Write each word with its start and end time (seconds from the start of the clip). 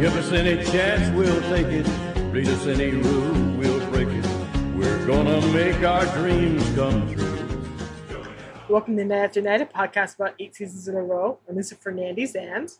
Give 0.00 0.16
us 0.16 0.32
any 0.32 0.64
chance, 0.64 1.14
we'll 1.14 1.42
take 1.42 1.66
it. 1.66 1.86
Read 2.32 2.48
us 2.48 2.66
any 2.66 2.92
rule, 2.92 3.58
we'll 3.58 3.90
break 3.90 4.08
it. 4.08 4.26
We're 4.74 5.06
gonna 5.06 5.46
make 5.48 5.82
our 5.82 6.06
dreams 6.16 6.64
come 6.74 7.12
true. 7.12 8.24
Welcome 8.70 8.96
to 8.96 9.04
Night 9.04 9.24
After 9.24 9.42
Night, 9.42 9.60
a 9.60 9.66
podcast 9.66 10.14
about 10.14 10.36
eight 10.38 10.56
seasons 10.56 10.88
in 10.88 10.94
a 10.96 11.02
row. 11.02 11.38
I'm 11.46 11.54
Lisa 11.54 11.74
Fernandez 11.74 12.34
and 12.34 12.72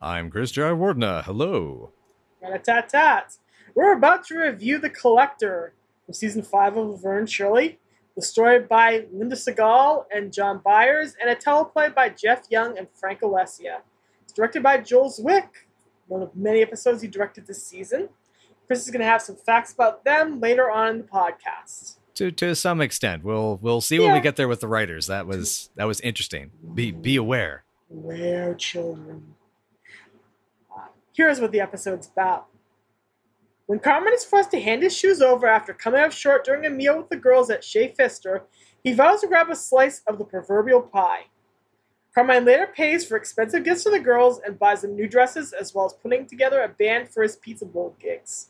I'm 0.00 0.30
Chris 0.30 0.50
J. 0.50 0.62
Wardna. 0.62 1.22
Hello. 1.22 1.92
tat 2.42 2.88
tat. 2.88 3.36
We're 3.76 3.92
about 3.92 4.26
to 4.26 4.38
review 4.38 4.78
The 4.78 4.90
Collector 4.90 5.74
from 6.06 6.14
season 6.14 6.42
five 6.42 6.76
of 6.76 6.88
Laverne 6.88 7.28
Shirley. 7.28 7.78
The 8.16 8.22
story 8.22 8.58
by 8.58 9.06
Linda 9.12 9.36
Segal 9.36 10.06
and 10.12 10.32
John 10.32 10.60
Byers, 10.64 11.14
and 11.20 11.30
a 11.30 11.36
teleplay 11.36 11.94
by 11.94 12.08
Jeff 12.08 12.46
Young 12.50 12.76
and 12.76 12.88
Frank 12.94 13.20
Alessia. 13.20 13.82
It's 14.24 14.32
directed 14.32 14.64
by 14.64 14.78
Joel 14.78 15.12
Zwick, 15.12 15.50
one 16.08 16.22
of 16.22 16.34
many 16.34 16.62
episodes 16.62 17.02
he 17.02 17.08
directed 17.08 17.46
this 17.46 17.64
season. 17.64 18.08
Chris 18.66 18.84
is 18.84 18.90
going 18.90 19.00
to 19.00 19.06
have 19.06 19.22
some 19.22 19.36
facts 19.36 19.72
about 19.72 20.04
them 20.04 20.40
later 20.40 20.70
on 20.70 20.88
in 20.88 20.98
the 20.98 21.04
podcast. 21.04 21.96
To 22.14 22.32
to 22.32 22.54
some 22.56 22.80
extent, 22.80 23.22
we'll 23.22 23.58
we'll 23.62 23.80
see 23.80 23.98
when 24.00 24.12
we 24.12 24.20
get 24.20 24.36
there 24.36 24.48
with 24.48 24.60
the 24.60 24.66
writers. 24.66 25.06
That 25.06 25.26
was 25.26 25.70
that 25.76 25.84
was 25.84 26.00
interesting. 26.00 26.50
Be 26.74 26.90
be 26.90 27.14
aware. 27.16 27.62
Where 27.88 28.54
children. 28.54 29.34
Here's 31.14 31.40
what 31.40 31.52
the 31.52 31.60
episode's 31.60 32.08
about. 32.08 32.46
When 33.66 33.78
Carmine 33.78 34.14
is 34.14 34.24
forced 34.24 34.50
to 34.52 34.60
hand 34.60 34.82
his 34.82 34.96
shoes 34.96 35.20
over 35.20 35.46
after 35.46 35.72
coming 35.72 36.00
up 36.00 36.10
short 36.12 36.44
during 36.44 36.64
a 36.64 36.70
meal 36.70 36.96
with 36.96 37.08
the 37.08 37.16
girls 37.16 37.50
at 37.50 37.62
Shea 37.62 37.92
Fister, 37.92 38.42
he 38.82 38.92
vows 38.92 39.20
to 39.20 39.28
grab 39.28 39.50
a 39.50 39.56
slice 39.56 40.00
of 40.06 40.18
the 40.18 40.24
proverbial 40.24 40.80
pie. 40.80 41.26
Carmine 42.18 42.44
later 42.44 42.66
pays 42.66 43.06
for 43.06 43.16
expensive 43.16 43.62
gifts 43.62 43.84
for 43.84 43.90
the 43.90 44.00
girls 44.00 44.40
and 44.44 44.58
buys 44.58 44.82
them 44.82 44.96
new 44.96 45.06
dresses 45.06 45.52
as 45.52 45.72
well 45.72 45.86
as 45.86 45.92
putting 45.92 46.26
together 46.26 46.62
a 46.62 46.68
band 46.68 47.08
for 47.08 47.22
his 47.22 47.36
pizza 47.36 47.64
bowl 47.64 47.94
gigs. 48.00 48.48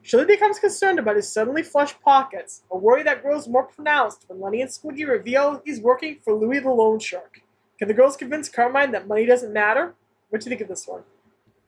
Shirley 0.00 0.26
becomes 0.26 0.60
concerned 0.60 1.00
about 1.00 1.16
his 1.16 1.32
suddenly 1.32 1.64
flush 1.64 1.92
pockets, 2.02 2.62
a 2.70 2.78
worry 2.78 3.02
that 3.02 3.20
grows 3.20 3.48
more 3.48 3.64
pronounced 3.64 4.26
when 4.28 4.40
Lenny 4.40 4.62
and 4.62 4.70
Squiggy 4.70 5.08
reveal 5.08 5.60
he's 5.64 5.80
working 5.80 6.18
for 6.22 6.34
Louis 6.34 6.60
the 6.60 6.70
Loan 6.70 7.00
Shark. 7.00 7.42
Can 7.80 7.88
the 7.88 7.94
girls 7.94 8.16
convince 8.16 8.48
Carmine 8.48 8.92
that 8.92 9.08
money 9.08 9.26
doesn't 9.26 9.52
matter? 9.52 9.96
What 10.28 10.42
do 10.42 10.44
you 10.44 10.50
think 10.50 10.60
of 10.60 10.68
this 10.68 10.86
one? 10.86 11.02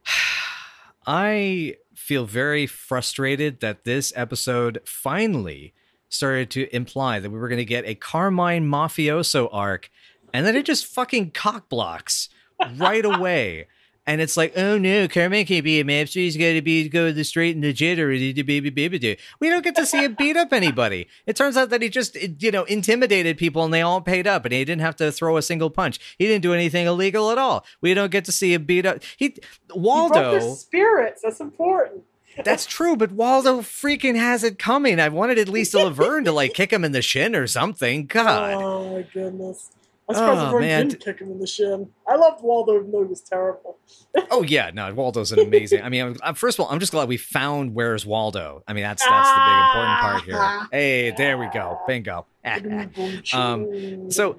I 1.09 1.75
feel 1.93 2.25
very 2.25 2.69
frustrated 2.69 3.59
that 3.59 3.83
this 3.83 4.13
episode 4.15 4.81
finally 4.85 5.75
started 6.09 6.51
to 6.51 6.73
imply 6.77 7.19
that 7.19 7.31
we 7.31 7.39
were 7.39 7.49
going 7.49 7.57
to 7.57 7.65
get 7.65 7.87
a 7.87 7.95
Carmine 7.95 8.69
mafioso 8.69 9.49
arc, 9.51 9.91
and 10.33 10.47
then 10.47 10.57
it 10.57 10.65
just 10.67 10.87
fucking 10.87 11.31
cock 11.33 11.69
blocks 11.69 12.29
right 12.77 13.05
away. 13.05 13.67
And 14.05 14.21
it's 14.21 14.37
like, 14.37 14.59
oh 14.59 14.79
no, 14.79 15.07
Carmine 15.07 15.47
can't 15.47 15.63
be 15.63 15.79
a 15.79 15.85
mobster. 15.85 16.15
He's 16.17 16.37
got 16.37 16.55
to 16.55 16.61
be 16.61 16.89
go 16.89 17.13
the 17.13 17.23
straight 17.23 17.55
and 17.55 17.65
legit, 17.65 18.01
or 18.01 18.11
he 18.11 18.33
do 18.33 18.43
baby 18.43 18.69
baby 18.69 18.99
do. 18.99 19.15
We 19.39 19.49
don't 19.49 19.63
get 19.63 19.77
to 19.77 19.87
see 19.87 20.03
him 20.03 20.17
beat 20.19 20.37
up 20.37 20.53
anybody. 20.53 21.07
It 21.25 21.37
turns 21.37 21.57
out 21.57 21.71
that 21.71 21.83
he 21.83 21.89
just, 21.89 22.17
you 22.43 22.51
know, 22.51 22.65
intimidated 22.65 23.39
people, 23.39 23.65
and 23.65 23.73
they 23.73 23.81
all 23.81 24.01
paid 24.01 24.27
up, 24.27 24.45
and 24.45 24.53
he 24.53 24.65
didn't 24.65 24.81
have 24.81 24.97
to 24.97 25.13
throw 25.13 25.37
a 25.37 25.43
single 25.43 25.71
punch. 25.71 26.01
He 26.19 26.27
didn't 26.27 26.43
do 26.43 26.53
anything 26.53 26.85
illegal 26.85 27.31
at 27.31 27.39
all. 27.39 27.65
We 27.81 27.95
don't 27.95 28.11
get 28.11 28.25
to 28.25 28.33
see 28.33 28.53
him 28.55 28.65
beat 28.65 28.87
up. 28.87 29.05
He 29.17 29.37
He 29.37 29.43
Waldo. 29.73 30.33
their 30.33 30.41
spirits. 30.57 31.23
That's 31.23 31.39
important. 31.39 32.03
That's 32.45 32.67
true, 32.67 32.97
but 32.97 33.13
Waldo 33.13 33.61
freaking 33.61 34.17
has 34.17 34.43
it 34.43 34.59
coming. 34.59 34.99
I 34.99 35.11
wanted 35.11 35.39
at 35.39 35.49
least 35.49 35.75
a 35.75 35.85
Laverne 35.85 36.25
to 36.25 36.33
like 36.33 36.55
kick 36.55 36.73
him 36.73 36.85
in 36.85 36.91
the 36.91 37.03
shin 37.03 37.37
or 37.37 37.47
something. 37.47 38.07
God. 38.07 38.55
Oh 38.55 38.97
my 38.97 39.03
goodness. 39.15 39.71
I'm 40.19 40.37
surprised 40.37 40.55
Oh, 40.55 40.61
man. 40.61 40.89
didn't 40.89 41.05
kick 41.05 41.21
him 41.21 41.31
in 41.31 41.39
the 41.39 41.47
shin. 41.47 41.89
I 42.07 42.17
loved 42.17 42.43
Waldo 42.43 42.77
even 42.79 42.91
though 42.93 43.03
he 43.03 43.09
was 43.09 43.21
terrible. 43.21 43.79
Oh 44.31 44.43
yeah, 44.43 44.71
no, 44.73 44.93
Waldo's 44.95 45.33
an 45.33 45.39
amazing. 45.41 45.83
I 45.83 45.89
mean, 45.91 46.17
I'm, 46.23 46.35
first 46.35 46.59
of 46.59 46.65
all, 46.65 46.73
I'm 46.73 46.81
just 46.81 46.93
glad 46.93 47.09
we 47.09 47.17
found 47.19 47.75
where's 47.75 48.05
Waldo. 48.07 48.63
I 48.67 48.73
mean, 48.73 48.83
that's 48.83 49.03
that's 49.07 49.29
the 49.29 49.35
big 49.35 49.59
important 49.67 50.01
part 50.01 50.23
here. 50.23 50.69
Hey, 50.73 51.15
there 51.17 51.37
we 51.39 51.49
go, 51.53 51.79
bingo. 51.87 52.27
Um, 53.35 54.11
so, 54.11 54.37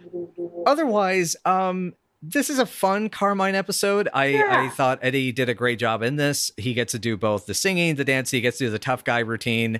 Otherwise, 0.65 1.35
um, 1.45 1.93
this 2.21 2.49
is 2.49 2.57
a 2.59 2.65
fun 2.65 3.09
Carmine 3.09 3.55
episode. 3.55 4.07
I, 4.13 4.41
I 4.43 4.69
thought 4.69 4.99
Eddie 5.01 5.31
did 5.31 5.49
a 5.49 5.53
great 5.53 5.77
job 5.79 6.01
in 6.01 6.15
this. 6.15 6.51
He 6.57 6.73
gets 6.73 6.91
to 6.93 6.99
do 6.99 7.17
both 7.17 7.45
the 7.45 7.53
singing, 7.53 7.95
the 7.95 8.05
dancing, 8.05 8.37
he 8.37 8.41
gets 8.41 8.57
to 8.59 8.65
do 8.65 8.69
the 8.71 8.79
tough 8.79 9.03
guy 9.03 9.19
routine. 9.19 9.79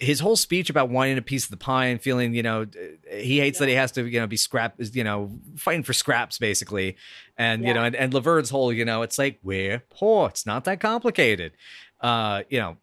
His 0.00 0.20
whole 0.20 0.36
speech 0.36 0.70
about 0.70 0.90
wanting 0.90 1.18
a 1.18 1.22
piece 1.22 1.44
of 1.44 1.50
the 1.50 1.56
pie 1.56 1.86
and 1.86 2.00
feeling, 2.00 2.32
you 2.32 2.42
know, 2.42 2.66
he 3.10 3.40
hates 3.40 3.58
that 3.58 3.68
he 3.68 3.74
has 3.74 3.90
to, 3.92 4.06
you 4.06 4.20
know, 4.20 4.28
be 4.28 4.36
scrap, 4.36 4.74
you 4.78 5.02
know, 5.02 5.30
fighting 5.56 5.82
for 5.82 5.92
scraps 5.92 6.38
basically. 6.38 6.96
And, 7.36 7.66
you 7.66 7.74
know, 7.74 7.82
and, 7.82 7.96
and 7.96 8.12
Laverne's 8.12 8.50
whole, 8.50 8.72
you 8.72 8.84
know, 8.84 9.02
it's 9.02 9.18
like, 9.18 9.40
we're 9.42 9.82
poor. 9.90 10.28
It's 10.28 10.46
not 10.46 10.64
that 10.64 10.78
complicated. 10.80 11.52
Uh, 12.00 12.44
you 12.48 12.60
know, 12.60 12.76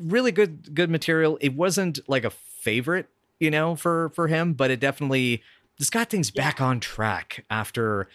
really 0.00 0.32
good, 0.32 0.74
good 0.74 0.90
material. 0.90 1.38
It 1.40 1.54
wasn't 1.54 2.00
like 2.08 2.24
a 2.24 2.30
favorite, 2.30 3.08
you 3.38 3.50
know, 3.50 3.76
for, 3.76 4.08
for 4.10 4.26
him, 4.26 4.52
but 4.52 4.72
it 4.72 4.80
definitely, 4.80 5.44
this 5.78 5.88
got 5.88 6.10
things 6.10 6.32
back 6.32 6.60
on 6.60 6.80
track 6.80 7.44
after 7.48 8.08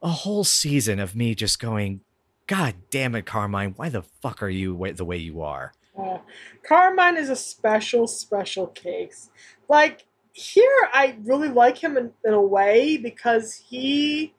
a 0.00 0.08
whole 0.08 0.44
season 0.44 1.00
of 1.00 1.14
me 1.14 1.34
just 1.34 1.60
going, 1.60 2.00
God 2.46 2.74
damn 2.90 3.14
it, 3.14 3.26
Carmine, 3.26 3.74
why 3.76 3.90
the 3.90 4.02
fuck 4.02 4.42
are 4.42 4.48
you 4.48 4.74
the 4.94 5.04
way 5.04 5.18
you 5.18 5.42
are? 5.42 5.72
Uh, 6.00 6.18
Carmine 6.66 7.16
is 7.16 7.28
a 7.30 7.36
special, 7.36 8.06
special 8.06 8.66
case. 8.68 9.30
Like, 9.68 10.06
here, 10.32 10.70
I 10.92 11.16
really 11.24 11.48
like 11.48 11.78
him 11.78 11.96
in, 11.96 12.12
in 12.24 12.32
a 12.34 12.40
way 12.40 12.96
because 12.96 13.54
he 13.54 14.34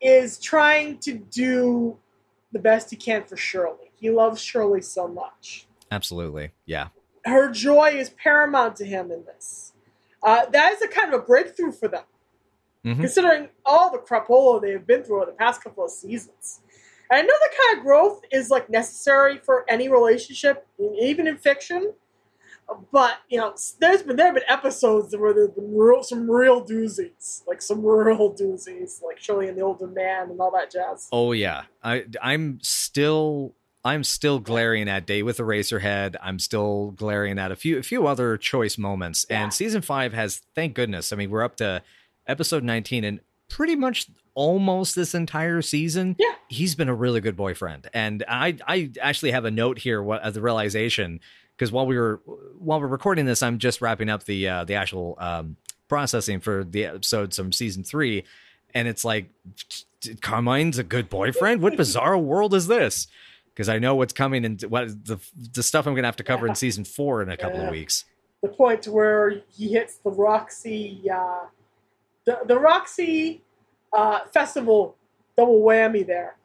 is 0.00 0.38
trying 0.38 0.98
to 0.98 1.14
do 1.14 1.98
the 2.52 2.58
best 2.58 2.90
he 2.90 2.96
can 2.96 3.24
for 3.24 3.36
Shirley. 3.36 3.90
He 3.94 4.10
loves 4.10 4.40
Shirley 4.40 4.82
so 4.82 5.06
much. 5.08 5.66
Absolutely. 5.90 6.52
Yeah. 6.64 6.88
Her 7.24 7.50
joy 7.50 7.90
is 7.96 8.10
paramount 8.10 8.76
to 8.76 8.84
him 8.84 9.10
in 9.10 9.24
this. 9.24 9.72
Uh, 10.22 10.46
that 10.46 10.72
is 10.72 10.82
a 10.82 10.88
kind 10.88 11.12
of 11.12 11.20
a 11.20 11.22
breakthrough 11.24 11.72
for 11.72 11.88
them, 11.88 12.04
Mhm. 12.84 13.00
considering 13.00 13.48
all 13.64 13.90
the 13.90 13.98
crapola 13.98 14.60
they 14.60 14.72
have 14.72 14.86
been 14.86 15.02
through 15.02 15.16
over 15.22 15.26
the 15.26 15.36
past 15.36 15.62
couple 15.62 15.84
of 15.84 15.90
seasons. 15.90 16.60
And 17.10 17.18
I 17.18 17.22
know 17.22 17.28
that 17.28 17.56
kind 17.66 17.78
of 17.78 17.84
growth 17.84 18.22
is 18.32 18.50
like 18.50 18.68
necessary 18.68 19.38
for 19.38 19.64
any 19.68 19.88
relationship, 19.88 20.66
even 21.00 21.26
in 21.26 21.36
fiction. 21.36 21.92
But 22.92 23.18
you 23.28 23.38
know, 23.38 23.54
there's 23.80 24.02
been 24.02 24.16
there 24.16 24.26
have 24.26 24.34
been 24.34 24.44
episodes 24.48 25.16
where 25.16 25.32
there's 25.32 25.50
been 25.50 25.72
real, 25.72 26.02
some 26.02 26.28
real 26.28 26.64
doozies, 26.64 27.46
like 27.46 27.62
some 27.62 27.84
real 27.84 28.34
doozies, 28.40 29.02
like 29.04 29.20
Shirley 29.20 29.48
and 29.48 29.56
the 29.56 29.62
Older 29.62 29.86
Man 29.86 30.30
and 30.30 30.40
all 30.40 30.50
that 30.52 30.72
jazz. 30.72 31.08
Oh 31.12 31.32
yeah. 31.32 31.64
I 31.84 32.06
I'm 32.20 32.58
still 32.62 33.54
I'm 33.84 34.02
still 34.02 34.40
glaring 34.40 34.88
at 34.88 35.06
Day 35.06 35.22
with 35.22 35.38
Eraserhead. 35.38 36.16
I'm 36.20 36.40
still 36.40 36.90
glaring 36.90 37.38
at 37.38 37.52
a 37.52 37.56
few 37.56 37.78
a 37.78 37.84
few 37.84 38.08
other 38.08 38.36
choice 38.36 38.76
moments. 38.76 39.24
Yeah. 39.30 39.44
And 39.44 39.54
season 39.54 39.80
five 39.80 40.12
has 40.12 40.42
thank 40.56 40.74
goodness. 40.74 41.12
I 41.12 41.16
mean, 41.16 41.30
we're 41.30 41.44
up 41.44 41.56
to 41.58 41.82
episode 42.26 42.64
19 42.64 43.04
and 43.04 43.20
pretty 43.48 43.76
much 43.76 44.08
almost 44.36 44.94
this 44.94 45.14
entire 45.14 45.62
season. 45.62 46.14
Yeah. 46.18 46.34
He's 46.48 46.74
been 46.76 46.88
a 46.88 46.94
really 46.94 47.20
good 47.20 47.36
boyfriend. 47.36 47.88
And 47.92 48.22
I 48.28 48.56
I 48.68 48.90
actually 49.00 49.32
have 49.32 49.44
a 49.46 49.50
note 49.50 49.78
here 49.78 50.00
what 50.00 50.32
the 50.32 50.40
realization 50.40 51.18
because 51.56 51.72
while 51.72 51.86
we 51.86 51.96
were 51.98 52.20
while 52.58 52.80
we're 52.80 52.86
recording 52.86 53.24
this, 53.26 53.42
I'm 53.42 53.58
just 53.58 53.80
wrapping 53.80 54.08
up 54.10 54.24
the 54.24 54.48
uh, 54.48 54.64
the 54.64 54.74
actual 54.74 55.16
um, 55.18 55.56
processing 55.88 56.38
for 56.38 56.62
the 56.62 56.84
episodes 56.84 57.36
from 57.36 57.50
season 57.50 57.82
three, 57.82 58.24
and 58.74 58.86
it's 58.86 59.04
like 59.04 59.30
Carmine's 60.20 60.78
a 60.78 60.84
good 60.84 61.08
boyfriend. 61.08 61.62
What 61.62 61.76
bizarre 61.76 62.18
world 62.18 62.54
is 62.54 62.66
this? 62.66 63.06
Because 63.54 63.70
I 63.70 63.78
know 63.78 63.94
what's 63.94 64.12
coming 64.12 64.44
and 64.44 64.60
what 64.62 64.88
the 65.06 65.18
the 65.54 65.62
stuff 65.62 65.86
I'm 65.86 65.94
gonna 65.94 66.06
have 66.08 66.16
to 66.16 66.24
cover 66.24 66.46
Yeah. 66.46 66.50
in 66.50 66.56
season 66.56 66.84
four 66.84 67.22
in 67.22 67.30
a 67.30 67.36
couple 67.36 67.58
Yeah. 67.58 67.66
of 67.66 67.70
weeks. 67.72 68.04
the 68.42 68.48
point 68.48 68.86
where 68.86 69.42
he 69.50 69.72
hits 69.72 69.96
the 69.96 70.10
Roxy, 70.10 71.02
uh, 71.10 71.46
the 72.26 72.38
the 72.46 72.58
Roxy 72.58 73.40
uh, 73.96 74.20
festival 74.32 74.96
double 75.36 75.60
whammy 75.62 76.06
there. 76.06 76.36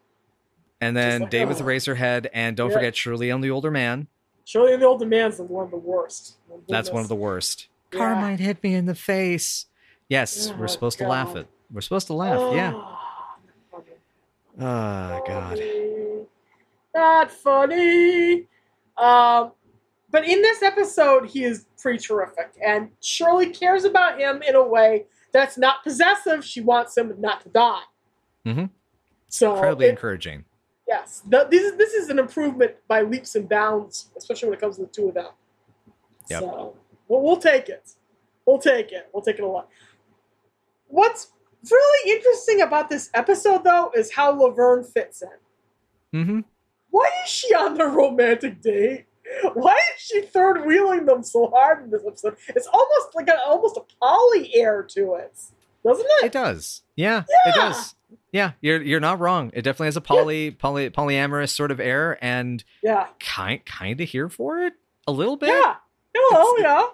And 0.79 0.97
then 0.97 1.21
like, 1.21 1.29
Dave 1.29 1.47
with 1.49 1.61
oh. 1.61 1.65
Eraserhead, 1.65 2.27
and 2.33 2.57
don't 2.57 2.69
Yeah. 2.71 2.77
forget 2.77 2.95
Shirley 2.95 3.29
on 3.29 3.41
the 3.41 3.51
older 3.51 3.69
man. 3.69 4.07
Shirley 4.43 4.73
and 4.73 4.81
the 4.81 4.87
Older 4.87 5.05
Man's 5.05 5.37
the 5.37 5.43
one 5.43 5.65
of 5.65 5.71
the 5.71 5.77
worst. 5.77 6.37
My 6.49 6.55
That's 6.67 6.89
one 6.89 7.03
of 7.03 7.07
the 7.07 7.15
worst. 7.15 7.67
Yeah. 7.93 7.99
Carmine 7.99 8.39
hit 8.39 8.63
me 8.63 8.73
in 8.73 8.85
the 8.85 8.95
face. 8.95 9.67
Yes, 10.09 10.49
Oh, 10.49 10.55
we're 10.59 10.67
supposed 10.67 10.97
to 10.97 11.07
laugh 11.07 11.27
God. 11.27 11.37
it. 11.37 11.47
We're 11.71 11.81
supposed 11.81 12.07
to 12.07 12.13
laugh. 12.13 12.53
Yeah. 12.53 12.73
Ah. 12.75 13.37
Oh 14.59 15.23
God. 15.25 15.57
Funny. 15.57 16.25
Not 16.93 17.31
funny. 17.31 18.47
Um, 18.97 19.51
but 20.09 20.25
in 20.27 20.41
this 20.41 20.61
episode, 20.61 21.27
he 21.29 21.43
is 21.45 21.65
pretty 21.81 21.99
terrific, 21.99 22.51
and 22.61 22.89
Shirley 22.99 23.49
cares 23.51 23.85
about 23.85 24.19
him 24.19 24.41
in 24.41 24.55
a 24.55 24.63
way 24.67 25.05
that's 25.33 25.57
not 25.57 25.83
possessive. 25.83 26.43
She 26.43 26.61
wants 26.61 26.97
him 26.97 27.13
not 27.19 27.41
to 27.41 27.49
die. 27.49 27.81
Mhm. 28.45 28.69
So 29.27 29.53
Incredibly 29.53 29.87
it- 29.87 29.91
encouraging. 29.91 30.45
Yes, 30.87 31.21
the, 31.25 31.47
this 31.49 31.63
is 31.63 31.77
this 31.77 31.93
is 31.93 32.09
an 32.09 32.19
improvement 32.19 32.75
by 32.87 33.01
leaps 33.01 33.35
and 33.35 33.47
bounds, 33.47 34.09
especially 34.17 34.49
when 34.49 34.57
it 34.57 34.61
comes 34.61 34.75
to 34.75 34.81
the 34.81 34.87
two 34.89 35.07
of 35.07 35.13
them. 35.13 35.31
Yep. 36.29 36.39
So 36.41 36.75
we'll, 37.07 37.21
we'll 37.21 37.37
take 37.37 37.69
it. 37.69 37.93
We'll 38.45 38.59
take 38.59 38.91
it. 38.91 39.07
We'll 39.13 39.23
take 39.23 39.37
it 39.37 39.43
a 39.43 39.47
lot. 39.47 39.69
What's 40.87 41.31
really 41.69 42.11
interesting 42.11 42.61
about 42.61 42.89
this 42.89 43.09
episode, 43.13 43.63
though, 43.63 43.91
is 43.95 44.11
how 44.13 44.31
Laverne 44.31 44.83
fits 44.83 45.21
in. 45.21 46.19
Mm-hmm. 46.19 46.39
Why 46.89 47.09
is 47.23 47.29
she 47.29 47.53
on 47.55 47.75
the 47.77 47.85
romantic 47.85 48.59
date? 48.61 49.05
Why 49.53 49.73
is 49.95 50.01
she 50.01 50.21
third 50.21 50.65
wheeling 50.65 51.05
them 51.05 51.23
so 51.23 51.49
hard 51.55 51.83
in 51.83 51.89
this 51.91 52.03
episode? 52.05 52.37
It's 52.49 52.67
almost 52.67 53.15
like 53.15 53.27
a, 53.27 53.39
almost 53.45 53.77
a 53.77 53.81
poly 54.01 54.55
air 54.55 54.83
to 54.91 55.15
it, 55.15 55.37
doesn't 55.85 56.05
it? 56.05 56.25
It 56.25 56.31
does. 56.31 56.83
Yeah, 56.95 57.23
Yeah. 57.29 57.51
it 57.51 57.55
does. 57.55 57.95
Yeah, 58.33 58.51
you're 58.61 58.81
you're 58.81 58.99
not 58.99 59.19
wrong. 59.19 59.51
It 59.53 59.61
definitely 59.63 59.87
has 59.87 59.97
a 59.97 60.01
poly 60.01 60.51
poly 60.51 60.89
polyamorous 60.89 61.49
sort 61.49 61.71
of 61.71 61.79
air, 61.79 62.17
and 62.23 62.63
yeah, 62.83 63.07
kind 63.19 63.63
kind 63.65 63.99
of 63.99 64.07
here 64.09 64.29
for 64.29 64.59
it 64.59 64.73
a 65.07 65.11
little 65.11 65.35
bit. 65.37 65.49
yeah, 65.49 65.75
oh 66.15 66.57
yeah, 66.59 66.87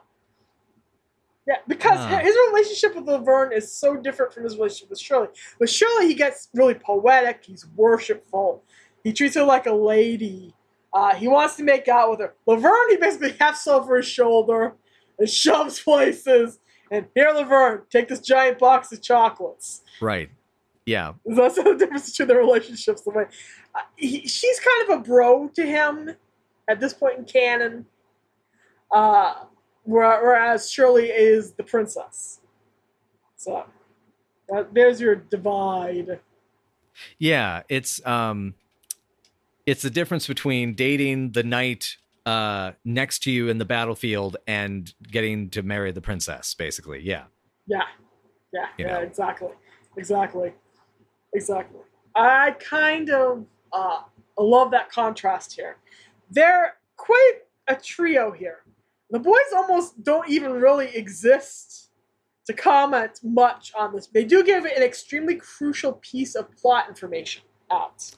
yeah. 1.47 1.55
Because 1.67 1.97
Ah. 1.99 2.19
his 2.19 2.35
relationship 2.51 2.95
with 2.95 3.05
Laverne 3.07 3.51
is 3.53 3.71
so 3.71 3.95
different 3.97 4.33
from 4.33 4.43
his 4.43 4.55
relationship 4.55 4.89
with 4.89 4.99
Shirley. 4.99 5.27
With 5.59 5.69
Shirley, 5.69 6.07
he 6.07 6.13
gets 6.15 6.49
really 6.53 6.73
poetic. 6.75 7.43
He's 7.43 7.65
worshipful. 7.75 8.63
He 9.03 9.13
treats 9.13 9.35
her 9.35 9.43
like 9.43 9.65
a 9.67 9.73
lady. 9.73 10.53
Uh, 10.93 11.15
he 11.15 11.27
wants 11.27 11.55
to 11.55 11.63
make 11.63 11.87
out 11.87 12.09
with 12.09 12.19
her. 12.19 12.33
Laverne, 12.45 12.89
he 12.89 12.97
basically 12.97 13.35
hefts 13.39 13.67
over 13.67 13.97
his 13.97 14.07
shoulder 14.07 14.75
and 15.19 15.29
shoves 15.29 15.79
places. 15.83 16.59
And 16.89 17.07
here, 17.13 17.31
Laverne, 17.31 17.81
take 17.89 18.07
this 18.07 18.21
giant 18.21 18.59
box 18.59 18.91
of 18.91 19.01
chocolates. 19.01 19.81
Right. 20.01 20.29
Yeah. 20.85 21.13
That's 21.25 21.55
the 21.63 21.75
difference 21.75 22.09
between 22.11 22.29
their 22.29 22.37
relationships. 22.37 23.01
The 23.01 23.11
way 23.11 23.25
uh, 23.75 23.81
he, 23.95 24.27
she's 24.27 24.59
kind 24.59 24.89
of 24.89 24.99
a 24.99 25.03
bro 25.03 25.49
to 25.49 25.65
him 25.65 26.11
at 26.67 26.79
this 26.79 26.93
point 26.93 27.19
in 27.19 27.25
canon, 27.25 27.85
uh, 28.91 29.45
whereas 29.83 30.71
Shirley 30.71 31.09
is 31.09 31.53
the 31.53 31.63
princess. 31.63 32.39
So 33.35 33.65
uh, 34.53 34.63
there's 34.71 34.99
your 34.99 35.15
divide. 35.15 36.19
Yeah, 37.19 37.63
it's 37.69 38.05
um 38.05 38.55
it's 39.67 39.83
the 39.83 39.89
difference 39.91 40.25
between 40.25 40.73
dating 40.73 41.33
the 41.33 41.43
knight 41.43 41.97
uh 42.25 42.71
next 42.83 43.19
to 43.23 43.31
you 43.31 43.47
in 43.49 43.57
the 43.59 43.65
battlefield 43.65 44.37
and 44.47 44.93
getting 45.11 45.49
to 45.51 45.61
marry 45.61 45.91
the 45.91 46.01
princess 46.01 46.55
basically. 46.55 47.01
Yeah. 47.01 47.25
Yeah, 47.67 47.81
yeah, 48.53 48.67
You 48.77 48.85
yeah, 48.85 48.93
know. 48.93 48.99
exactly, 49.01 49.49
exactly, 49.97 50.53
exactly. 51.33 51.81
I 52.15 52.51
kind 52.51 53.09
of 53.09 53.45
uh, 53.73 54.01
love 54.39 54.71
that 54.71 54.89
contrast 54.89 55.53
here. 55.53 55.77
They're 56.31 56.77
quite 56.95 57.39
a 57.67 57.75
trio 57.75 58.31
here. 58.31 58.59
The 59.11 59.19
boys 59.19 59.51
almost 59.55 60.01
don't 60.03 60.29
even 60.29 60.53
really 60.53 60.87
exist 60.95 61.91
to 62.45 62.53
comment 62.53 63.19
much 63.21 63.73
on 63.77 63.93
this. 63.93 64.07
They 64.07 64.23
do 64.23 64.43
give 64.43 64.63
an 64.63 64.81
extremely 64.81 65.35
crucial 65.35 65.93
piece 65.93 66.35
of 66.35 66.49
plot 66.55 66.85
information 66.87 67.43
out 67.69 68.15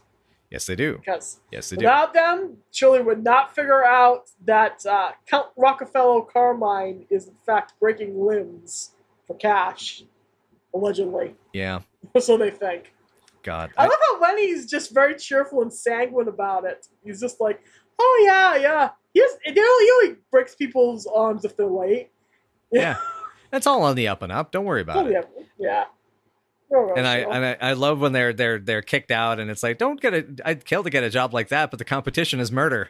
Yes, 0.51 0.65
they 0.65 0.75
do. 0.75 0.97
because 0.97 1.39
Yes, 1.51 1.69
they 1.69 1.77
do. 1.77 1.85
without 1.85 2.13
them, 2.13 2.57
Shirley 2.71 3.01
would 3.01 3.23
not 3.23 3.53
figure 3.53 3.83
out 3.85 4.29
that 4.45 4.83
uh, 4.85 5.11
Count 5.27 5.47
Rockefeller 5.55 6.21
Carmine 6.23 7.05
is 7.11 7.27
in 7.27 7.35
fact 7.45 7.73
breaking 7.79 8.19
limbs 8.19 8.91
for 9.27 9.35
cash, 9.35 10.03
allegedly. 10.73 11.35
Yeah. 11.53 11.81
so 12.19 12.37
they 12.37 12.49
think. 12.51 12.93
God. 13.43 13.71
I 13.77 13.83
I- 13.83 13.87
love 13.87 13.97
how 14.09 14.21
Lenny's 14.21 14.65
just 14.65 14.91
very 14.93 15.15
cheerful 15.15 15.61
and 15.61 15.71
sanguine 15.71 16.27
about 16.27 16.65
it. 16.65 16.87
He's 17.03 17.19
just 17.21 17.39
like, 17.39 17.61
"Oh 17.99 18.23
yeah, 18.25 18.55
yeah." 18.55 18.89
He, 19.13 19.19
just, 19.21 19.37
he, 19.43 19.59
only, 19.59 20.17
breaks 20.31 20.55
people's 20.55 21.07
arms 21.07 21.43
if 21.45 21.55
they're 21.57 21.65
late. 21.65 22.09
yeah. 22.71 22.97
That's 23.51 23.65
all 23.65 23.81
on 23.81 23.95
the 23.95 24.07
up 24.07 24.21
and 24.21 24.31
up. 24.31 24.51
Don't 24.51 24.65
worry 24.65 24.81
about 24.81 24.97
Oh, 24.97 25.07
it. 25.07 25.11
yeah, 25.13 25.21
yeah. 25.57 25.83
Oh, 26.71 26.93
And 26.95 27.07
I 27.07 27.17
and 27.17 27.45
I, 27.45 27.57
I 27.69 27.73
love 27.73 27.99
when 27.99 28.11
they're 28.11 28.31
they're 28.33 28.59
they're 28.59 28.81
kicked 28.81 29.11
out 29.11 29.39
and 29.39 29.49
it's 29.49 29.63
like 29.63 29.77
don't 29.77 29.99
get 29.99 30.13
a 30.13 30.25
I'd 30.45 30.65
kill 30.65 30.83
to 30.83 30.89
get 30.89 31.03
a 31.03 31.09
job 31.09 31.33
like 31.33 31.49
that, 31.49 31.71
but 31.71 31.79
the 31.79 31.85
competition 31.85 32.39
is 32.39 32.51
murder. 32.51 32.89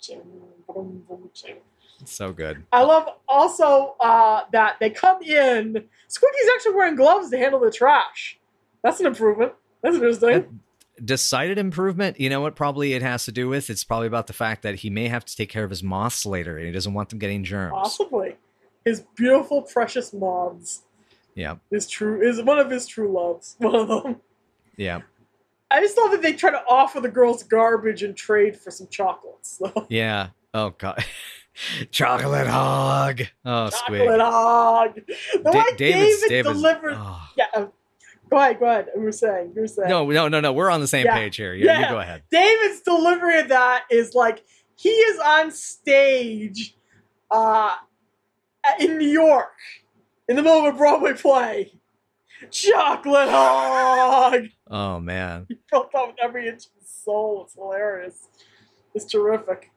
Ching, 0.00 0.20
boom, 0.68 1.04
boom, 1.08 1.30
ching. 1.32 1.56
It's 2.00 2.12
so 2.12 2.32
good. 2.32 2.64
I 2.72 2.82
love 2.82 3.08
also 3.28 3.96
uh, 4.00 4.42
that 4.52 4.76
they 4.80 4.90
come 4.90 5.22
in. 5.22 5.84
Squiggy's 6.08 6.50
actually 6.54 6.74
wearing 6.74 6.94
gloves 6.94 7.30
to 7.30 7.38
handle 7.38 7.60
the 7.60 7.70
trash. 7.70 8.38
That's 8.82 9.00
an 9.00 9.06
improvement. 9.06 9.52
That's 9.82 9.96
interesting. 9.96 10.60
Decided 11.04 11.58
improvement. 11.58 12.20
You 12.20 12.30
know 12.30 12.40
what? 12.40 12.54
Probably 12.54 12.92
it 12.92 13.02
has 13.02 13.24
to 13.24 13.32
do 13.32 13.48
with. 13.48 13.70
It's 13.70 13.84
probably 13.84 14.06
about 14.06 14.26
the 14.28 14.32
fact 14.32 14.62
that 14.62 14.76
he 14.76 14.90
may 14.90 15.08
have 15.08 15.24
to 15.24 15.36
take 15.36 15.48
care 15.48 15.64
of 15.64 15.70
his 15.70 15.82
moths 15.82 16.24
later, 16.24 16.56
and 16.56 16.66
he 16.66 16.72
doesn't 16.72 16.94
want 16.94 17.08
them 17.08 17.18
getting 17.18 17.44
germs. 17.44 17.72
Possibly. 17.72 18.36
His 18.84 19.04
beautiful, 19.16 19.62
precious 19.62 20.12
moths. 20.12 20.82
Yeah, 21.36 21.56
His 21.70 21.86
true 21.88 22.20
is 22.26 22.42
one 22.42 22.58
of 22.58 22.70
his 22.70 22.86
true 22.88 23.12
loves. 23.12 23.54
One 23.60 23.74
of 23.76 23.88
them. 23.88 24.16
yeah, 24.76 25.02
I 25.70 25.80
just 25.80 25.96
love 25.98 26.10
that 26.12 26.22
they 26.22 26.32
try 26.32 26.50
to 26.50 26.62
offer 26.68 26.98
the 27.00 27.08
girls 27.10 27.42
garbage 27.44 28.02
and 28.02 28.16
trade 28.16 28.58
for 28.58 28.70
some 28.72 28.88
chocolates. 28.88 29.58
So, 29.58 29.86
yeah. 29.90 30.28
Oh 30.54 30.70
god, 30.70 31.04
chocolate 31.90 32.46
hog. 32.46 33.22
Oh, 33.44 33.68
squid. 33.70 34.00
chocolate 34.00 34.20
hog. 34.20 34.94
The 35.34 35.38
Da- 35.42 35.50
way 35.52 35.64
David's- 35.76 36.20
David 36.22 36.28
David's- 36.28 36.54
delivered. 36.56 36.94
oh. 36.96 37.28
Yeah. 37.36 37.44
uh, 37.54 37.66
Go 38.28 38.38
ahead. 38.38 38.58
Go 38.58 38.66
ahead. 38.66 38.86
Were 38.96 39.12
saying. 39.12 39.52
You 39.54 39.60
were 39.60 39.68
saying. 39.68 39.88
No, 39.88 40.04
no, 40.10 40.26
no, 40.26 40.40
no. 40.40 40.52
We're 40.52 40.70
on 40.70 40.80
the 40.80 40.88
same 40.88 41.04
Yeah. 41.04 41.14
page 41.14 41.36
here. 41.36 41.54
You, 41.54 41.66
Yeah. 41.66 41.80
you 41.82 41.88
go 41.90 42.00
ahead. 42.00 42.22
David's 42.30 42.80
delivery 42.80 43.38
of 43.38 43.48
that 43.48 43.84
is 43.88 44.14
like 44.16 44.42
he 44.74 44.88
is 44.88 45.20
on 45.20 45.52
stage 45.52 46.76
uh, 47.30 47.74
in 48.80 48.98
New 48.98 49.06
York 49.08 49.52
in 50.28 50.36
the 50.36 50.42
middle 50.42 50.66
of 50.66 50.74
a 50.74 50.76
Broadway 50.76 51.14
play. 51.14 51.72
Chocolate 52.50 53.28
hog! 53.28 54.46
Oh 54.70 55.00
man. 55.00 55.46
He 55.48 55.56
felt 55.70 55.90
that 55.92 56.06
with 56.06 56.16
every 56.22 56.48
inch 56.48 56.66
of 56.66 56.70
his 56.80 56.88
soul. 56.90 57.44
It's 57.44 57.54
hilarious. 57.54 58.28
It's 58.94 59.04
terrific. 59.06 59.70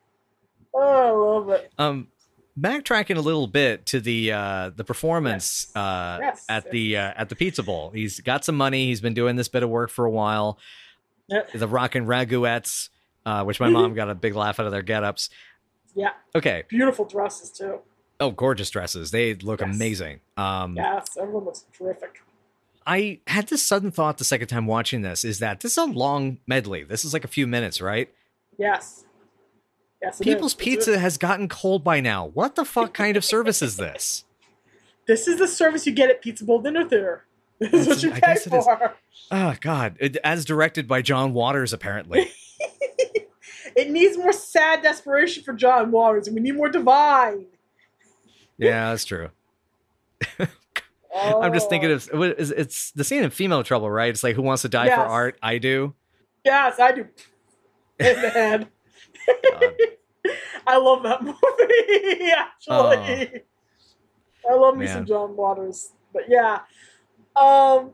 Oh, 0.73 0.79
I 0.81 1.11
love 1.11 1.49
it. 1.49 1.71
Um, 1.77 2.07
backtracking 2.59 3.15
a 3.15 3.21
little 3.21 3.47
bit 3.47 3.85
to 3.87 3.99
the 4.01 4.31
uh 4.33 4.71
the 4.75 4.83
performance 4.83 5.67
Yes. 5.69 5.75
uh 5.75 6.17
Yes. 6.21 6.45
at 6.49 6.69
the 6.71 6.97
uh, 6.97 7.13
at 7.15 7.29
the 7.29 7.35
pizza 7.35 7.63
bowl. 7.63 7.91
He's 7.91 8.19
got 8.19 8.43
some 8.43 8.55
money. 8.55 8.87
He's 8.87 9.01
been 9.01 9.13
doing 9.13 9.35
this 9.37 9.47
bit 9.47 9.63
of 9.63 9.69
work 9.69 9.89
for 9.89 10.05
a 10.05 10.11
while. 10.11 10.59
Yeah. 11.27 11.43
The 11.53 11.67
rockin' 11.67 12.05
raguettes, 12.07 12.89
uh, 13.25 13.43
which 13.45 13.59
my 13.59 13.69
mom 13.69 13.93
got 13.95 14.09
a 14.09 14.15
big 14.15 14.35
laugh 14.35 14.59
out 14.59 14.65
of 14.65 14.71
their 14.71 14.81
get-ups. 14.81 15.29
Yeah, 15.95 16.11
Okay. 16.35 16.63
beautiful 16.67 17.05
dresses 17.05 17.51
too. 17.51 17.79
Oh, 18.19 18.31
gorgeous 18.31 18.69
dresses. 18.69 19.11
They 19.11 19.33
look 19.35 19.61
Yes. 19.61 19.73
amazing. 19.75 20.19
Um, 20.37 20.75
Yes, 20.75 21.17
everyone 21.17 21.45
looks 21.45 21.65
terrific. 21.77 22.21
I 22.85 23.19
had 23.27 23.47
this 23.47 23.61
sudden 23.63 23.91
thought 23.91 24.17
the 24.17 24.23
second 24.23 24.47
time 24.47 24.65
watching 24.65 25.01
this 25.03 25.23
is 25.23 25.39
that 25.39 25.59
this 25.61 25.73
is 25.73 25.77
a 25.77 25.85
long 25.85 26.39
medley. 26.47 26.83
This 26.83 27.05
is 27.05 27.13
like 27.13 27.23
a 27.23 27.27
few 27.29 27.45
minutes, 27.47 27.79
right? 27.81 28.09
Yes. 28.57 29.05
Yes, 30.01 30.19
People's 30.19 30.53
is. 30.53 30.57
Pizza 30.57 30.97
has 30.97 31.17
gotten 31.17 31.47
cold 31.49 31.83
by 31.83 31.99
now. 31.99 32.25
What 32.27 32.55
the 32.55 32.65
fuck 32.65 32.93
kind 32.93 33.15
of 33.17 33.23
service 33.25 33.61
is 33.61 33.77
this? 33.77 34.23
This 35.07 35.27
is 35.27 35.39
the 35.39 35.47
service 35.47 35.87
you 35.87 35.91
get 35.91 36.11
at 36.11 36.21
Pizza 36.21 36.45
Bowl 36.45 36.61
Dinner 36.61 36.87
Theater. 36.87 37.25
This 37.59 37.73
is 37.73 37.87
what 37.87 38.03
you 38.03 38.09
I 38.11 38.13
pay 38.13 38.19
guess 38.21 38.45
it 38.45 38.53
is. 38.53 38.63
for. 38.63 38.93
Oh 39.31 39.55
God! 39.59 39.95
It, 39.99 40.17
as 40.17 40.45
directed 40.45 40.87
by 40.87 41.01
John 41.01 41.33
Waters, 41.33 41.73
apparently. 41.73 42.29
it 43.75 43.89
needs 43.89 44.17
more 44.19 44.31
sad 44.31 44.83
desperation 44.83 45.43
for 45.43 45.53
John 45.53 45.89
Waters, 45.89 46.27
and 46.27 46.35
we 46.35 46.41
need 46.41 46.55
more 46.55 46.69
divine. 46.69 47.47
Yeah, 48.59 48.89
that's 48.91 49.05
true. 49.05 49.29
Oh. 50.39 50.47
I'm 51.41 51.53
just 51.53 51.69
thinking 51.69 51.91
of 51.91 52.05
what 52.13 52.39
is- 52.39 52.51
it's 52.51 52.91
the 52.91 53.03
scene 53.03 53.23
in 53.23 53.29
Female 53.31 53.63
Trouble, 53.63 53.89
right? 53.89 54.09
It's 54.09 54.23
like 54.23 54.35
who 54.35 54.41
wants 54.43 54.61
to 54.63 54.69
die 54.69 54.87
for 54.89 55.01
art? 55.01 55.37
I 55.41 55.57
do. 55.57 55.93
Yes, 56.45 56.79
I 56.79 56.91
do. 56.91 57.07
The 57.99 58.67
I 60.67 60.77
love 60.77 61.03
that 61.03 61.21
movie. 61.23 62.31
Actually, 62.31 63.41
I 64.49 64.53
love 64.53 64.77
me 64.77 64.87
some 64.87 65.05
John 65.05 65.35
Waters. 65.35 65.91
But 66.13 66.23
yeah, 66.29 66.59
um, 67.35 67.93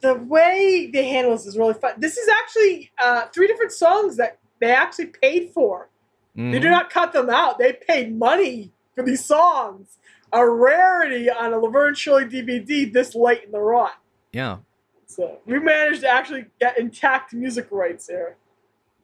the 0.00 0.14
way 0.14 0.90
they 0.92 1.08
handle 1.08 1.32
this 1.32 1.46
is 1.46 1.56
really 1.56 1.74
fun. 1.74 1.94
This 1.98 2.16
is 2.18 2.28
actually 2.28 2.90
uh, 3.02 3.26
three 3.34 3.46
different 3.46 3.72
songs 3.72 4.16
that 4.18 4.38
they 4.60 4.70
actually 4.72 5.06
paid 5.06 5.50
for. 5.50 5.88
They 6.36 6.42
Mhm. 6.42 6.60
do 6.60 6.68
not 6.70 6.90
cut 6.90 7.12
them 7.12 7.30
out. 7.30 7.58
They 7.58 7.72
paid 7.72 8.14
money 8.18 8.72
for 8.94 9.02
these 9.02 9.24
songs. 9.24 9.98
A 10.32 10.48
rarity 10.48 11.30
on 11.30 11.52
a 11.52 11.58
Laverne 11.58 11.94
Shirley 11.94 12.24
DVD 12.24 12.92
this 12.92 13.14
late 13.14 13.44
in 13.44 13.52
the 13.52 13.60
run. 13.60 13.90
Yeah. 14.32 14.58
So 15.06 15.38
we 15.46 15.60
managed 15.60 16.00
to 16.00 16.08
actually 16.08 16.46
get 16.60 16.76
intact 16.78 17.32
music 17.32 17.68
rights 17.70 18.08
here. 18.08 18.36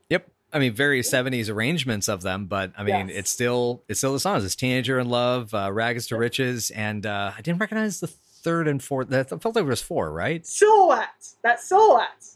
Yep. 0.09 0.29
I 0.53 0.59
mean, 0.59 0.75
very 0.75 1.03
70s 1.03 1.49
arrangements 1.49 2.09
of 2.09 2.23
them, 2.23 2.47
but 2.47 2.73
I 2.77 2.83
mean, 2.83 3.09
Yes. 3.09 3.17
it's 3.19 3.31
still 3.31 3.83
it's 3.89 4.01
still 4.01 4.13
the 4.13 4.19
songs. 4.19 4.45
It's 4.45 4.57
Teenager 4.57 4.99
in 4.99 5.09
Love, 5.09 5.55
uh, 5.55 5.71
Rags 5.73 6.09
to 6.09 6.17
Riches, 6.17 6.71
and 6.73 7.07
uh, 7.07 7.33
I 7.37 7.41
didn't 7.43 7.61
recognize 7.61 8.01
the 8.01 8.09
third 8.09 8.67
and 8.67 8.83
fourth. 8.83 9.09
That 9.11 9.29
felt 9.29 9.55
like 9.55 9.65
it 9.65 9.69
was 9.69 9.81
four, 9.83 10.11
right? 10.11 10.45
Silhouette. 10.45 11.29
That 11.43 11.61
silhouette. 11.61 12.27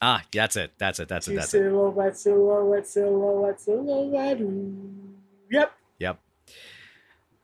Ah, 0.00 0.22
that's 0.32 0.56
it. 0.56 0.72
That's 0.78 0.98
it. 1.00 1.08
That's 1.08 1.28
it. 1.28 1.34
That's 1.36 1.52
it. 1.52 1.58
silhouette, 1.58 2.16
silhouette, 2.16 2.86
silhouette, 2.88 3.60
silhouette. 3.60 4.38
Yep. 5.50 5.72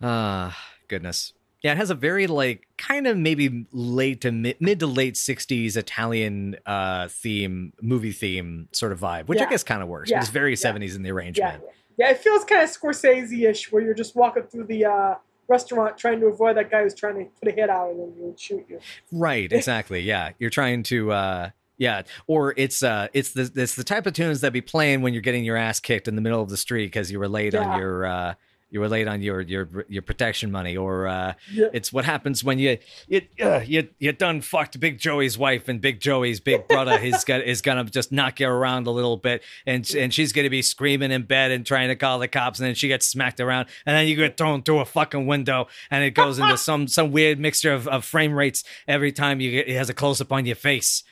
Ah, 0.03 0.57
goodness. 0.89 1.33
Yeah, 1.63 1.73
it 1.73 1.77
has 1.79 1.91
a 1.91 1.95
very 1.95 2.29
like 2.29 2.69
kind 2.77 3.07
of 3.09 3.17
maybe 3.17 3.67
late 3.73 4.21
to 4.21 4.31
mid, 4.31 4.61
mid 4.61 4.79
to 4.81 4.87
late 4.87 5.15
'60s 5.15 5.77
Italian 5.77 6.57
uh 6.67 7.09
theme, 7.09 7.73
movie 7.83 8.13
theme 8.13 8.69
sort 8.73 8.93
of 8.93 9.01
vibe, 9.01 9.27
which 9.27 9.41
I 9.41 9.47
guess 9.51 9.65
kind 9.65 9.83
of 9.83 9.89
works. 9.89 10.09
Yeah. 10.11 10.21
It's 10.21 10.29
very 10.29 10.51
Yeah. 10.53 10.57
'70s 10.57 10.95
in 10.95 11.03
the 11.03 11.09
Yeah, 11.09 11.15
arrangement. 11.15 11.65
yeah. 11.97 12.11
It 12.11 12.19
feels 12.19 12.45
kind 12.45 12.63
of 12.63 12.71
Scorsese-ish, 12.71 13.73
where 13.73 13.83
you're 13.83 13.95
just 13.95 14.15
walking 14.15 14.45
through 14.45 14.65
the 14.65 14.85
uh, 14.85 15.15
restaurant 15.49 15.99
trying 15.99 16.21
to 16.21 16.27
avoid 16.27 16.57
that 16.59 16.71
guy 16.71 16.85
who's 16.85 16.95
trying 16.95 17.17
to 17.17 17.25
put 17.41 17.49
a 17.49 17.53
hit 17.53 17.69
out 17.69 17.89
on 17.91 17.97
you 18.17 18.25
and 18.27 18.39
shoot 18.39 18.65
you. 18.69 18.79
Right, 19.11 19.53
exactly. 19.53 20.01
Yeah, 20.01 20.31
you're 20.39 20.51
trying 20.51 20.85
to. 20.85 21.11
uh 21.13 21.51
yeah, 21.81 22.03
or 22.27 22.55
it's 22.57 22.83
uh, 22.83 23.07
it's 23.15 23.33
the 23.33 23.51
it's 23.55 23.77
the 23.77 23.85
type 23.85 24.07
of 24.07 24.13
tunes 24.13 24.41
that 24.41 24.53
be 24.53 24.61
playing 24.61 25.01
when 25.01 25.13
you're 25.13 25.23
getting 25.23 25.45
your 25.45 25.57
ass 25.57 25.79
kicked 25.79 26.09
in 26.09 26.17
the 26.17 26.21
middle 26.23 26.43
of 26.43 26.49
the 26.51 26.57
street 26.57 26.87
because 26.87 27.11
you 27.13 27.21
were 27.21 27.29
late 27.29 27.55
Yeah. 27.55 27.69
on 27.69 27.79
your 27.79 28.05
uh, 28.07 28.35
you 28.71 28.81
were 28.81 28.89
late 28.89 29.09
on 29.09 29.23
your 29.23 29.41
your 29.41 29.69
your 29.89 30.03
protection 30.03 30.51
money, 30.51 30.77
or 30.77 31.07
uh, 31.07 31.35
Yeah. 31.53 31.69
it's 31.73 31.93
what 31.93 32.05
happens 32.05 32.45
when 32.45 32.59
you 32.59 32.79
you 33.09 33.23
uh, 33.43 33.61
you 33.65 33.89
you 33.99 34.13
done 34.13 34.41
fucked 34.43 34.79
Big 34.79 34.99
Joey's 34.99 35.39
wife 35.39 35.69
and 35.69 35.81
Big 35.81 36.01
Joey's 36.01 36.39
big 36.41 36.69
brother 36.69 36.99
is 37.03 37.25
gonna 37.25 37.45
is 37.45 37.63
gonna 37.63 37.85
just 37.85 38.13
knock 38.13 38.41
you 38.41 38.49
around 38.49 38.87
a 38.87 38.91
little 38.91 39.17
bit, 39.17 39.43
and 39.67 39.89
and 39.95 40.13
she's 40.13 40.33
gonna 40.33 40.51
be 40.51 40.63
screaming 40.63 41.11
in 41.11 41.23
bed 41.23 41.51
and 41.51 41.65
trying 41.65 41.89
to 41.89 41.97
call 41.97 42.19
the 42.19 42.29
cops, 42.29 42.59
and 42.59 42.67
then 42.69 42.75
she 42.75 42.89
gets 42.89 43.07
smacked 43.07 43.41
around, 43.41 43.69
and 43.87 43.97
then 43.97 44.07
you 44.07 44.17
get 44.17 44.37
thrown 44.37 44.63
through 44.63 44.81
a 44.81 44.85
fucking 44.85 45.27
window, 45.27 45.67
and 45.91 46.05
it 46.05 46.11
goes 46.11 46.39
into 46.39 46.57
some 46.69 46.89
some 46.89 47.11
weird 47.11 47.39
mixture 47.39 47.73
of, 47.73 47.89
of 47.89 48.05
frame 48.05 48.33
rates 48.35 48.65
every 48.87 49.13
time 49.13 49.41
you 49.41 49.51
get 49.51 49.69
it 49.69 49.77
has 49.77 49.89
a 49.89 49.95
close 49.95 50.21
up 50.21 50.33
on 50.33 50.45
your 50.47 50.57
face. 50.57 51.03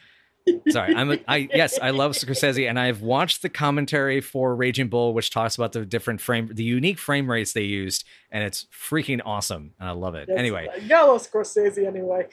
Sorry, 0.68 0.94
I'm 0.94 1.10
a, 1.12 1.18
I 1.26 1.48
yes, 1.52 1.78
I 1.80 1.90
love 1.90 2.12
Scorsese, 2.12 2.68
and 2.68 2.78
I've 2.78 3.02
watched 3.02 3.42
the 3.42 3.48
commentary 3.48 4.20
for 4.20 4.54
Raging 4.54 4.88
Bull, 4.88 5.12
which 5.12 5.30
talks 5.30 5.56
about 5.56 5.72
the 5.72 5.84
different 5.84 6.20
frame, 6.20 6.48
the 6.52 6.62
unique 6.62 6.98
frame 6.98 7.28
rates 7.30 7.52
they 7.52 7.62
used, 7.64 8.04
and 8.30 8.44
it's 8.44 8.66
freaking 8.72 9.20
awesome, 9.24 9.72
and 9.80 9.88
I 9.88 9.92
love 9.92 10.14
it. 10.14 10.28
That's- 10.28 10.38
Anyway, 10.38 10.68
you 10.80 10.88
gotta 10.88 11.10
love 11.12 11.28
Scorsese 11.28 11.84
anyway. 11.86 12.26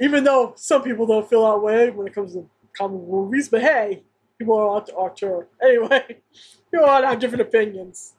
Even 0.00 0.24
though 0.24 0.52
some 0.56 0.82
people 0.82 1.06
don't 1.06 1.28
feel 1.28 1.42
that 1.50 1.58
way 1.62 1.90
when 1.90 2.06
it 2.06 2.14
comes 2.14 2.34
to 2.34 2.48
comic 2.76 3.00
movies, 3.08 3.48
but 3.48 3.62
hey, 3.62 4.02
people 4.38 4.56
are 4.58 4.76
out 4.76 4.86
to 4.86 4.92
auteur. 4.94 5.46
Anyway, 5.62 6.18
people 6.70 6.86
all 6.86 7.02
have 7.02 7.18
different 7.18 7.42
opinions. 7.42 8.14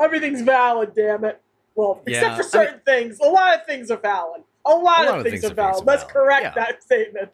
Everything's 0.00 0.42
valid, 0.42 0.94
damn 0.94 1.24
it. 1.24 1.40
Well, 1.74 2.00
Yeah, 2.06 2.18
except 2.18 2.36
for 2.36 2.42
I 2.60 2.64
certain 2.64 2.80
things. 2.86 3.18
A 3.20 3.28
lot 3.28 3.54
of 3.58 3.66
things 3.66 3.90
are 3.90 3.96
valid. 3.98 4.42
A 4.64 4.70
lot, 4.70 5.06
of, 5.06 5.22
things, 5.24 5.44
are 5.44 5.54
valid. 5.54 5.84
Let's 5.86 6.02
valid. 6.02 6.12
correct 6.14 6.42
Yeah. 6.42 6.54
that 6.54 6.82
statement. 6.84 7.30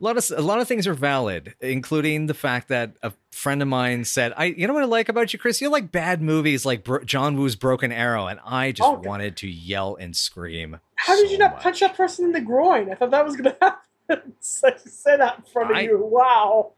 A 0.00 0.04
lot 0.04 0.16
of 0.16 0.30
a 0.36 0.42
lot 0.42 0.60
of 0.60 0.68
things 0.68 0.86
are 0.86 0.94
valid, 0.94 1.54
including 1.60 2.26
the 2.26 2.34
fact 2.34 2.68
that 2.68 2.94
a 3.02 3.12
friend 3.30 3.62
of 3.62 3.68
mine 3.68 4.04
said, 4.04 4.32
"I, 4.36 4.46
you 4.46 4.66
know 4.66 4.74
what 4.74 4.82
I 4.82 4.86
like 4.86 5.08
about 5.08 5.32
you, 5.32 5.38
Chris? 5.38 5.60
You 5.60 5.70
like 5.70 5.90
bad 5.92 6.20
movies 6.22 6.64
like 6.66 6.84
Bro- 6.84 7.04
John 7.04 7.36
Woo's 7.36 7.56
Broken 7.56 7.92
Arrow," 7.92 8.26
and 8.26 8.40
I 8.44 8.72
just 8.72 8.88
Oh, 8.88 8.94
wanted 9.04 9.36
to 9.38 9.48
yell 9.48 9.96
and 9.96 10.16
scream. 10.16 10.80
How 10.96 11.16
did 11.16 11.30
you 11.30 11.38
not 11.38 11.54
much. 11.54 11.62
punch 11.62 11.80
that 11.80 11.96
person 11.96 12.24
in 12.26 12.32
the 12.32 12.40
groin? 12.40 12.90
I 12.90 12.94
thought 12.94 13.10
that 13.12 13.24
was 13.24 13.36
going 13.36 13.54
to 13.60 13.78
happen. 14.08 14.32
so 14.40 14.68
say 14.84 15.16
that 15.16 15.36
in 15.38 15.44
front 15.52 15.70
of 15.70 15.76
I- 15.76 15.82
you. 15.82 15.98
Wow. 16.02 16.72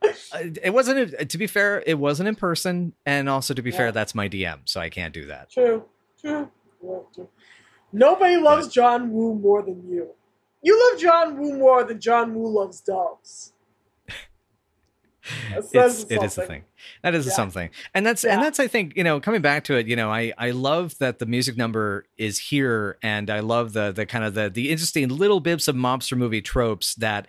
It 0.62 0.72
wasn't. 0.74 1.14
A, 1.18 1.24
to 1.24 1.38
be 1.38 1.46
fair, 1.46 1.82
it 1.86 1.94
wasn't 1.98 2.28
in 2.28 2.34
person, 2.34 2.92
and 3.06 3.28
also 3.28 3.54
to 3.54 3.62
be 3.62 3.70
Yeah. 3.70 3.76
fair, 3.76 3.92
that's 3.92 4.14
my 4.14 4.28
DM, 4.28 4.60
so 4.66 4.80
I 4.80 4.90
can't 4.90 5.14
do 5.14 5.26
that. 5.26 5.50
True. 5.50 5.84
True. 6.20 6.50
True, 6.80 7.06
true. 7.14 7.28
Nobody 7.92 8.36
loves 8.36 8.68
John 8.68 9.10
Woo 9.12 9.34
more 9.34 9.62
than 9.62 9.88
you. 9.88 10.10
You 10.62 10.90
love 10.92 11.00
John 11.00 11.38
Woo 11.38 11.58
more 11.58 11.84
than 11.84 12.00
John 12.00 12.34
Woo 12.34 12.48
loves 12.48 12.80
doves. 12.80 13.52
It's, 15.52 16.04
it 16.10 16.22
is 16.22 16.38
a 16.38 16.46
thing 16.46 16.64
that 17.02 17.14
is 17.14 17.26
Yeah. 17.26 17.32
something 17.32 17.70
and 17.94 18.04
that's 18.06 18.24
and 18.24 18.42
that's 18.42 18.58
i 18.58 18.66
think 18.66 18.96
you 18.96 19.04
know 19.04 19.20
coming 19.20 19.42
back 19.42 19.64
to 19.64 19.74
it 19.76 19.86
you 19.86 19.94
know 19.94 20.10
i 20.10 20.32
i 20.38 20.50
love 20.50 20.96
that 20.98 21.18
the 21.18 21.26
music 21.26 21.56
number 21.58 22.06
is 22.16 22.38
here 22.38 22.96
and 23.02 23.28
i 23.30 23.40
love 23.40 23.74
the 23.74 23.92
the 23.92 24.06
kind 24.06 24.24
of 24.24 24.32
the 24.34 24.48
the 24.48 24.70
interesting 24.70 25.08
little 25.08 25.38
bits 25.38 25.68
of 25.68 25.76
mobster 25.76 26.16
movie 26.16 26.40
tropes 26.40 26.94
that 26.96 27.28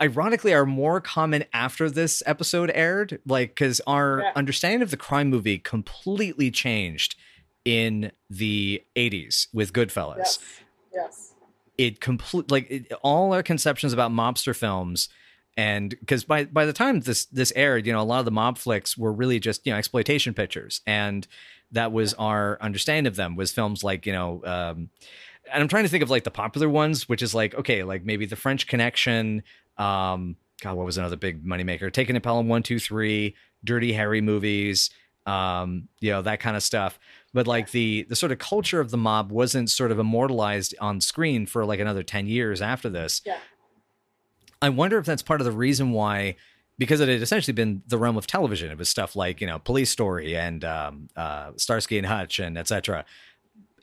ironically 0.00 0.54
are 0.54 0.64
more 0.64 1.00
common 1.00 1.44
after 1.52 1.90
this 1.90 2.22
episode 2.26 2.70
aired 2.74 3.20
like 3.26 3.50
because 3.50 3.80
our 3.88 4.20
Yeah. 4.20 4.32
understanding 4.36 4.80
of 4.80 4.90
the 4.92 4.96
crime 4.96 5.28
movie 5.28 5.58
completely 5.58 6.50
changed 6.50 7.16
in 7.64 8.12
the 8.30 8.82
80s 8.96 9.48
with 9.52 9.72
goodfellas 9.72 10.16
Yes. 10.18 10.38
Yes. 10.94 11.31
It 11.82 12.00
complete 12.00 12.50
like 12.50 12.70
it, 12.70 12.92
all 13.02 13.32
our 13.32 13.42
conceptions 13.42 13.92
about 13.92 14.10
mobster 14.10 14.54
films 14.54 15.08
and 15.56 15.90
because 15.90 16.24
by 16.24 16.44
by 16.44 16.64
the 16.64 16.72
time 16.72 17.00
this 17.00 17.26
this 17.26 17.52
aired 17.54 17.86
you 17.86 17.92
know 17.92 18.00
a 18.00 18.04
lot 18.04 18.20
of 18.20 18.24
the 18.24 18.30
mob 18.30 18.56
flicks 18.56 18.96
were 18.96 19.12
really 19.12 19.38
just 19.38 19.66
you 19.66 19.72
know 19.72 19.78
exploitation 19.78 20.34
pictures. 20.34 20.80
And 20.86 21.26
that 21.72 21.90
was 21.92 22.14
our 22.14 22.58
understanding 22.60 23.06
of 23.08 23.16
them 23.16 23.34
was 23.34 23.50
films 23.50 23.82
like 23.82 24.06
you 24.06 24.12
know 24.12 24.42
um 24.44 24.90
and 25.52 25.62
i'm 25.62 25.68
trying 25.68 25.84
to 25.84 25.88
think 25.88 26.02
of 26.02 26.10
like 26.10 26.24
the 26.24 26.30
popular 26.30 26.68
ones 26.68 27.08
which 27.08 27.22
is 27.22 27.34
like 27.34 27.54
okay 27.54 27.82
like 27.82 28.04
maybe 28.04 28.26
the 28.26 28.36
french 28.36 28.66
connection 28.66 29.42
um 29.78 30.36
god 30.60 30.76
what 30.76 30.86
was 30.86 30.98
another 30.98 31.16
big 31.16 31.44
moneymaker? 31.44 31.92
Taking 31.92 32.14
it 32.14 32.22
pelham 32.22 32.46
one 32.46 32.62
two 32.62 32.78
three 32.78 33.34
dirty 33.64 33.92
harry 33.92 34.20
movies 34.20 34.90
um 35.26 35.88
you 36.00 36.10
know 36.10 36.22
that 36.22 36.40
kind 36.40 36.56
of 36.56 36.62
stuff 36.62 36.98
but 37.32 37.46
like 37.46 37.70
the 37.70 38.02
the 38.08 38.16
sort 38.16 38.32
of 38.32 38.38
culture 38.38 38.80
of 38.80 38.90
the 38.90 38.96
mob 38.96 39.30
wasn't 39.30 39.70
sort 39.70 39.90
of 39.90 39.98
immortalized 39.98 40.74
on 40.80 41.00
screen 41.00 41.46
for 41.46 41.64
like 41.64 41.80
another 41.80 42.02
10 42.02 42.26
years 42.26 42.60
after 42.60 42.88
this. 42.88 43.22
Yeah. 43.24 43.38
i 44.60 44.68
wonder 44.68 44.98
if 44.98 45.06
that's 45.06 45.22
part 45.22 45.40
of 45.40 45.44
the 45.44 45.52
reason 45.52 45.92
why 45.92 46.36
because 46.78 47.00
it 47.00 47.08
had 47.08 47.22
essentially 47.22 47.52
been 47.52 47.82
the 47.86 47.98
realm 47.98 48.16
of 48.16 48.26
television. 48.26 48.70
It 48.70 48.78
was 48.78 48.88
stuff 48.88 49.14
like 49.14 49.40
you 49.40 49.46
know 49.46 49.58
police 49.58 49.90
story 49.90 50.36
and 50.36 50.64
um 50.64 51.08
uh 51.16 51.52
starsky 51.56 51.98
and 51.98 52.06
hutch 52.06 52.38
and 52.38 52.56
etc 52.58 53.04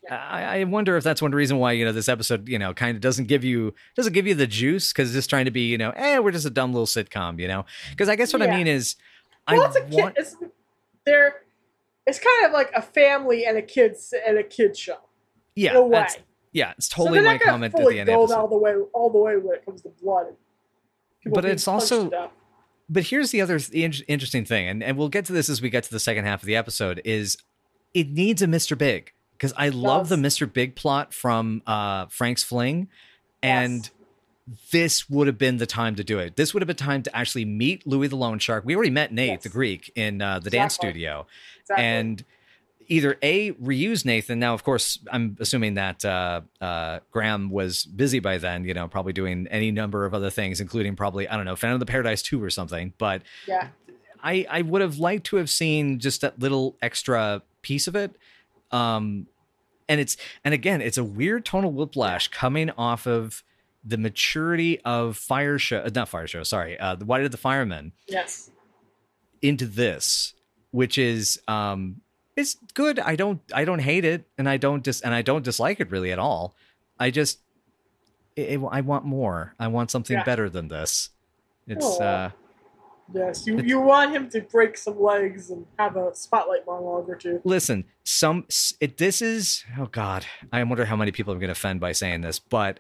I, 0.10 0.60
I 0.60 0.64
wonder 0.64 0.98
if 0.98 1.04
that's 1.04 1.22
one 1.22 1.32
reason 1.32 1.58
why 1.58 1.74
you 1.74 1.86
know 1.86 1.92
this 1.92 2.10
episode 2.10 2.48
you 2.50 2.58
know 2.58 2.74
kind 2.74 2.96
of 2.96 3.02
doesn't 3.02 3.28
give 3.28 3.44
you 3.44 3.74
doesn't 3.96 4.14
give 4.14 4.26
you 4.26 4.34
the 4.34 4.48
juice 4.48 4.92
because 4.92 5.10
it's 5.10 5.16
just 5.16 5.30
trying 5.30 5.46
to 5.46 5.52
be 5.52 5.70
you 5.70 5.78
know 5.78 5.92
eh 5.96 6.18
we're 6.20 6.32
just 6.32 6.46
a 6.46 6.50
dumb 6.50 6.74
little 6.74 6.88
sitcom 6.88 7.40
you 7.40 7.48
know? 7.48 7.66
Because 7.92 8.10
I 8.10 8.16
guess 8.16 8.34
what 8.34 8.42
I 8.42 8.48
mean 8.48 8.68
is 8.68 8.96
Well, 9.48 9.62
I 9.62 9.66
it's 9.68 9.76
a 9.76 9.82
kid. 9.82 9.94
want 9.94 10.18
It's, 10.18 10.36
they're, 11.06 11.42
it's 12.10 12.20
kind 12.20 12.46
of 12.46 12.52
like 12.52 12.72
a 12.76 12.82
family 12.82 13.46
and 13.46 13.58
a 13.58 13.62
kids 13.62 14.14
and 14.28 14.38
a 14.38 14.44
kid 14.44 14.76
show 14.78 14.98
yeah 15.56 15.72
in 15.72 15.78
a 15.78 15.82
way. 15.84 16.08
yeah 16.52 16.74
it's 16.78 16.90
so 16.90 16.96
totally 17.04 17.20
they're 17.20 17.32
my 17.32 17.38
comment 17.38 17.74
at 17.74 17.88
the 17.88 18.00
end 18.00 18.10
of 18.10 18.28
go 18.30 18.36
all 18.36 18.48
the 18.48 18.58
way 18.58 18.74
all 18.94 19.10
the 19.10 19.18
way 19.20 19.38
when 19.38 19.56
it 19.56 19.66
comes 19.66 19.82
to 19.84 19.90
blood. 20.02 20.28
But 21.26 21.46
it's 21.46 21.68
also- 21.68 22.30
but 22.90 23.04
here's 23.04 23.32
the 23.32 23.42
other 23.42 23.60
the 23.60 23.84
interesting 23.84 24.46
thing 24.46 24.68
and, 24.68 24.82
and 24.84 24.98
we'll 24.98 25.10
get 25.10 25.26
to 25.26 25.34
this 25.34 25.50
as 25.50 25.62
we 25.62 25.70
get 25.70 25.84
to 25.84 25.92
the 25.92 26.00
second 26.00 26.26
half 26.26 26.42
of 26.42 26.48
the 26.48 26.56
episode 26.56 27.02
is 27.06 27.38
it 27.94 28.10
needs 28.10 28.42
a 28.42 28.48
mr 28.48 28.76
big 28.78 29.14
because 29.34 29.54
i 29.58 29.70
love 29.70 30.10
the 30.10 30.16
mr 30.16 30.52
big 30.52 30.76
plot 30.76 31.14
from 31.14 31.62
uh 31.68 32.06
frank's 32.08 32.44
fling 32.44 32.88
and 33.44 33.84
Yes. 33.84 33.92
This 34.72 35.10
would 35.10 35.28
have 35.28 35.38
been 35.38 35.58
the 35.58 35.66
time 35.66 35.96
to 35.96 36.04
do 36.04 36.20
it. 36.20 36.36
This 36.36 36.54
would 36.54 36.62
have 36.62 36.68
been 36.68 36.76
time 36.76 37.04
to 37.04 37.16
actually 37.16 37.46
meet 37.46 37.86
louis 37.86 38.08
the 38.08 38.16
loan 38.16 38.40
shark. 38.40 38.66
We 38.66 38.76
already 38.76 38.90
met 38.92 39.12
nate 39.14 39.30
Yes. 39.30 39.44
the 39.44 39.50
greek 39.50 39.92
in 39.96 40.22
uh, 40.22 40.40
the 40.40 40.50
dance 40.50 40.74
studio. 40.74 41.28
Exactly. 41.62 41.86
and 41.86 42.24
either 42.88 43.18
a 43.22 43.52
reuse 43.54 44.04
nathan. 44.06 44.40
Now 44.40 44.56
of 44.56 44.64
course 44.64 44.98
i'm 45.12 45.38
assuming 45.40 45.76
that 45.76 46.04
uh, 46.04 46.42
uh, 46.60 47.00
graham 47.12 47.52
was 47.52 47.86
busy 47.86 48.18
by 48.20 48.40
then 48.40 48.64
you 48.64 48.74
know 48.74 48.88
probably 48.88 49.14
doing 49.14 49.48
any 49.52 49.70
number 49.70 50.06
of 50.06 50.14
other 50.16 50.32
things 50.32 50.60
including 50.60 50.96
probably 50.96 51.28
i 51.28 51.36
don't 51.36 51.46
know 51.46 51.56
phantom 51.56 51.76
of 51.76 51.80
the 51.82 51.86
paradise 51.86 52.24
2 52.24 52.44
or 52.44 52.50
something. 52.50 52.94
But 52.98 53.22
yeah, 53.48 53.68
I 54.24 54.46
I 54.50 54.62
would 54.64 54.82
have 54.82 54.98
liked 54.98 55.26
to 55.28 55.36
have 55.36 55.50
seen 55.52 56.00
just 56.00 56.22
that 56.22 56.40
little 56.40 56.76
extra 56.82 57.44
piece 57.62 57.88
of 57.88 57.96
it. 57.96 58.16
Um 58.72 59.28
and 59.88 60.00
it's 60.02 60.18
and 60.44 60.54
again, 60.54 60.82
it's 60.82 60.98
a 60.98 61.04
weird 61.04 61.46
tonal 61.46 61.72
whiplash 61.72 62.28
coming 62.30 62.70
off 62.72 63.06
of 63.08 63.44
the 63.84 63.98
maturity 63.98 64.80
of 64.82 65.18
Fire 65.18 65.58
Show, 65.58 65.80
uh, 65.80 65.90
not 65.94 66.10
Fire 66.10 66.28
Show, 66.28 66.44
sorry, 66.44 66.80
uh, 66.80 66.96
the 66.96 67.06
Why 67.06 67.20
Did 67.20 67.32
the 67.32 67.38
Firemen? 67.38 67.94
yes, 68.08 68.52
into 69.42 69.66
this, 69.66 70.34
which 70.72 70.98
is 70.98 71.40
um 71.48 72.02
it's 72.36 72.56
good. 72.74 73.00
I 73.00 73.16
don't 73.16 73.42
I 73.54 73.66
don't 73.66 73.80
hate 73.80 74.06
it, 74.06 74.28
and 74.38 74.48
I 74.50 74.58
don't 74.58 74.84
dis 74.84 75.02
and 75.02 75.14
I 75.14 75.22
don't 75.22 75.44
dislike 75.44 75.80
it 75.80 75.92
really 75.92 76.12
at 76.12 76.20
all. 76.20 76.56
I 77.00 77.10
just 77.12 77.40
it, 78.36 78.60
I 78.72 78.82
want 78.82 79.06
more. 79.06 79.54
I 79.60 79.68
want 79.68 79.92
something 79.92 80.18
Yeah. 80.18 80.24
better 80.24 80.50
than 80.50 80.68
this. 80.68 81.10
It's 81.68 82.00
uh 82.02 82.32
yes. 83.14 83.46
You 83.48 83.60
you 83.60 83.80
want 83.80 84.12
him 84.12 84.30
to 84.32 84.42
break 84.42 84.78
some 84.78 85.02
legs 85.02 85.50
and 85.50 85.66
have 85.78 85.96
a 85.96 86.14
spotlight 86.16 86.66
monologue 86.66 87.10
or 87.10 87.16
two. 87.16 87.42
listen 87.44 87.86
some 88.04 88.46
it, 88.80 88.98
this 88.98 89.22
is 89.22 89.64
oh 89.78 89.86
god 89.86 90.26
i 90.52 90.64
wonder 90.64 90.86
how 90.86 90.96
many 90.96 91.12
people 91.12 91.32
are 91.34 91.38
going 91.38 91.48
to 91.48 91.52
offend 91.54 91.80
by 91.80 91.92
saying 91.92 92.22
this 92.22 92.40
but 92.40 92.80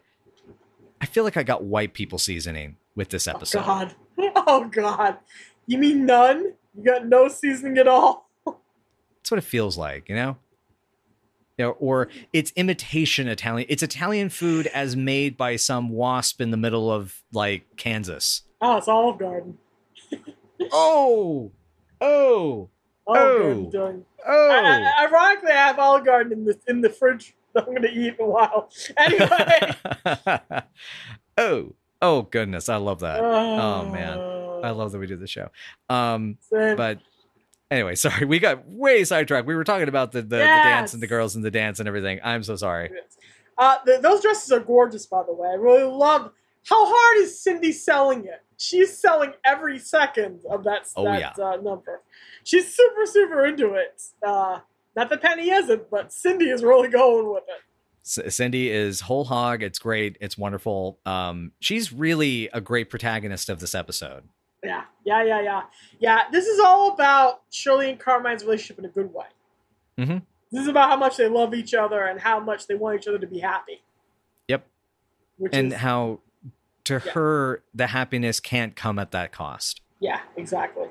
i 1.01 1.05
feel 1.05 1.23
like 1.23 1.37
i 1.37 1.43
got 1.43 1.63
white 1.63 1.93
people 1.93 2.17
seasoning 2.17 2.77
with 2.95 3.09
this 3.09 3.27
oh, 3.27 3.31
episode. 3.31 3.59
Oh 3.59 3.63
God, 3.63 3.95
oh 4.47 4.69
God. 4.69 5.17
You 5.67 5.77
mean 5.77 6.05
none? 6.05 6.53
You 6.75 6.83
got 6.83 7.05
no 7.05 7.27
seasoning 7.27 7.77
at 7.77 7.87
all? 7.87 8.29
that's 8.45 9.31
what 9.31 9.37
it 9.37 9.43
feels 9.43 9.77
like 9.77 10.09
you 10.09 10.15
know 10.15 10.37
you 11.57 11.65
know, 11.65 11.71
or 11.71 12.07
it's 12.33 12.51
imitation 12.55 13.27
italian 13.27 13.67
it's 13.69 13.83
italian 13.83 14.29
food 14.29 14.65
as 14.67 14.95
made 14.95 15.37
by 15.37 15.55
some 15.55 15.89
wasp 15.89 16.39
in 16.41 16.51
the 16.51 16.57
middle 16.57 16.89
of 16.91 17.21
like 17.31 17.63
kansas 17.77 18.43
Oh, 18.61 18.75
it's 18.77 18.87
Olive 18.89 19.19
Garden. 19.19 19.57
oh 20.71 21.51
oh 22.01 22.69
Olive 23.07 23.21
Oh. 23.21 23.63
Garden 23.65 24.05
oh 24.27 24.49
I, 24.51 25.01
I, 25.01 25.05
ironically, 25.07 25.51
I 25.51 25.67
have 25.67 25.79
Olive 25.79 26.05
Garden 26.05 26.33
in 26.33 26.45
the 26.45 26.59
in 26.67 26.81
the 26.81 26.89
fridge 26.89 27.35
I'm 27.67 27.75
going 27.75 27.81
to 27.83 27.91
eat 27.91 28.15
in 28.19 28.25
a 28.25 28.27
while. 28.27 28.69
Anyway. 28.97 30.61
oh, 31.37 31.75
oh 32.01 32.21
goodness, 32.23 32.69
I 32.69 32.77
love 32.77 33.01
that. 33.01 33.19
oh 33.19 33.89
man. 33.89 34.39
I 34.63 34.71
love 34.71 34.91
that 34.91 34.99
we 34.99 35.07
do 35.07 35.15
the 35.15 35.27
show. 35.27 35.49
Um, 35.89 36.37
Same. 36.41 36.75
but 36.75 36.99
anyway, 37.71 37.95
sorry, 37.95 38.25
we 38.25 38.39
got 38.39 38.67
way 38.67 39.03
sidetracked. 39.03 39.47
We 39.47 39.55
were 39.55 39.63
talking 39.63 39.87
about 39.87 40.11
the 40.11 40.21
the, 40.21 40.37
the 40.37 40.37
dance 40.37 40.93
and 40.93 41.01
the 41.01 41.07
girls 41.07 41.35
and 41.35 41.43
the 41.43 41.51
dance 41.51 41.79
and 41.79 41.87
everything. 41.87 42.19
I'm 42.23 42.43
so 42.43 42.55
sorry. 42.55 42.91
Uh, 43.57 43.77
th- 43.85 44.01
those 44.01 44.21
dresses 44.21 44.51
are 44.51 44.59
gorgeous, 44.59 45.05
by 45.05 45.23
the 45.23 45.33
way. 45.33 45.49
I 45.49 45.53
really 45.55 45.83
love. 45.83 46.31
How 46.67 46.85
hard 46.85 47.23
is 47.23 47.41
Cindy 47.41 47.71
selling 47.71 48.25
it? 48.25 48.43
She's 48.57 48.97
selling 48.97 49.33
every 49.45 49.79
second 49.79 50.41
of 50.49 50.65
that, 50.65 50.87
Oh, 50.95 51.05
that 51.05 51.39
uh, 51.39 51.55
number. 51.57 52.01
She's 52.43 52.73
super, 52.73 53.05
super 53.05 53.45
into 53.45 53.73
it. 53.75 54.01
Uh, 54.25 54.59
not 54.95 55.09
that 55.09 55.21
Penny 55.21 55.49
isn't, 55.49 55.89
but 55.89 56.11
Cindy 56.11 56.49
is 56.49 56.63
really 56.63 56.87
going 56.89 57.31
with 57.31 57.43
it. 57.47 57.61
Cindy 58.33 58.69
is 58.69 59.01
whole 59.01 59.25
hog. 59.25 59.61
It's 59.61 59.77
great. 59.77 60.17
It's 60.19 60.37
wonderful. 60.37 60.99
Um, 61.05 61.51
she's 61.59 61.93
really 61.93 62.49
a 62.53 62.61
great 62.61 62.89
protagonist 62.89 63.49
of 63.49 63.59
this 63.59 63.75
episode. 63.75 64.23
Yeah, 64.63 64.83
yeah, 65.05 65.23
yeah, 65.23 65.41
yeah. 65.41 65.61
Yeah, 65.99 66.21
this 66.31 66.45
is 66.47 66.59
all 66.59 66.91
about 66.93 67.41
Shirley 67.51 67.89
and 67.91 67.99
Carmine's 67.99 68.43
relationship 68.43 68.79
in 68.79 68.85
a 68.85 68.89
good 68.89 69.13
way. 69.13 69.25
Mhm. 69.97 70.23
This 70.51 70.61
is 70.63 70.67
about 70.67 70.89
how 70.89 70.97
much 70.97 71.17
they 71.17 71.27
love 71.29 71.53
each 71.53 71.73
other 71.73 72.03
and 72.05 72.19
how 72.19 72.39
much 72.39 72.65
they 72.67 72.75
want 72.75 72.99
each 72.99 73.07
other 73.07 73.19
to 73.19 73.27
be 73.27 73.39
happy. 73.39 73.83
Yep. 74.47 74.65
Which 75.37 75.53
and 75.53 75.73
is, 75.73 75.79
how 75.79 76.21
to 76.85 76.93
Yeah. 76.95 77.11
her 77.11 77.63
the 77.73 77.87
happiness 77.87 78.39
can't 78.39 78.75
come 78.75 78.97
at 78.97 79.11
that 79.11 79.31
cost. 79.31 79.81
Yeah, 79.99 80.21
exactly. 80.35 80.87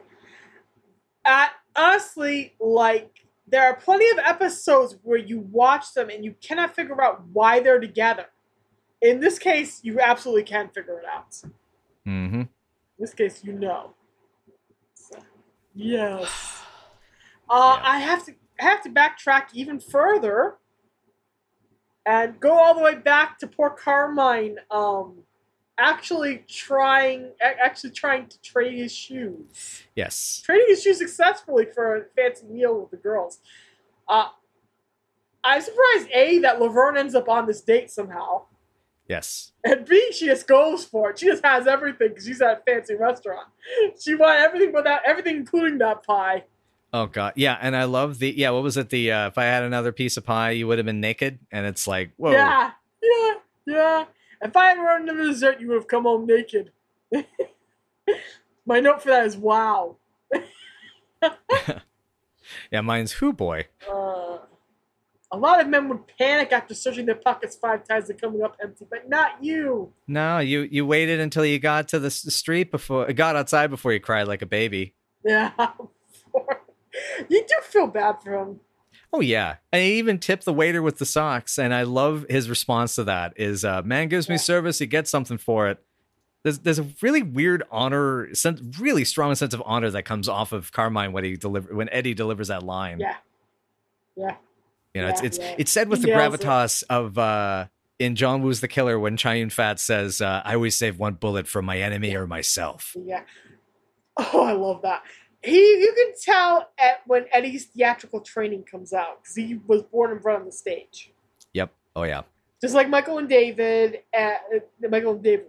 Uh, 1.24 1.48
honestly, 1.74 2.54
like 2.60 3.26
there 3.50 3.64
are 3.64 3.76
plenty 3.76 4.08
of 4.10 4.18
episodes 4.18 4.96
where 5.02 5.18
you 5.18 5.40
watch 5.40 5.94
them 5.94 6.10
and 6.10 6.24
you 6.24 6.34
cannot 6.40 6.74
figure 6.74 7.02
out 7.02 7.22
why 7.32 7.60
they're 7.60 7.80
together. 7.80 8.26
In 9.00 9.20
this 9.20 9.38
case, 9.38 9.80
you 9.82 10.00
absolutely 10.00 10.42
can 10.42 10.68
figure 10.68 10.98
it 10.98 11.04
out. 11.06 11.40
In 12.04 12.30
hmm 12.30 12.40
In 12.40 12.48
this 12.98 13.14
case, 13.14 13.42
you 13.44 13.52
know. 13.52 13.94
So, 14.94 15.18
yes. 15.74 16.30
Uh, 17.50 17.78
Yeah. 17.80 17.90
I 17.90 17.98
have 18.00 18.26
to 18.26 18.34
I 18.60 18.64
have 18.64 18.82
to 18.82 18.90
backtrack 18.90 19.54
even 19.54 19.80
further 19.80 20.56
and 22.04 22.38
go 22.40 22.52
all 22.52 22.74
the 22.74 22.82
way 22.82 22.94
back 22.94 23.38
to 23.38 23.46
poor 23.46 23.70
Carmine. 23.70 24.58
Um, 24.70 25.22
actually 25.78 26.44
trying 26.48 27.30
actually 27.40 27.90
trying 27.90 28.26
to 28.26 28.40
trade 28.40 28.76
his 28.76 28.92
shoes 28.92 29.82
Yes. 29.94 30.42
trading 30.44 30.66
his 30.68 30.82
shoes 30.82 30.98
successfully 30.98 31.66
for 31.72 31.96
a 31.96 32.04
fancy 32.16 32.46
meal 32.46 32.80
with 32.80 32.90
the 32.90 32.96
girls. 32.96 33.38
Uh, 34.08 34.28
I'm 35.44 35.62
surprised 35.62 36.08
A 36.12 36.38
that 36.40 36.60
Laverne 36.60 36.96
ends 36.98 37.14
up 37.14 37.28
on 37.28 37.46
this 37.46 37.60
date 37.60 37.90
somehow, 37.90 38.42
Yes. 39.08 39.52
and 39.64 39.86
B 39.86 40.10
she 40.12 40.26
just 40.26 40.46
goes 40.48 40.84
for 40.84 41.10
it. 41.10 41.18
She 41.20 41.26
just 41.26 41.44
has 41.44 41.66
everything 41.66 42.08
because 42.08 42.26
she's 42.26 42.42
at 42.42 42.58
a 42.58 42.62
fancy 42.70 42.94
restaurant. 42.94 43.46
She 44.00 44.14
wanted 44.14 44.40
everything 44.40 44.72
without 44.72 45.00
everything, 45.06 45.36
including 45.36 45.78
that 45.78 46.02
pie. 46.04 46.44
Oh 46.92 47.06
god. 47.06 47.34
Yeah, 47.36 47.56
and 47.60 47.76
I 47.76 47.84
love 47.84 48.18
the 48.18 48.30
yeah, 48.36 48.50
what 48.50 48.62
was 48.62 48.76
it? 48.76 48.88
The 48.90 49.12
uh, 49.12 49.26
if 49.28 49.38
I 49.38 49.44
had 49.44 49.62
another 49.62 49.92
piece 49.92 50.16
of 50.16 50.24
pie, 50.24 50.50
you 50.52 50.66
would 50.66 50.78
have 50.78 50.86
been 50.86 51.00
naked. 51.00 51.38
And 51.52 51.66
it's 51.66 51.86
like, 51.86 52.10
whoa. 52.16 52.32
Yeah, 52.32 52.70
yeah, 53.02 53.34
yeah. 53.66 54.04
If 54.40 54.56
I 54.56 54.66
had 54.66 54.78
run 54.78 55.02
into 55.02 55.14
the 55.14 55.30
dessert, 55.30 55.60
you 55.60 55.68
would 55.68 55.74
have 55.74 55.88
come 55.88 56.04
home 56.04 56.26
naked. 56.26 56.72
My 58.66 58.80
note 58.80 59.02
for 59.02 59.08
that 59.08 59.26
is 59.26 59.36
wow. 59.36 59.96
Yeah, 62.70 62.80
mine's 62.82 63.12
who 63.12 63.32
boy. 63.32 63.66
Uh, 63.88 64.38
a 65.30 65.36
lot 65.36 65.60
of 65.60 65.68
men 65.68 65.88
would 65.88 66.06
panic 66.18 66.52
after 66.52 66.74
searching 66.74 67.06
their 67.06 67.14
pockets 67.14 67.56
five 67.56 67.86
times 67.86 68.08
and 68.08 68.20
coming 68.20 68.42
up 68.42 68.56
empty, 68.62 68.86
but 68.90 69.08
not 69.08 69.42
you. 69.42 69.92
No, 70.06 70.38
you 70.38 70.60
you 70.62 70.86
waited 70.86 71.20
until 71.20 71.44
you 71.44 71.58
got 71.58 71.88
to 71.88 71.98
the 71.98 72.10
street 72.10 72.70
before 72.70 73.12
got 73.12 73.36
outside 73.36 73.68
before 73.68 73.92
you 73.92 74.00
cried 74.00 74.28
like 74.28 74.42
a 74.42 74.46
baby. 74.46 74.94
Yeah. 75.24 75.52
you 77.28 77.44
do 77.46 77.54
feel 77.62 77.86
bad 77.86 78.22
for 78.22 78.38
him. 78.38 78.60
Oh 79.12 79.20
yeah, 79.20 79.56
and 79.72 79.82
he 79.82 79.94
even 79.98 80.18
tipped 80.18 80.44
the 80.44 80.52
waiter 80.52 80.82
with 80.82 80.98
the 80.98 81.06
socks, 81.06 81.58
and 81.58 81.72
I 81.72 81.82
love 81.84 82.26
his 82.28 82.50
response 82.50 82.94
to 82.96 83.04
that. 83.04 83.32
Is 83.36 83.64
uh, 83.64 83.82
man 83.82 84.08
gives 84.08 84.28
me 84.28 84.34
Yeah. 84.34 84.40
service, 84.40 84.78
he 84.78 84.86
gets 84.86 85.10
something 85.10 85.38
for 85.38 85.68
it. 85.68 85.82
There's 86.44 86.58
there's 86.58 86.78
a 86.78 86.86
really 87.00 87.22
weird 87.22 87.62
honor, 87.70 88.32
sense, 88.34 88.78
really 88.78 89.04
strong 89.04 89.34
sense 89.34 89.54
of 89.54 89.62
honor 89.64 89.90
that 89.90 90.04
comes 90.04 90.28
off 90.28 90.52
of 90.52 90.72
Carmine 90.72 91.12
when 91.12 91.24
he 91.24 91.36
deliver 91.36 91.74
when 91.74 91.88
Eddie 91.90 92.14
delivers 92.14 92.48
that 92.48 92.62
line. 92.62 93.00
Yeah. 93.00 93.16
Yeah. 94.16 94.36
you 94.94 95.02
know, 95.02 95.08
it's 95.08 95.20
Yeah, 95.22 95.26
it's 95.26 95.38
yeah. 95.38 95.54
it's 95.58 95.72
said 95.72 95.88
with 95.88 96.02
the 96.02 96.08
gravitas 96.08 96.84
of 96.90 97.16
uh, 97.18 97.66
in 97.98 98.14
John 98.14 98.42
Woo's 98.42 98.60
the 98.60 98.68
Killer 98.68 98.98
when 98.98 99.16
Chow 99.16 99.32
Yun-fat 99.32 99.80
says, 99.80 100.20
uh, 100.20 100.42
"I 100.44 100.54
always 100.54 100.76
save 100.76 100.98
one 100.98 101.14
bullet 101.14 101.48
for 101.48 101.62
my 101.62 101.78
enemy 101.78 102.14
or 102.14 102.26
myself." 102.26 102.94
Yeah. 103.04 103.22
Oh, 104.18 104.42
I 104.44 104.52
love 104.52 104.82
that. 104.82 105.02
He, 105.42 105.56
you 105.58 105.92
can 105.94 106.12
tell 106.20 106.68
at 106.78 107.00
when 107.06 107.26
Eddie's 107.32 107.66
theatrical 107.66 108.20
training 108.20 108.64
comes 108.64 108.92
out 108.92 109.22
because 109.22 109.36
he 109.36 109.60
was 109.66 109.82
born 109.82 110.10
and 110.10 110.20
bred 110.20 110.36
on 110.40 110.46
the 110.46 110.52
stage, 110.52 111.12
Yep. 111.52 111.72
Oh 111.94 112.02
yeah. 112.02 112.22
just 112.60 112.74
like 112.74 112.88
Michael 112.88 113.18
and 113.18 113.28
David. 113.28 114.00
Uh, 114.16 114.30
Michael 114.90 115.12
and 115.12 115.22
David. 115.22 115.46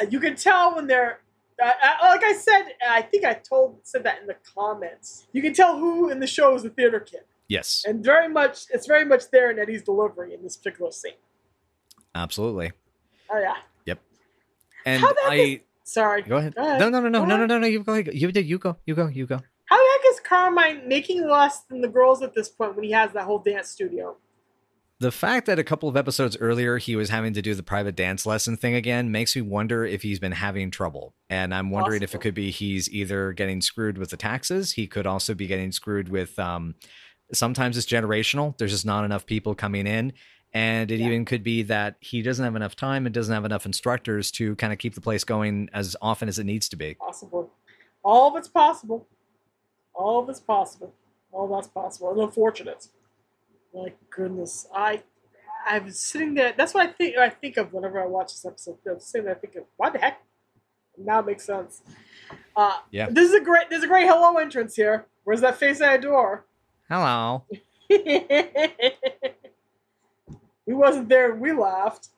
Uh, 0.00 0.06
you 0.10 0.20
can 0.20 0.36
tell 0.36 0.74
when 0.76 0.86
they're. 0.86 1.20
Uh, 1.62 1.66
uh, 1.82 1.94
like 2.02 2.22
I 2.22 2.34
said, 2.34 2.64
I 2.86 3.00
think 3.00 3.24
I 3.24 3.32
told 3.32 3.78
said 3.82 4.04
that 4.04 4.20
in 4.20 4.26
the 4.26 4.36
comments. 4.54 5.26
You 5.32 5.40
can 5.40 5.54
tell 5.54 5.78
who 5.78 6.10
in 6.10 6.20
the 6.20 6.26
show 6.26 6.54
is 6.54 6.64
a 6.66 6.68
theater 6.70 7.00
kid. 7.00 7.20
Yes. 7.48 7.84
and 7.86 8.04
very 8.04 8.28
much 8.28 8.64
it's 8.70 8.86
very 8.86 9.04
much 9.04 9.30
there 9.30 9.50
in 9.52 9.58
Eddie's 9.58 9.82
delivery 9.82 10.34
in 10.34 10.42
this 10.42 10.56
particular 10.56 10.90
scene. 10.92 11.12
Absolutely. 12.14 12.72
Oh 13.30 13.38
yeah. 13.38 13.54
Yep. 13.86 14.00
And 14.84 15.00
How 15.00 15.12
that 15.12 15.22
I 15.28 15.60
Sorry. 15.86 16.22
go 16.22 16.36
ahead. 16.36 16.54
Go 16.56 16.62
ahead. 16.62 16.80
No, 16.80 16.88
no, 16.88 17.00
no, 17.00 17.08
no, 17.08 17.20
no, 17.20 17.26
no, 17.26 17.34
ahead. 17.36 17.48
no, 17.48 17.58
no. 17.60 17.66
You 17.66 17.84
go. 17.84 17.94
You 17.94 18.32
do. 18.32 18.40
You 18.40 18.58
go. 18.58 18.76
You 18.84 18.94
go. 18.94 19.06
You 19.06 19.24
go. 19.26 19.40
How 19.66 19.76
the 19.76 19.90
heck 19.92 20.12
is 20.12 20.20
Carmine 20.20 20.88
making 20.88 21.28
less 21.28 21.60
than 21.60 21.80
the 21.80 21.88
girls 21.88 22.22
at 22.22 22.34
this 22.34 22.48
point 22.48 22.74
when 22.74 22.84
he 22.84 22.90
has 22.90 23.12
that 23.12 23.24
whole 23.24 23.38
dance 23.38 23.70
studio? 23.70 24.16
The 24.98 25.12
fact 25.12 25.46
that 25.46 25.58
a 25.58 25.64
couple 25.64 25.88
of 25.88 25.96
episodes 25.96 26.36
earlier 26.40 26.78
he 26.78 26.96
was 26.96 27.10
having 27.10 27.34
to 27.34 27.42
do 27.42 27.54
the 27.54 27.62
private 27.62 27.94
dance 27.94 28.24
lesson 28.24 28.56
thing 28.56 28.74
again 28.74 29.12
makes 29.12 29.36
me 29.36 29.42
wonder 29.42 29.84
if 29.84 30.02
he's 30.02 30.18
been 30.18 30.32
having 30.32 30.70
trouble. 30.70 31.14
And 31.28 31.54
I'm 31.54 31.70
wondering 31.70 32.02
if 32.02 32.14
it 32.14 32.20
could 32.20 32.34
be 32.34 32.50
he's 32.50 32.90
either 32.90 33.32
getting 33.32 33.60
screwed 33.60 33.98
with 33.98 34.10
the 34.10 34.16
taxes, 34.16 34.72
he 34.72 34.86
could 34.86 35.06
also 35.06 35.34
be 35.34 35.46
getting 35.46 35.70
screwed 35.70 36.08
with 36.08 36.38
um 36.38 36.74
sometimes 37.32 37.76
it's 37.76 37.86
generational. 37.86 38.56
There's 38.56 38.72
just 38.72 38.86
not 38.86 39.04
enough 39.04 39.26
people 39.26 39.54
coming 39.54 39.86
in. 39.86 40.14
And 40.56 40.90
it 40.90 41.00
Yeah. 41.00 41.06
even 41.08 41.24
could 41.26 41.42
be 41.42 41.62
that 41.64 41.96
he 42.00 42.22
doesn't 42.22 42.42
have 42.44 42.56
enough 42.56 42.74
time 42.76 43.04
and 43.04 43.14
doesn't 43.14 43.32
have 43.34 43.44
enough 43.44 43.66
instructors 43.66 44.30
to 44.32 44.56
kind 44.56 44.72
of 44.72 44.78
keep 44.78 44.94
the 44.94 45.00
place 45.02 45.22
going 45.22 45.68
as 45.74 45.94
often 46.00 46.28
as 46.28 46.38
it 46.38 46.44
needs 46.44 46.66
to 46.70 46.76
be. 46.76 46.94
Possible. 46.94 47.52
All 48.02 48.28
of 48.28 48.36
it's 48.36 48.48
possible. 48.48 49.06
All 49.92 50.22
of 50.22 50.28
it's 50.30 50.40
possible. 50.40 50.94
All 51.32 51.46
that's 51.54 51.68
possible. 51.68 52.10
And 52.12 52.20
unfortunate. 52.20 52.88
My 53.74 53.92
goodness. 54.08 54.66
I 54.74 55.02
I 55.66 55.78
was 55.80 55.98
sitting 55.98 56.32
there 56.34 56.54
that's 56.56 56.72
what 56.72 56.86
I 56.88 56.92
think 56.92 57.16
I 57.18 57.28
think 57.28 57.56
of 57.58 57.72
whenever 57.74 58.00
I 58.02 58.06
watch 58.06 58.28
this 58.32 58.46
episode. 58.46 58.78
I'm 58.90 58.98
sitting 59.00 59.26
there 59.26 59.34
thinking, 59.34 59.64
why 59.76 59.90
the 59.90 59.98
heck? 59.98 60.22
Now 60.96 61.18
it 61.20 61.26
makes 61.26 61.44
sense. 61.44 61.82
Uh 62.56 62.78
Yeah. 62.90 63.08
this 63.10 63.28
is 63.28 63.34
a 63.34 63.40
great 63.40 63.68
there's 63.68 63.82
a 63.84 63.88
great 63.88 64.06
hello 64.06 64.36
entrance 64.38 64.74
here. 64.76 65.06
Where's 65.24 65.42
that 65.42 65.58
face 65.58 65.82
I 65.82 65.94
adore? 65.94 66.46
Hello. 66.88 67.44
we 70.66 70.74
wasn't 70.74 71.08
there 71.08 71.34
we 71.34 71.52
laughed. 71.52 72.08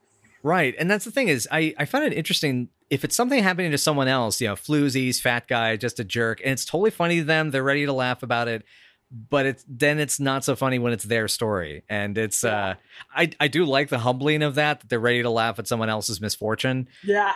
Right. 0.43 0.75
And 0.79 0.91
that's 0.91 1.05
the 1.05 1.11
thing 1.11 1.29
is 1.29 1.49
I, 1.51 1.75
I 1.79 1.85
find 1.85 2.05
it 2.05 2.13
interesting 2.13 2.69
if 2.91 3.05
it's 3.05 3.17
something 3.17 3.43
happening 3.43 3.71
to 3.73 3.79
someone 3.79 4.09
else, 4.09 4.41
you 4.41 4.49
know, 4.49 4.55
floozies, 4.55 5.21
fat 5.21 5.47
guy, 5.49 5.77
just 5.77 6.01
a 6.01 6.05
jerk, 6.05 6.41
and 6.43 6.53
it's 6.53 6.65
totally 6.65 6.91
funny 6.91 7.19
to 7.19 7.25
them, 7.25 7.51
they're 7.51 7.63
ready 7.63 7.85
to 7.87 7.93
laugh 7.93 8.23
about 8.23 8.49
it. 8.49 8.65
But 9.11 9.47
it's 9.47 9.65
then 9.69 9.99
it's 9.99 10.21
not 10.21 10.45
so 10.45 10.55
funny 10.55 10.79
when 10.79 10.93
it's 10.93 11.05
their 11.05 11.29
story. 11.29 11.83
And 11.89 12.17
it's 12.19 12.45
Yeah. 12.45 12.51
uh 12.69 12.75
I 13.15 13.31
I 13.41 13.49
do 13.49 13.65
like 13.65 13.89
the 13.89 13.99
humbling 13.99 14.43
of 14.43 14.55
that, 14.57 14.81
that 14.81 14.89
they're 14.91 15.01
ready 15.01 15.23
to 15.23 15.31
laugh 15.31 15.59
at 15.59 15.67
someone 15.67 15.89
else's 15.89 16.21
misfortune. 16.21 16.89
Yeah, 17.03 17.33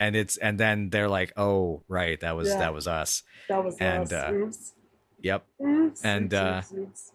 And 0.00 0.14
it's 0.16 0.36
and 0.36 0.58
then 0.60 0.90
they're 0.90 1.08
like, 1.08 1.32
Oh, 1.36 1.82
right, 1.88 2.18
that 2.20 2.36
was 2.36 2.48
Yeah. 2.48 2.58
that 2.58 2.74
was 2.74 2.86
us. 2.86 3.22
that 3.48 3.64
was 3.64 3.76
And, 3.78 4.12
us. 4.12 4.12
uh, 4.12 4.32
oops. 4.34 4.72
Yep. 5.22 5.44
Oops. 5.64 6.04
and, 6.04 6.32
oops, 6.32 6.40
uh, 6.40 6.62
oops. 6.76 7.12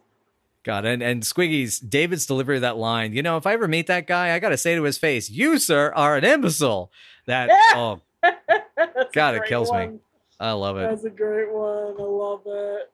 God, 0.64 0.86
and, 0.86 1.04
and 1.04 1.24
Squiggy's 1.24 1.80
David's 1.80 2.26
delivery 2.26 2.56
of 2.56 2.62
that 2.62 2.78
line, 2.78 3.14
you 3.14 3.22
know, 3.22 3.38
if 3.38 3.46
I 3.46 3.54
ever 3.54 3.68
meet 3.68 3.88
that 3.88 4.08
guy, 4.08 4.34
I 4.34 4.40
gotta 4.40 4.58
say 4.58 4.76
to 4.76 4.84
his 4.84 4.98
face, 4.98 5.30
You, 5.30 5.58
sir, 5.60 5.92
are 5.94 6.16
an 6.16 6.24
imbecile. 6.24 6.92
That 7.26 7.50
oh, 7.76 8.02
God, 9.14 9.36
it 9.36 9.46
kills 9.46 9.72
me. 9.72 10.00
I 10.40 10.52
love 10.52 10.78
it. 10.78 10.90
That's 10.90 11.04
a 11.04 11.10
great 11.10 11.52
one. 11.52 11.96
I 12.00 12.04
love 12.04 12.42
it. 12.46 12.92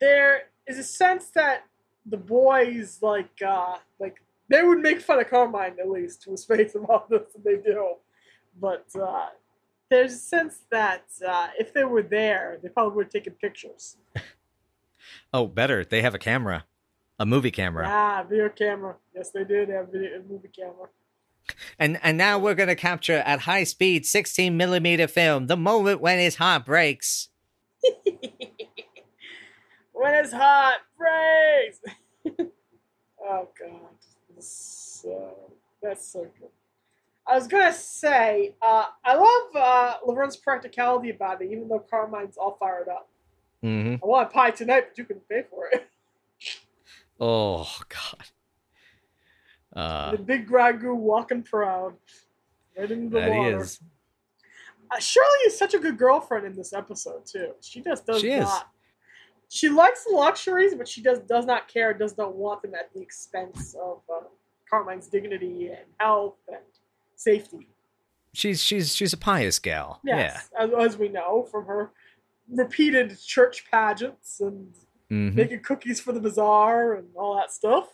There 0.00 0.42
is 0.66 0.78
a 0.78 0.84
sense 0.84 1.26
that 1.34 1.64
the 2.06 2.16
boys 2.16 2.98
like 3.02 3.30
uh 3.46 3.76
like 4.00 4.16
they 4.48 4.62
would 4.62 4.80
make 4.80 5.00
fun 5.00 5.20
of 5.20 5.30
Carmine 5.30 5.76
at 5.78 5.88
least 5.88 6.22
to 6.22 6.32
his 6.32 6.44
face 6.44 6.74
about 6.74 7.08
this 7.08 7.22
and 7.34 7.44
they 7.44 7.56
do. 7.56 7.94
But 8.60 8.86
uh 9.00 9.26
there's 9.92 10.14
a 10.14 10.18
sense 10.18 10.60
that 10.70 11.04
uh, 11.26 11.48
if 11.58 11.74
they 11.74 11.84
were 11.84 12.02
there, 12.02 12.58
they 12.62 12.70
probably 12.70 12.96
would 12.96 13.04
have 13.06 13.12
taken 13.12 13.34
pictures. 13.34 13.98
Oh, 15.34 15.46
better. 15.46 15.84
They 15.84 16.02
have 16.02 16.14
a 16.14 16.18
camera. 16.18 16.64
A 17.18 17.26
movie 17.26 17.50
camera. 17.50 17.86
Ah, 17.88 18.24
video 18.28 18.48
camera. 18.48 18.96
Yes, 19.14 19.30
they 19.30 19.44
did 19.44 19.68
They 19.68 19.74
have 19.74 19.88
video, 19.88 20.18
a 20.18 20.22
movie 20.22 20.48
camera. 20.48 20.88
And 21.78 21.98
and 22.02 22.16
now 22.16 22.38
we're 22.38 22.54
gonna 22.54 22.76
capture 22.76 23.18
at 23.18 23.40
high 23.40 23.64
speed 23.64 24.06
16 24.06 24.56
millimeter 24.56 25.08
film 25.08 25.46
the 25.48 25.56
moment 25.56 26.00
when 26.00 26.18
his 26.18 26.36
heart 26.36 26.64
breaks. 26.64 27.28
when 29.92 30.14
his 30.22 30.32
heart 30.32 30.78
breaks. 30.96 31.80
oh 33.24 33.48
god, 33.58 34.40
so 34.40 35.52
that's 35.82 36.06
so 36.06 36.26
good. 36.38 36.48
I 37.26 37.34
was 37.36 37.46
gonna 37.46 37.72
say, 37.72 38.54
uh, 38.62 38.86
I 39.04 39.14
love 39.14 39.56
uh, 39.56 39.94
Laverne's 40.06 40.36
practicality 40.36 41.10
about 41.10 41.40
it, 41.42 41.50
even 41.50 41.68
though 41.68 41.84
Carmine's 41.88 42.36
all 42.36 42.56
fired 42.58 42.88
up. 42.88 43.08
hmm 43.62 43.94
I 44.02 44.06
want 44.06 44.32
pie 44.32 44.50
tonight, 44.50 44.86
but 44.88 44.98
you 44.98 45.04
can 45.04 45.20
pay 45.28 45.42
for 45.50 45.68
it. 45.72 45.88
Oh 47.24 47.68
God. 47.88 48.26
Uh, 49.74 50.10
the 50.10 50.18
big 50.18 50.48
ragu 50.50 50.92
walking 50.94 51.44
proud, 51.44 51.94
right 52.76 52.90
into 52.90 53.10
the 53.10 53.20
that 53.20 53.30
water. 53.30 53.60
is. 53.60 53.80
Uh, 54.90 54.98
Shirley 54.98 55.38
is 55.46 55.56
such 55.56 55.72
a 55.74 55.78
good 55.78 55.96
girlfriend 55.96 56.44
in 56.46 56.56
this 56.56 56.72
episode 56.72 57.24
too. 57.24 57.52
She 57.60 57.80
just 57.80 58.06
does 58.06 58.20
She 58.20 58.32
is. 58.32 58.42
not. 58.42 58.68
She 59.48 59.68
likes 59.68 60.04
the 60.04 60.16
luxuries, 60.16 60.74
but 60.74 60.88
she 60.88 61.00
does 61.00 61.20
does 61.20 61.46
not 61.46 61.68
care. 61.68 61.94
Does 61.94 62.18
not 62.18 62.34
want 62.34 62.60
them 62.60 62.74
at 62.74 62.92
the 62.92 63.00
expense 63.00 63.76
of 63.80 64.00
uh, 64.12 64.24
Carmine's 64.68 65.06
dignity 65.06 65.68
and 65.68 65.86
health 65.98 66.38
and 66.48 66.58
safety. 67.14 67.68
She's 68.32 68.60
she's 68.60 68.96
she's 68.96 69.12
a 69.12 69.18
pious 69.18 69.60
gal. 69.60 70.00
Yes, 70.02 70.50
as, 70.58 70.70
as 70.76 70.96
we 70.98 71.08
know 71.08 71.44
from 71.44 71.66
her 71.66 71.92
repeated 72.50 73.16
church 73.20 73.70
pageants 73.70 74.40
and 74.40 74.74
Yeah. 75.12 75.30
hmm 75.30 75.36
making 75.36 75.60
cookies 75.60 76.00
for 76.00 76.12
the 76.12 76.20
bazaar 76.20 76.94
and 76.94 77.08
all 77.16 77.36
that 77.36 77.52
stuff. 77.52 77.88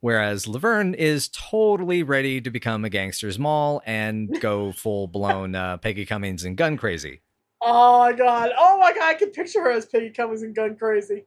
Whereas 0.00 0.46
Laverne 0.46 0.94
is 0.94 1.28
totally 1.28 2.02
ready 2.02 2.40
to 2.40 2.50
become 2.50 2.84
a 2.84 2.90
gangster's 2.90 3.38
mall 3.38 3.82
and 3.86 4.28
go 4.40 4.72
full 4.72 5.06
blown 5.06 5.54
uh, 5.54 5.78
Peggy 5.78 6.04
Cummins 6.04 6.44
and 6.44 6.56
gun 6.56 6.76
crazy. 6.76 7.22
Oh 7.62 7.98
my 8.00 8.12
god! 8.12 8.50
Oh 8.56 8.78
my 8.78 8.92
god! 8.92 9.02
I 9.02 9.14
can 9.14 9.30
picture 9.30 9.62
her 9.62 9.72
as 9.72 9.86
Peggy 9.86 10.10
Cummins 10.10 10.42
and 10.42 10.54
Gun 10.54 10.76
Crazy. 10.76 11.24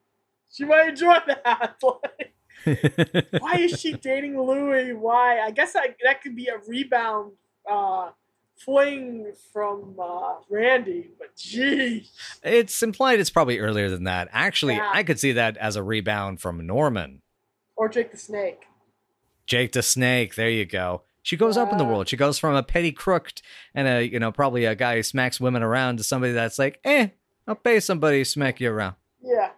She 0.51 0.63
might 0.65 0.89
enjoy 0.89 1.15
that. 1.27 1.75
Like, 1.81 2.33
why 3.41 3.55
is 3.57 3.79
she 3.79 3.93
dating 3.93 4.39
Louis? 4.39 4.93
Why? 4.93 5.39
I 5.39 5.51
guess 5.51 5.75
I, 5.75 5.95
that 6.03 6.21
could 6.21 6.35
be 6.35 6.47
a 6.47 6.57
rebound 6.67 7.33
uh, 7.69 8.11
fling 8.59 9.31
from 9.53 9.95
uh, 9.99 10.35
Randy. 10.49 11.09
But 11.17 11.35
gee, 11.35 12.07
it's 12.43 12.81
implied 12.83 13.19
it's 13.19 13.29
probably 13.29 13.59
earlier 13.59 13.89
than 13.89 14.03
that. 14.05 14.27
Actually, 14.31 14.75
Yeah. 14.75 14.89
I 14.93 15.03
could 15.03 15.19
see 15.19 15.31
that 15.33 15.57
as 15.57 15.75
a 15.75 15.83
rebound 15.83 16.41
from 16.41 16.65
Norman. 16.65 17.21
or 17.75 17.87
Jake 17.89 18.11
the 18.11 18.17
Snake. 18.17 18.61
Jake 19.45 19.71
the 19.71 19.81
Snake. 19.81 20.35
There 20.35 20.49
you 20.49 20.65
go. 20.65 21.03
She 21.21 21.35
goes 21.37 21.57
up 21.57 21.71
in 21.71 21.77
the 21.77 21.85
world. 21.85 22.07
She 22.07 22.17
goes 22.17 22.39
from 22.39 22.55
a 22.55 22.63
petty 22.63 22.91
crook 22.91 23.31
and 23.75 23.87
a 23.87 24.03
you 24.07 24.19
know 24.19 24.31
probably 24.31 24.65
a 24.65 24.75
guy 24.75 24.95
who 24.95 25.03
smacks 25.03 25.39
women 25.39 25.63
around 25.63 25.97
to 25.97 26.03
somebody 26.03 26.33
that's 26.33 26.57
like, 26.59 26.79
eh, 26.83 27.09
I'll 27.47 27.55
pay 27.55 27.79
somebody 27.79 28.19
to 28.19 28.25
smack 28.25 28.59
you 28.59 28.71
around. 28.71 28.95
Yeah, 29.21 29.51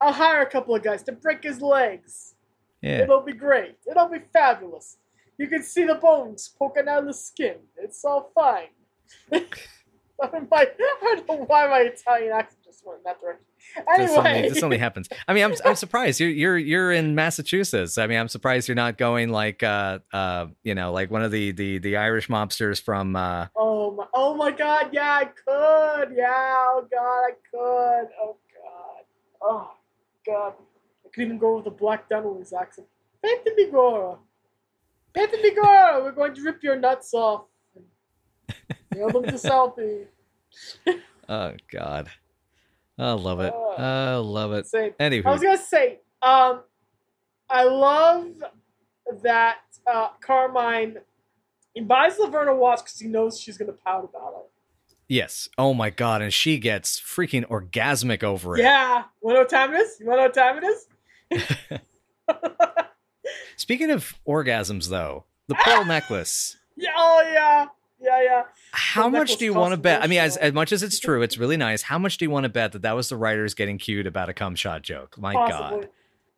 I'll 0.00 0.12
hire 0.12 0.42
a 0.42 0.46
couple 0.50 0.74
of 0.74 0.82
guys 0.82 1.02
to 1.04 1.12
break 1.12 1.42
his 1.44 1.60
legs. 1.60 2.34
Yeah. 2.82 3.02
It'll 3.02 3.22
be 3.22 3.32
great. 3.32 3.76
It'll 3.90 4.08
be 4.08 4.20
fabulous. 4.32 4.96
You 5.38 5.46
can 5.46 5.62
see 5.62 5.84
the 5.84 5.94
bones 5.94 6.54
poking 6.58 6.88
out 6.88 7.00
of 7.00 7.06
the 7.06 7.14
skin. 7.14 7.56
It's 7.76 8.04
all 8.04 8.30
fine. 8.34 8.68
my, 9.30 9.40
I 10.20 10.66
don't 11.00 11.28
know 11.28 11.44
why 11.46 11.68
my 11.68 11.80
Italian 11.80 12.32
accent 12.32 12.62
just 12.64 12.84
went 12.84 12.98
in 12.98 13.04
that 13.04 13.20
direction. 13.20 13.44
This 13.96 14.10
only, 14.10 14.48
this 14.48 14.62
only 14.62 14.78
happens. 14.78 15.08
I 15.26 15.34
mean, 15.34 15.44
I'm 15.44 15.54
I'm 15.64 15.74
surprised 15.74 16.20
you're 16.20 16.30
you're 16.30 16.58
you're 16.58 16.92
in 16.92 17.14
Massachusetts. 17.14 17.98
I 17.98 18.06
mean, 18.06 18.18
I'm 18.18 18.28
surprised 18.28 18.68
you're 18.68 18.74
not 18.74 18.98
going 18.98 19.30
like 19.30 19.62
uh 19.62 19.98
uh 20.12 20.46
you 20.62 20.74
know 20.74 20.92
like 20.92 21.10
one 21.10 21.22
of 21.22 21.30
the 21.30 21.52
the 21.52 21.78
the 21.78 21.96
Irish 21.96 22.28
mobsters 22.28 22.80
from 22.80 23.16
uh 23.16 23.46
oh 23.56 23.92
my, 23.92 24.06
oh 24.14 24.34
my 24.34 24.50
God, 24.50 24.90
yeah, 24.92 25.12
I 25.12 25.24
could, 25.24 26.16
yeah, 26.16 26.54
oh 26.68 26.86
God, 26.90 27.24
I 27.24 27.30
could, 27.50 28.08
oh 28.20 28.36
God, 28.54 29.04
oh 29.42 29.70
God, 30.26 30.54
I 31.04 31.08
could 31.12 31.22
even 31.22 31.38
go 31.38 31.56
with 31.56 31.64
the 31.64 31.70
Black 31.70 32.08
Donnelly's 32.08 32.52
accent. 32.52 32.86
Pete 33.22 33.40
Bigora, 33.58 34.18
Pete 35.14 35.32
Bigora, 35.32 36.02
we're 36.02 36.12
going 36.12 36.34
to 36.34 36.42
rip 36.42 36.62
your 36.62 36.76
nuts 36.76 37.12
off. 37.14 37.44
Mail 38.94 39.10
them 39.10 39.24
to 39.24 39.32
Southie. 39.32 40.06
oh 41.28 41.52
god, 41.70 42.08
I 42.98 43.12
love 43.12 43.40
it. 43.40 43.52
Oh. 43.54 43.74
I 43.76 44.16
love 44.16 44.52
it. 44.52 44.66
Say, 44.66 44.94
I 44.98 45.20
was 45.24 45.42
gonna 45.42 45.58
say, 45.58 46.00
um, 46.22 46.62
I 47.48 47.64
love 47.64 48.28
that 49.22 49.58
uh, 49.86 50.08
Carmine 50.20 50.98
he 51.78 51.84
buys 51.84 52.18
Laverne 52.18 52.48
a 52.48 52.54
watch 52.56 52.80
because 52.80 52.98
he 52.98 53.06
knows 53.06 53.38
she's 53.38 53.56
gonna 53.56 53.72
pout 53.72 54.02
about 54.02 54.34
it. 54.36 54.96
yes. 55.06 55.48
Oh 55.56 55.74
my 55.74 55.90
god, 55.90 56.22
and 56.22 56.32
she 56.32 56.58
gets 56.58 57.00
freaking 57.00 57.44
orgasmic 57.46 58.24
over 58.24 58.56
it. 58.56 58.62
Yeah, 58.62 58.98
you 58.98 59.04
wanna 59.20 59.34
know 59.34 59.40
what 59.42 59.48
time 59.48 59.74
it 59.74 59.80
is? 59.82 60.00
You 60.00 60.06
wanna 60.06 60.22
know 60.22 60.24
what 60.24 60.34
time 60.34 60.60
it 60.60 60.64
is? 60.64 61.78
Speaking 63.56 63.90
of 63.90 64.14
orgasms, 64.26 64.88
though, 64.88 65.24
the 65.48 65.54
pearl 65.54 65.84
necklace. 65.86 66.56
Yeah, 66.76 66.90
oh 66.96 67.22
yeah, 67.32 67.66
yeah, 68.00 68.22
yeah. 68.22 68.42
How 68.72 69.08
much 69.08 69.36
do 69.36 69.44
you 69.44 69.54
want 69.54 69.72
to 69.72 69.76
bet? 69.76 70.02
I 70.02 70.06
mean, 70.06 70.20
as, 70.20 70.36
as 70.36 70.52
much 70.52 70.72
as 70.72 70.82
it's 70.82 70.98
true, 70.98 71.22
it's 71.22 71.38
really 71.38 71.56
nice. 71.56 71.82
How 71.82 71.98
much 71.98 72.18
do 72.18 72.24
you 72.24 72.30
want 72.30 72.44
to 72.44 72.48
bet 72.48 72.72
that 72.72 72.82
that 72.82 72.92
was 72.92 73.08
the 73.08 73.16
writers 73.16 73.54
getting 73.54 73.78
cued 73.78 74.06
about 74.06 74.28
a 74.28 74.34
cum 74.34 74.54
shot 74.54 74.82
joke? 74.82 75.18
My 75.18 75.34
possibly, 75.34 75.80
god. 75.80 75.88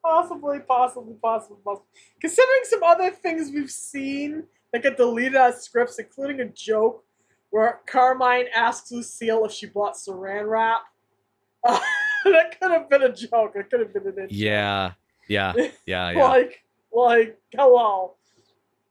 possibly, 0.03 0.59
possibly, 0.61 1.15
possibly, 1.23 1.57
possibly. 1.65 1.87
Considering 2.21 2.61
some 2.65 2.83
other 2.83 3.11
things 3.11 3.51
we've 3.53 3.71
seen 3.71 4.45
that 4.73 4.83
get 4.83 4.97
deleted 4.97 5.37
out 5.37 5.51
of 5.51 5.61
scripts, 5.61 5.99
including 5.99 6.41
a 6.41 6.47
joke 6.47 7.05
where 7.51 7.81
Carmine 7.87 8.47
asks 8.55 8.91
Lucille 8.91 9.45
if 9.45 9.53
she 9.53 9.67
bought 9.67 9.95
Saran 9.95 10.49
wrap. 10.49 10.83
that 11.65 12.61
could 12.61 12.71
have 12.71 12.89
been 12.89 13.03
a 13.03 13.13
joke. 13.13 13.53
It 13.55 13.69
could 13.71 13.81
have 13.81 13.93
been 13.93 14.07
an 14.07 14.09
intro. 14.11 14.29
Yeah, 14.31 14.93
yeah, 15.29 15.53
yeah, 15.87 16.11
yeah. 16.11 16.25
Like, 16.25 16.63
like, 16.93 17.39
hello, 17.53 18.15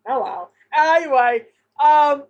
hello. 0.06 0.50
Anyway, 0.76 1.46
um, 1.84 2.24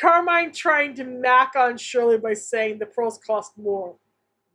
Carmine 0.00 0.52
trying 0.52 0.94
to 0.94 1.04
mac 1.04 1.54
on 1.56 1.76
Shirley 1.76 2.18
by 2.18 2.34
saying 2.34 2.78
the 2.78 2.86
pearls 2.86 3.18
cost 3.18 3.52
more, 3.58 3.96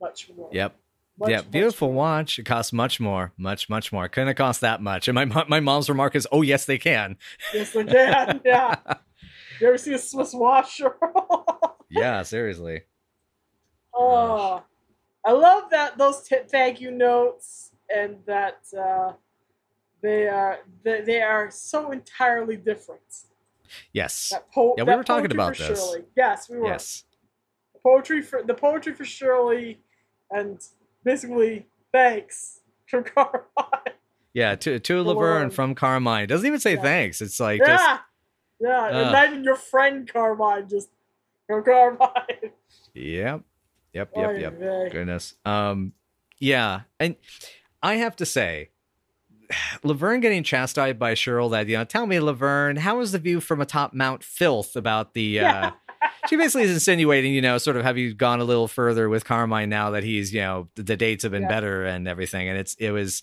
much 0.01 0.29
more. 0.35 0.49
Yep. 0.51 0.75
Much, 1.19 1.29
yeah, 1.29 1.37
much 1.37 1.51
beautiful 1.51 1.89
more. 1.89 1.97
watch. 1.97 2.39
It 2.39 2.45
costs 2.45 2.73
much 2.73 2.99
more, 2.99 3.33
much, 3.37 3.69
much 3.69 3.91
more. 3.91 4.07
Couldn't 4.07 4.29
have 4.29 4.35
cost 4.35 4.61
that 4.61 4.81
much. 4.81 5.07
And 5.07 5.13
my 5.13 5.25
my 5.47 5.59
mom's 5.59 5.87
remark 5.87 6.15
is, 6.15 6.27
"Oh 6.31 6.41
yes, 6.41 6.65
they 6.65 6.79
can." 6.79 7.17
Yes, 7.53 7.71
they 7.71 7.83
can. 7.83 8.41
Yeah. 8.43 8.77
You 9.61 9.67
ever 9.67 9.77
see 9.77 9.93
a 9.93 9.99
Swiss 9.99 10.33
watch? 10.33 10.81
yeah, 11.89 12.23
seriously. 12.23 12.81
oh, 13.93 14.63
I 15.23 15.31
love 15.31 15.69
that 15.69 15.97
those 15.97 16.23
t- 16.23 16.35
thank 16.49 16.81
you 16.81 16.91
notes 16.91 17.71
and 17.95 18.17
that 18.25 18.57
uh, 18.77 19.13
they 20.03 20.27
are 20.27 20.59
they, 20.83 21.01
they 21.01 21.21
are 21.23 21.49
so 21.49 21.91
entirely 21.91 22.57
different. 22.57 23.01
Yes, 23.91 24.29
That 24.29 24.51
po- 24.51 24.75
Yeah, 24.77 24.83
we 24.83 24.95
were 24.95 25.03
talking 25.03 25.31
about 25.31 25.57
this. 25.57 25.79
Shirley. 25.83 26.03
Yes, 26.15 26.47
we 26.49 26.57
were. 26.59 26.67
yes, 26.67 27.05
The 27.73 27.79
poetry 27.79 28.21
for 28.21 28.43
the 28.43 28.53
poetry 28.53 28.93
for 28.93 29.05
Shirley, 29.05 29.79
and 30.29 30.59
basically 31.03 31.65
thanks 31.91 32.59
from 32.85 33.03
Carmine. 33.15 33.95
yeah. 34.33 34.53
To 34.55 34.77
to 34.79 35.01
Laverne. 35.01 35.49
From 35.49 35.73
Carmine 35.73 36.27
doesn't 36.27 36.45
even 36.45 36.59
say 36.59 36.75
Yeah. 36.75 36.81
thanks. 36.83 37.21
It's 37.21 37.39
like 37.39 37.61
yeah, 37.61 37.65
just 37.77 38.01
yeah. 38.59 38.89
Ugh. 38.91 39.07
Imagine 39.07 39.43
your 39.43 39.55
friend 39.55 40.07
Carmine 40.11 40.67
just 40.69 40.89
from 41.47 41.63
Carmine. 41.63 42.51
yep, 42.93 43.41
yep, 43.93 44.11
yep, 44.15 44.39
yep. 44.39 44.91
Goodness. 44.91 45.33
Um, 45.45 45.93
yeah, 46.39 46.81
and 46.99 47.15
I 47.81 47.95
have 47.95 48.15
to 48.17 48.25
say, 48.25 48.69
Laverne 49.83 50.19
getting 50.19 50.43
chastised 50.43 50.99
by 50.99 51.13
Shirley 51.13 51.51
that 51.51 51.67
you 51.67 51.77
know, 51.77 51.83
tell 51.85 52.05
me, 52.05 52.19
Laverne, 52.19 52.77
how 52.77 52.99
is 52.99 53.11
the 53.11 53.19
view 53.19 53.39
from 53.39 53.61
atop 53.61 53.93
Mount 53.93 54.23
Filth 54.23 54.75
about 54.75 55.13
the? 55.13 55.39
Uh, 55.39 55.71
she 56.29 56.35
basically 56.35 56.63
is 56.63 56.71
insinuating, 56.71 57.33
you 57.33 57.41
know, 57.41 57.57
sort 57.57 57.77
of 57.77 57.83
have 57.83 57.97
you 57.97 58.13
gone 58.13 58.39
a 58.39 58.43
little 58.43 58.67
further 58.67 59.09
with 59.09 59.25
Carmine 59.25 59.69
now 59.69 59.91
that 59.91 60.03
he's, 60.03 60.33
you 60.33 60.41
know, 60.41 60.67
the, 60.75 60.95
dates 60.95 61.23
have 61.23 61.31
been 61.31 61.43
Yeah. 61.43 61.47
better 61.49 61.85
and 61.85 62.07
everything, 62.07 62.47
and 62.49 62.57
it's 62.57 62.73
it 62.75 62.91
was. 62.91 63.21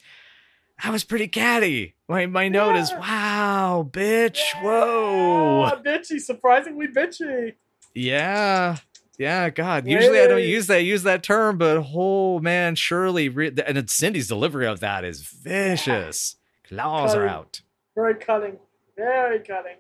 That 0.83 0.93
was 0.93 1.05
pretty 1.05 1.29
catty. 1.29 1.95
My 2.09 2.25
my 2.25 2.49
note 2.49 2.75
is 2.77 2.91
wow, 2.91 3.87
bitch, 3.91 4.39
whoa. 4.63 5.71
Bitchy, 5.85 6.19
surprisingly 6.19 6.87
bitchy. 6.89 7.53
Yeah. 7.95 8.77
Yeah, 9.21 9.51
God. 9.51 9.87
Usually 9.87 10.19
I 10.19 10.27
don't 10.27 10.43
use 10.43 10.67
that 10.69 10.83
use 10.83 11.03
that 11.03 11.23
term, 11.23 11.59
but 11.59 11.85
oh 11.95 12.39
man, 12.41 12.75
surely 12.75 13.29
re- 13.29 13.53
and 13.67 13.91
Cindy's 13.91 14.27
delivery 14.29 14.67
of 14.67 14.81
that 14.81 15.05
is 15.05 15.21
vicious. 15.21 16.37
Claws 16.67 17.15
are 17.15 17.29
out. 17.29 17.61
Very 17.95 18.15
cutting. 18.15 18.57
Very 18.97 19.41
cutting. 19.41 19.77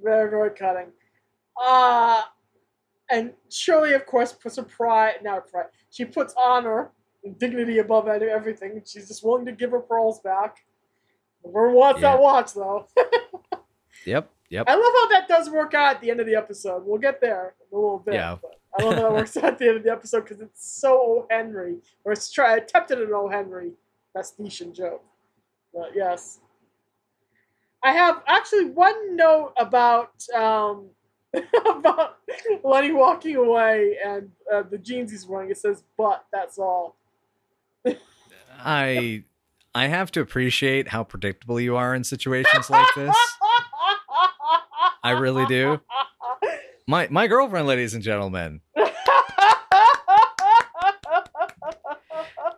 Very, 0.00 0.30
very 0.30 0.50
cutting. 0.50 0.92
Uh 1.60 2.22
and 3.10 3.32
Shirley, 3.50 3.94
of 3.94 4.06
course, 4.06 4.32
puts 4.32 4.54
her 4.56 4.62
pride 4.62 5.14
now 5.24 5.40
pride. 5.40 5.66
She 5.90 6.04
puts 6.04 6.32
honor 6.38 6.92
and 7.24 7.36
dignity 7.36 7.80
above 7.80 8.06
everything. 8.06 8.80
She's 8.86 9.08
just 9.08 9.24
willing 9.24 9.44
to 9.46 9.52
give 9.52 9.72
her 9.72 9.80
pearls 9.80 10.20
back. 10.20 10.58
Wants 11.42 12.00
Yeah. 12.00 12.12
that 12.12 12.22
watch 12.22 12.54
though. 12.54 12.86
Yep. 14.06 14.30
Yep. 14.50 14.64
I 14.68 14.74
love 14.76 14.92
how 14.94 15.08
that 15.08 15.28
does 15.28 15.50
work 15.50 15.74
out 15.74 15.96
at 15.96 16.00
the 16.00 16.10
end 16.10 16.20
of 16.20 16.26
the 16.26 16.36
episode. 16.36 16.84
We'll 16.86 17.00
get 17.00 17.20
there 17.20 17.54
in 17.60 17.76
a 17.76 17.80
little 17.80 17.98
bit. 17.98 18.14
Yeah. 18.14 18.36
But 18.40 18.54
I 18.78 18.82
don't 18.82 18.90
love 18.90 18.98
how 18.98 19.02
that 19.02 19.06
it 19.08 19.12
works 19.12 19.36
out 19.36 19.44
at 19.44 19.58
the 19.58 19.68
end 19.68 19.76
of 19.78 19.82
the 19.82 19.92
episode 19.92 20.22
because 20.22 20.40
it's 20.40 20.68
so 20.68 20.92
O. 20.92 21.26
Henry, 21.30 21.78
or 22.04 22.12
it's 22.12 22.30
try 22.30 22.56
attempted 22.56 23.00
an 23.00 23.10
O. 23.12 23.28
Henry 23.28 23.72
pastiche 24.14 24.62
joke. 24.72 25.04
But 25.74 25.90
yes, 25.94 26.40
I 27.82 27.92
have 27.92 28.22
actually 28.26 28.66
one 28.66 29.16
note 29.16 29.52
about 29.58 30.12
um, 30.34 30.86
about 31.66 32.18
Lenny 32.62 32.92
walking 32.92 33.36
away 33.36 33.96
and 34.04 34.30
uh, 34.52 34.62
the 34.62 34.78
jeans 34.78 35.10
he's 35.10 35.26
wearing. 35.26 35.50
It 35.50 35.58
says 35.58 35.82
"but." 35.96 36.24
That's 36.32 36.58
all. 36.58 36.96
I 38.58 39.24
I 39.74 39.86
have 39.86 40.10
to 40.12 40.20
appreciate 40.20 40.88
how 40.88 41.04
predictable 41.04 41.60
you 41.60 41.76
are 41.76 41.94
in 41.94 42.04
situations 42.04 42.70
like 42.70 42.88
this. 42.96 43.16
I 45.02 45.12
really 45.12 45.46
do. 45.46 45.80
My 46.86 47.06
my 47.10 47.26
girlfriend, 47.26 47.66
ladies 47.66 47.94
and 47.94 48.02
gentlemen. 48.02 48.60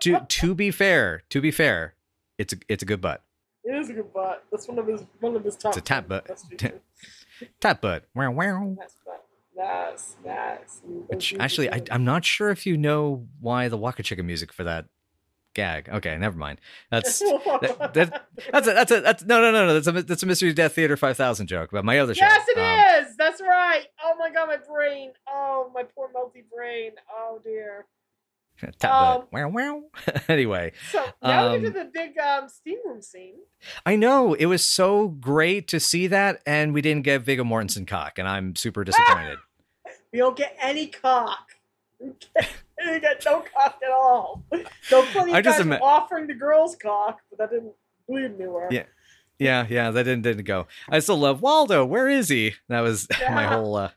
To 0.00 0.20
to 0.28 0.54
be 0.54 0.70
fair, 0.70 1.22
to 1.30 1.40
be 1.40 1.50
fair, 1.50 1.94
it's 2.38 2.52
a 2.52 2.56
it's 2.68 2.82
a 2.82 2.86
good 2.86 3.00
butt. 3.00 3.22
It 3.64 3.74
is 3.74 3.90
a 3.90 3.92
good 3.92 4.12
butt. 4.12 4.44
That's 4.50 4.66
one 4.68 4.78
of 4.78 4.86
his 4.86 5.04
one 5.20 5.36
of 5.36 5.44
his 5.44 5.56
top. 5.56 5.70
It's 5.70 5.78
a 5.78 5.80
tap 5.82 6.08
butt. 6.08 6.26
Tap 7.60 7.80
butt. 7.80 8.04
Wow 8.14 8.30
wow. 8.32 8.76
Nice. 8.78 8.94
Nice, 9.56 10.16
nice. 10.24 10.80
Which 11.08 11.34
actually, 11.38 11.70
I, 11.70 11.82
I'm 11.90 12.04
not 12.04 12.24
sure 12.24 12.48
if 12.50 12.64
you 12.64 12.78
know 12.78 13.26
why 13.40 13.68
the 13.68 13.76
Waka 13.76 14.02
Chicken 14.02 14.24
music 14.26 14.54
for 14.54 14.64
that 14.64 14.86
gag. 15.54 15.88
Okay, 15.90 16.16
never 16.16 16.38
mind. 16.38 16.60
That's 16.90 17.18
that, 17.18 17.90
that, 17.92 18.26
that's 18.52 18.68
a, 18.68 18.72
that's 18.72 18.90
a 18.92 19.00
that's 19.02 19.24
no 19.24 19.40
no 19.42 19.50
no 19.52 19.66
no 19.66 19.74
that's 19.78 19.86
a 19.86 19.92
that's 20.02 20.22
a 20.22 20.26
Mystery 20.26 20.54
Death 20.54 20.72
Theater 20.74 20.96
5000 20.96 21.46
joke 21.46 21.70
about 21.72 21.84
my 21.84 21.98
other 21.98 22.14
show. 22.14 22.24
yes, 22.24 22.46
it 22.48 22.56
Um, 22.56 23.04
is. 23.04 23.16
That's 23.18 23.42
right. 23.42 23.84
Oh 24.02 24.14
my 24.18 24.30
god, 24.30 24.46
my 24.46 24.56
brain. 24.56 25.12
Oh, 25.28 25.70
my 25.74 25.82
poor 25.82 26.08
melty 26.08 26.42
brain. 26.54 26.92
Oh 27.12 27.40
dear. 27.44 27.84
Tap 28.79 28.92
Um. 28.92 29.27
Wow 29.33 29.49
wow. 29.49 29.83
anyway, 30.29 30.73
So 30.90 31.05
now 31.23 31.51
we 31.51 31.57
Um, 31.57 31.62
get 31.62 31.73
to 31.75 31.79
the 31.81 31.90
big 31.92 32.18
um, 32.18 32.49
steam 32.49 32.79
room 32.85 33.03
scene. 33.03 33.35
I 33.87 33.96
know 33.96 34.35
it 34.35 34.46
was 34.46 34.64
so 34.64 35.09
great 35.09 35.68
to 35.68 35.81
see 35.81 36.07
that, 36.09 36.42
and 36.46 36.73
we 36.75 36.81
didn't 36.83 37.03
get 37.05 37.23
Viggo 37.23 37.44
Mortensen 37.44 37.87
cock, 37.87 38.18
and 38.18 38.27
I'm 38.29 38.57
super 38.57 38.85
disappointed. 38.85 39.38
We 40.12 40.18
don't 40.18 40.37
get 40.37 40.57
any 40.61 40.88
cock. 40.88 41.38
We 42.01 42.11
get, 43.01 43.25
no 43.25 43.44
cock 43.55 43.79
at 43.85 43.92
all. 43.92 44.42
So 44.83 45.05
plenty 45.12 45.33
I 45.33 45.38
of 45.38 45.44
just 45.44 45.59
guys 45.59 45.66
ima- 45.66 45.79
offering 45.81 46.27
the 46.27 46.35
girls 46.35 46.75
cock, 46.75 47.20
but 47.31 47.38
that 47.38 47.51
didn't 47.51 47.75
bleed 48.09 48.25
anywhere. 48.37 48.66
Yeah. 48.73 48.85
yeah, 49.38 49.66
yeah, 49.70 49.92
that 49.92 50.03
didn't 50.03 50.23
didn't 50.23 50.46
go. 50.46 50.66
I 50.88 50.99
still 50.99 51.18
love 51.18 51.42
Waldo. 51.42 51.85
Where 51.85 52.09
is 52.09 52.29
he? 52.29 52.55
That 52.68 52.81
was 52.81 53.07
my 53.29 53.46
whole. 53.46 53.77
uh 53.77 53.90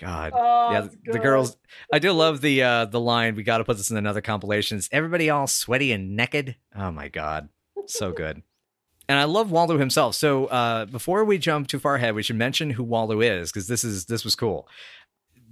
God. 0.00 0.32
Oh, 0.34 0.72
yeah, 0.72 0.88
the 1.04 1.18
girls. 1.18 1.56
I 1.92 1.98
do 1.98 2.12
love 2.12 2.40
the 2.40 2.62
uh 2.62 2.84
the 2.86 3.00
line. 3.00 3.34
We 3.34 3.42
got 3.42 3.58
to 3.58 3.64
put 3.64 3.76
this 3.76 3.90
in 3.90 3.96
another 3.96 4.22
compilation. 4.22 4.78
Is 4.78 4.88
everybody 4.90 5.28
all 5.28 5.46
sweaty 5.46 5.92
and 5.92 6.16
naked? 6.16 6.56
Oh 6.74 6.90
my 6.90 7.08
god, 7.08 7.50
so 7.86 8.12
good. 8.24 8.42
And 9.08 9.18
I 9.18 9.24
love 9.24 9.50
Waldo 9.50 9.76
himself. 9.76 10.14
So 10.14 10.46
uh, 10.46 10.86
before 10.86 11.24
we 11.24 11.36
jump 11.36 11.66
too 11.66 11.80
far 11.80 11.96
ahead, 11.96 12.14
we 12.14 12.22
should 12.22 12.36
mention 12.36 12.70
who 12.70 12.84
Waldo 12.84 13.20
is 13.20 13.50
because 13.50 13.66
this 13.66 13.84
is 13.84 14.06
this 14.06 14.24
was 14.24 14.34
cool. 14.34 14.68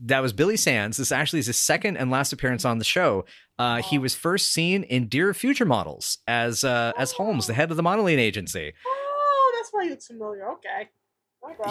That 0.01 0.21
was 0.21 0.33
Billy 0.33 0.57
Sands. 0.57 0.97
This 0.97 1.11
actually 1.13 1.41
is 1.41 1.47
his 1.47 1.57
second 1.57 1.97
and 1.97 2.11
last 2.11 2.33
appearance 2.33 2.65
on 2.65 2.79
the 2.79 2.85
show. 2.85 3.25
Uh, 3.59 3.83
he 3.83 3.99
was 3.99 4.15
first 4.15 4.53
seen 4.53 4.85
in 4.85 5.09
Dear 5.09 5.35
Future 5.35 5.65
Models 5.65 6.19
as 6.27 6.65
uh, 6.65 6.93
as 6.97 7.13
Holmes, 7.13 7.49
the 7.49 7.55
head 7.55 7.71
of 7.71 7.77
the 7.77 7.83
modeling 7.83 8.19
agency. 8.19 8.73
Oh, 8.87 9.53
that's 9.57 9.71
why 9.73 9.85
he 9.85 9.91
looks 9.91 10.07
familiar. 10.07 10.49
Okay. 10.53 10.89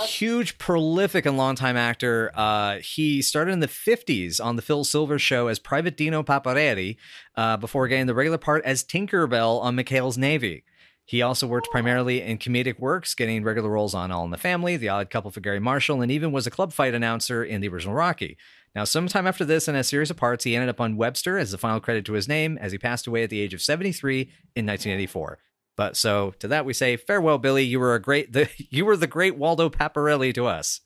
Huge, 0.06 0.58
prolific, 0.58 1.26
and 1.26 1.38
longtime 1.38 1.78
actor. 1.78 2.32
Uh, 2.36 2.78
he 2.78 3.22
started 3.22 3.52
in 3.52 3.60
the 3.60 3.68
50s 3.68 4.44
on 4.44 4.56
the 4.56 4.62
Phil 4.62 4.84
Silver 4.84 5.18
show 5.18 5.48
as 5.48 5.60
Private 5.60 5.96
Dino 5.96 6.24
Paparelli 6.24 6.98
uh, 7.36 7.58
before 7.58 7.88
getting 7.88 8.06
the 8.06 8.14
regular 8.14 8.38
part 8.38 8.64
as 8.66 8.84
Tinkerbell 8.84 9.62
on 9.62 9.76
McHale's 9.76 10.18
Navy. 10.18 10.64
He 11.06 11.22
also 11.22 11.48
worked 11.48 11.70
primarily 11.72 12.22
in 12.22 12.38
comedic 12.38 12.80
works, 12.80 13.16
getting 13.16 13.44
regular 13.44 13.70
roles 13.70 13.94
on 13.94 14.12
All 14.12 14.26
in 14.26 14.32
the 14.32 14.38
Family, 14.38 14.76
The 14.76 14.90
Odd 14.90 15.10
Couple 15.10 15.32
for 15.32 15.40
Garry 15.40 15.60
Marshall, 15.60 16.02
and 16.02 16.12
even 16.12 16.34
was 16.34 16.46
a 16.46 16.52
club 16.52 16.74
fight 16.74 16.94
announcer 16.94 17.46
in 17.46 17.62
the 17.62 17.70
original 17.70 17.96
Rocky. 17.96 18.38
Now, 18.76 18.84
sometime 18.84 19.26
after 19.26 19.46
this, 19.46 19.70
in 19.70 19.76
a 19.76 19.86
series 19.86 20.12
of 20.12 20.18
parts, 20.18 20.44
he 20.44 20.54
ended 20.54 20.70
up 20.70 20.82
on 20.82 20.98
Webster 20.98 21.38
as 21.38 21.52
the 21.52 21.58
final 21.58 21.80
credit 21.80 22.04
to 22.06 22.14
his 22.14 22.28
name, 22.28 22.58
as 22.58 22.74
he 22.74 22.78
passed 22.78 23.08
away 23.08 23.24
at 23.24 23.30
the 23.30 23.40
age 23.40 23.54
of 23.54 23.62
73 23.62 24.22
in 24.54 24.66
1984. 24.66 25.40
But 25.78 25.96
so 25.96 26.34
to 26.40 26.50
that 26.50 26.66
we 26.66 26.74
say 26.74 26.98
farewell, 26.98 27.38
Billy. 27.38 27.64
You 27.64 27.80
were 27.80 27.96
a 27.96 28.02
great 28.02 28.34
the 28.34 28.50
you 28.70 28.84
were 28.86 28.98
the 28.98 29.08
great 29.08 29.38
Waldo 29.38 29.70
Paparelli 29.70 30.34
to 30.34 30.46
us. 30.48 30.82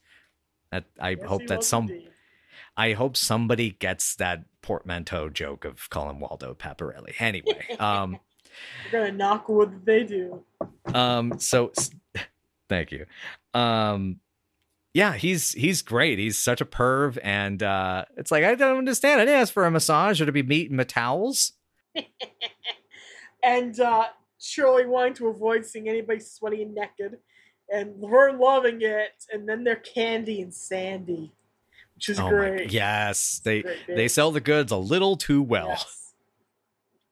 That 0.72 0.86
I 1.00 1.12
Yes, 1.12 1.24
hope 1.26 1.48
that 1.48 1.64
some 1.64 1.90
indeed. 1.90 2.10
I 2.78 2.94
hope 2.94 3.18
somebody 3.18 3.72
gets 3.72 4.16
that 4.16 4.44
portmanteau 4.62 5.30
joke 5.30 5.66
of 5.66 5.90
calling 5.90 6.20
Waldo 6.20 6.54
Paparelli. 6.54 7.14
Anyway, 7.20 7.66
um, 7.80 8.20
We're 8.86 9.00
gonna 9.00 9.12
knock 9.12 9.50
wood. 9.50 9.86
They 9.86 10.04
do. 10.04 10.44
um, 10.94 11.40
so 11.40 11.72
thank 12.70 12.92
you. 12.92 13.06
Um, 13.54 14.20
yeah, 14.94 15.14
he's 15.14 15.54
he's 15.54 15.82
great. 15.82 16.20
He's 16.20 16.38
such 16.38 16.60
a 16.60 16.66
perv, 16.66 17.18
and 17.24 17.64
uh, 17.64 18.06
it's 18.18 18.30
like 18.32 18.44
I 18.44 18.56
don't 18.56 18.78
understand. 18.78 19.22
I 19.22 19.26
didn't 19.26 19.40
ask 19.40 19.54
for 19.54 19.66
a 19.66 19.72
massage 19.72 20.22
or 20.22 20.26
to 20.26 20.32
be 20.34 20.44
meeting 20.44 20.76
my 20.76 20.84
towels. 20.84 21.54
and 23.44 23.80
uh, 23.80 24.08
Shirley 24.42 24.86
wanting 24.88 25.14
to 25.16 25.28
avoid 25.28 25.66
seeing 25.66 25.88
anybody 25.88 26.20
sweaty 26.20 26.64
and 26.64 26.74
naked, 26.74 27.20
and 27.72 28.02
Laverne 28.02 28.40
loving 28.40 28.82
it, 28.82 29.26
and 29.32 29.48
then 29.48 29.64
they're 29.64 29.76
Candy 29.76 30.42
and 30.42 30.54
Sandy, 30.54 31.32
which 31.96 32.10
is 32.10 32.20
oh 32.20 32.28
great. 32.30 32.66
my, 32.66 32.72
yes, 32.72 33.40
they 33.44 33.62
Great 33.62 33.78
they 33.88 34.08
sell 34.08 34.32
the 34.32 34.42
goods 34.42 34.72
a 34.72 34.78
little 34.78 35.16
too 35.16 35.42
well. 35.44 35.68
Yes. 35.70 35.98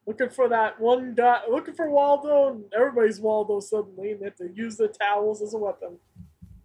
Looking 0.07 0.29
for 0.29 0.49
that 0.49 0.79
one 0.81 1.13
dot, 1.13 1.51
looking 1.51 1.75
for 1.75 1.87
Waldo, 1.87 2.49
and 2.49 2.63
everybody's 2.75 3.19
Waldo 3.19 3.59
suddenly, 3.59 4.11
and 4.13 4.21
they 4.21 4.25
have 4.25 4.35
to 4.37 4.49
use 4.55 4.75
the 4.75 4.87
towels 4.87 5.41
as 5.43 5.53
a 5.53 5.57
weapon. 5.57 5.97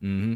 hmm 0.01 0.35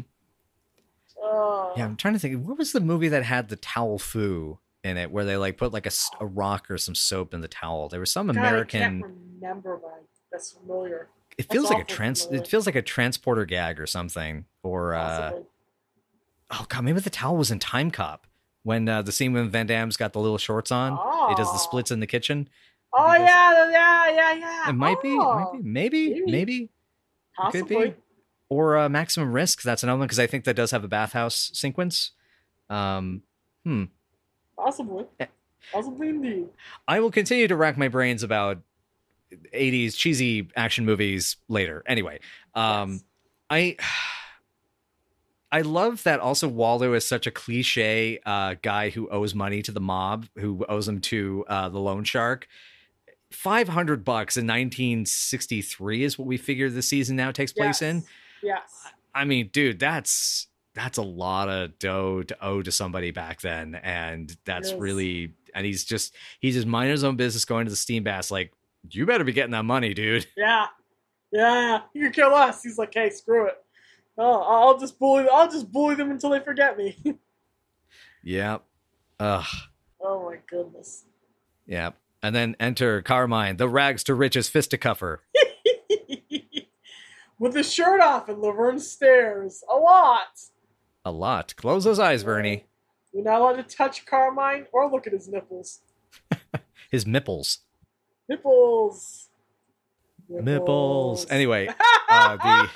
Uh, 1.21 1.73
Yeah, 1.75 1.85
I'm 1.85 1.95
trying 1.97 2.13
to 2.13 2.19
think. 2.19 2.45
What 2.47 2.57
was 2.59 2.71
the 2.71 2.79
movie 2.79 3.07
that 3.09 3.23
had 3.23 3.49
the 3.49 3.55
towel 3.55 3.97
foo 3.97 4.59
in 4.83 4.95
it, 4.97 5.09
where 5.11 5.25
they 5.25 5.37
like 5.37 5.57
put 5.57 5.73
like 5.73 5.87
a 5.87 6.25
rock 6.25 6.69
or 6.69 6.77
some 6.77 6.93
soap 6.93 7.33
in 7.33 7.41
the 7.41 7.47
towel? 7.47 7.89
There 7.89 7.99
was 7.99 8.11
some 8.11 8.27
God, 8.27 8.37
I 8.37 8.47
American. 8.47 8.79
can't 9.01 9.05
remember, 9.41 9.79
but 9.81 9.87
I- 9.87 10.05
that's 10.31 10.51
familiar. 10.51 11.09
It 11.37 11.49
feels 11.51 11.69
like 11.69 11.81
a 11.81 11.85
trans. 11.85 12.23
familiar. 12.25 12.43
It 12.43 12.47
feels 12.49 12.65
like 12.65 12.75
a 12.75 12.81
transporter 12.81 13.45
gag 13.45 13.79
or 13.79 13.87
something. 13.87 14.45
Or 14.63 14.93
uh, 14.93 15.31
oh 16.51 16.65
god, 16.69 16.83
maybe 16.83 16.99
the 16.99 17.09
towel 17.09 17.37
was 17.37 17.51
in 17.51 17.59
Timecop 17.59 18.19
when 18.63 18.87
uh, 18.89 19.01
the 19.01 19.11
scene 19.11 19.33
when 19.33 19.49
Van 19.49 19.65
Damme's 19.67 19.97
got 19.97 20.13
the 20.13 20.19
little 20.19 20.37
shorts 20.37 20.71
on. 20.71 20.91
He 21.29 21.35
does 21.35 21.47
the 21.47 21.53
Oh. 21.53 21.57
splits 21.57 21.91
in 21.91 21.99
the 21.99 22.07
kitchen. 22.07 22.49
oh 22.93 23.13
yeah, 23.15 23.69
yeah, 23.71 24.09
yeah, 24.11 24.33
yeah. 24.33 24.69
It 24.69 24.73
might 24.73 25.01
be, 25.01 25.13
it 25.13 25.17
might 25.17 25.45
Oh, 25.49 25.57
be, 25.57 25.63
maybe, 25.63 26.09
maybe. 26.09 26.31
maybe, 26.31 26.69
Possibly. 27.37 27.75
could 27.77 27.95
be. 27.95 28.01
or 28.49 28.77
uh, 28.77 28.89
Maximum 28.89 29.31
Risk. 29.31 29.61
That's 29.61 29.83
another 29.83 29.99
one 29.99 30.07
because 30.07 30.19
I 30.19 30.27
think 30.27 30.43
that 30.45 30.55
does 30.55 30.71
have 30.71 30.83
a 30.83 30.87
bathhouse 30.87 31.51
sequence. 31.53 32.11
Um, 32.69 33.21
hmm. 33.63 33.85
Possibly. 34.57 35.05
Eh. 35.19 35.25
Possibly 35.71 36.09
indeed. 36.09 36.47
I 36.87 36.99
will 36.99 37.11
continue 37.11 37.47
to 37.47 37.55
rack 37.55 37.77
my 37.77 37.87
brains 37.87 38.23
about 38.23 38.57
80s 39.53 39.95
cheesy 39.95 40.49
action 40.55 40.85
movies 40.85 41.37
later. 41.47 41.83
Anyway, 41.87 42.19
um 42.55 42.93
Yes. 42.93 43.03
I 43.49 43.75
I 45.51 45.61
love 45.61 46.03
that 46.03 46.19
also 46.19 46.47
Waldo 46.47 46.93
is 46.93 47.05
such 47.05 47.25
a 47.25 47.31
cliche 47.31 48.19
uh 48.25 48.55
guy 48.61 48.89
who 48.89 49.09
owes 49.09 49.33
money 49.33 49.61
to 49.63 49.71
the 49.71 49.81
mob, 49.81 50.27
who 50.37 50.65
owes 50.69 50.87
him 50.87 51.01
to 51.01 51.45
uh 51.47 51.69
the 51.69 51.79
loan 51.79 52.03
shark. 52.03 52.47
500 53.31 54.03
bucks 54.03 54.37
in 54.37 54.47
1963 54.47 56.03
is 56.03 56.17
what 56.17 56.27
we 56.27 56.37
figure 56.37 56.69
the 56.69 56.81
season 56.81 57.15
now 57.15 57.31
takes 57.31 57.53
place 57.53 57.81
in. 57.81 58.03
Yes. 58.41 58.87
I 59.13 59.25
mean, 59.25 59.49
dude, 59.51 59.79
that's 59.79 60.47
that's 60.75 60.97
a 60.97 61.03
lot 61.03 61.49
of 61.49 61.77
dough 61.79 62.23
to 62.23 62.37
owe 62.45 62.61
to 62.61 62.71
somebody 62.71 63.11
back 63.11 63.41
then, 63.41 63.75
and 63.75 64.35
that's 64.45 64.71
really 64.73 65.33
and 65.53 65.65
he's 65.65 65.83
just 65.83 66.15
he's 66.39 66.55
just 66.55 66.67
minding 66.67 66.91
his 66.91 67.03
own 67.03 67.15
business, 67.15 67.45
going 67.45 67.65
to 67.65 67.69
the 67.71 67.75
steam 67.75 68.03
bass. 68.03 68.31
Like, 68.31 68.53
you 68.89 69.05
better 69.05 69.23
be 69.23 69.33
getting 69.33 69.51
that 69.51 69.65
money, 69.65 69.93
dude. 69.93 70.25
Yeah. 70.37 70.67
Yeah. 71.31 71.81
You 71.93 72.05
could 72.05 72.15
care 72.15 72.29
less. 72.29 72.63
He's 72.63 72.77
like, 72.77 72.93
hey, 72.93 73.09
screw 73.11 73.47
it. 73.47 73.57
Oh, 74.17 74.41
I'll 74.41 74.79
just 74.79 74.97
bully. 74.99 75.25
I'll 75.31 75.49
just 75.49 75.71
bully 75.71 75.95
them 75.95 76.11
until 76.11 76.31
they 76.31 76.39
forget 76.39 76.77
me. 76.77 76.97
Yep. 78.21 78.63
Ugh. 79.21 79.45
oh 80.01 80.25
my 80.29 80.39
goodness. 80.49 81.05
Yep. 81.67 81.95
And 82.21 82.35
then 82.35 82.57
enter 82.59 83.01
Carmine, 83.01 83.55
the 83.55 83.69
rags 83.69 84.03
to 84.05 84.13
riches 84.13 84.49
fisticuffer. 84.49 85.19
With 87.39 87.55
his 87.55 87.71
shirt 87.71 88.01
off 88.01 88.27
and 88.27 88.41
Laverne 88.41 88.79
stares 88.79 89.63
a 89.71 89.75
lot. 89.77 90.41
A 91.05 91.11
lot. 91.11 91.55
Close 91.55 91.85
those 91.85 91.99
eyes, 91.99 92.23
Vernie. 92.23 92.65
You're 93.13 93.23
not 93.23 93.39
allowed 93.39 93.53
to 93.53 93.63
touch 93.75 94.05
Carmine 94.05 94.65
or 94.73 94.91
look 94.91 95.07
at 95.07 95.13
his 95.13 95.29
nipples. 95.29 95.79
his 96.91 97.05
mipples. 97.05 97.59
Nipples. 98.29 99.27
Nipples. 100.29 101.25
Anyway, 101.29 101.67
uh, 102.09 102.37
the 102.37 102.69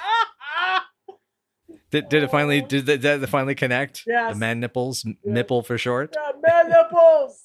did, 1.92 2.10
did 2.10 2.24
it 2.24 2.32
finally 2.32 2.62
did 2.62 2.88
the, 2.88 2.98
did 2.98 3.22
it 3.24 3.28
finally 3.28 3.54
connect? 3.56 4.04
Yes. 4.08 4.34
The 4.34 4.39
man 4.39 4.60
nipples, 4.60 5.06
Yeah. 5.06 5.13
nipple 5.26 5.62
for 5.62 5.78
short. 5.78 6.16
Yeah, 6.16 6.32
man 6.42 6.70
nipples. 6.70 7.44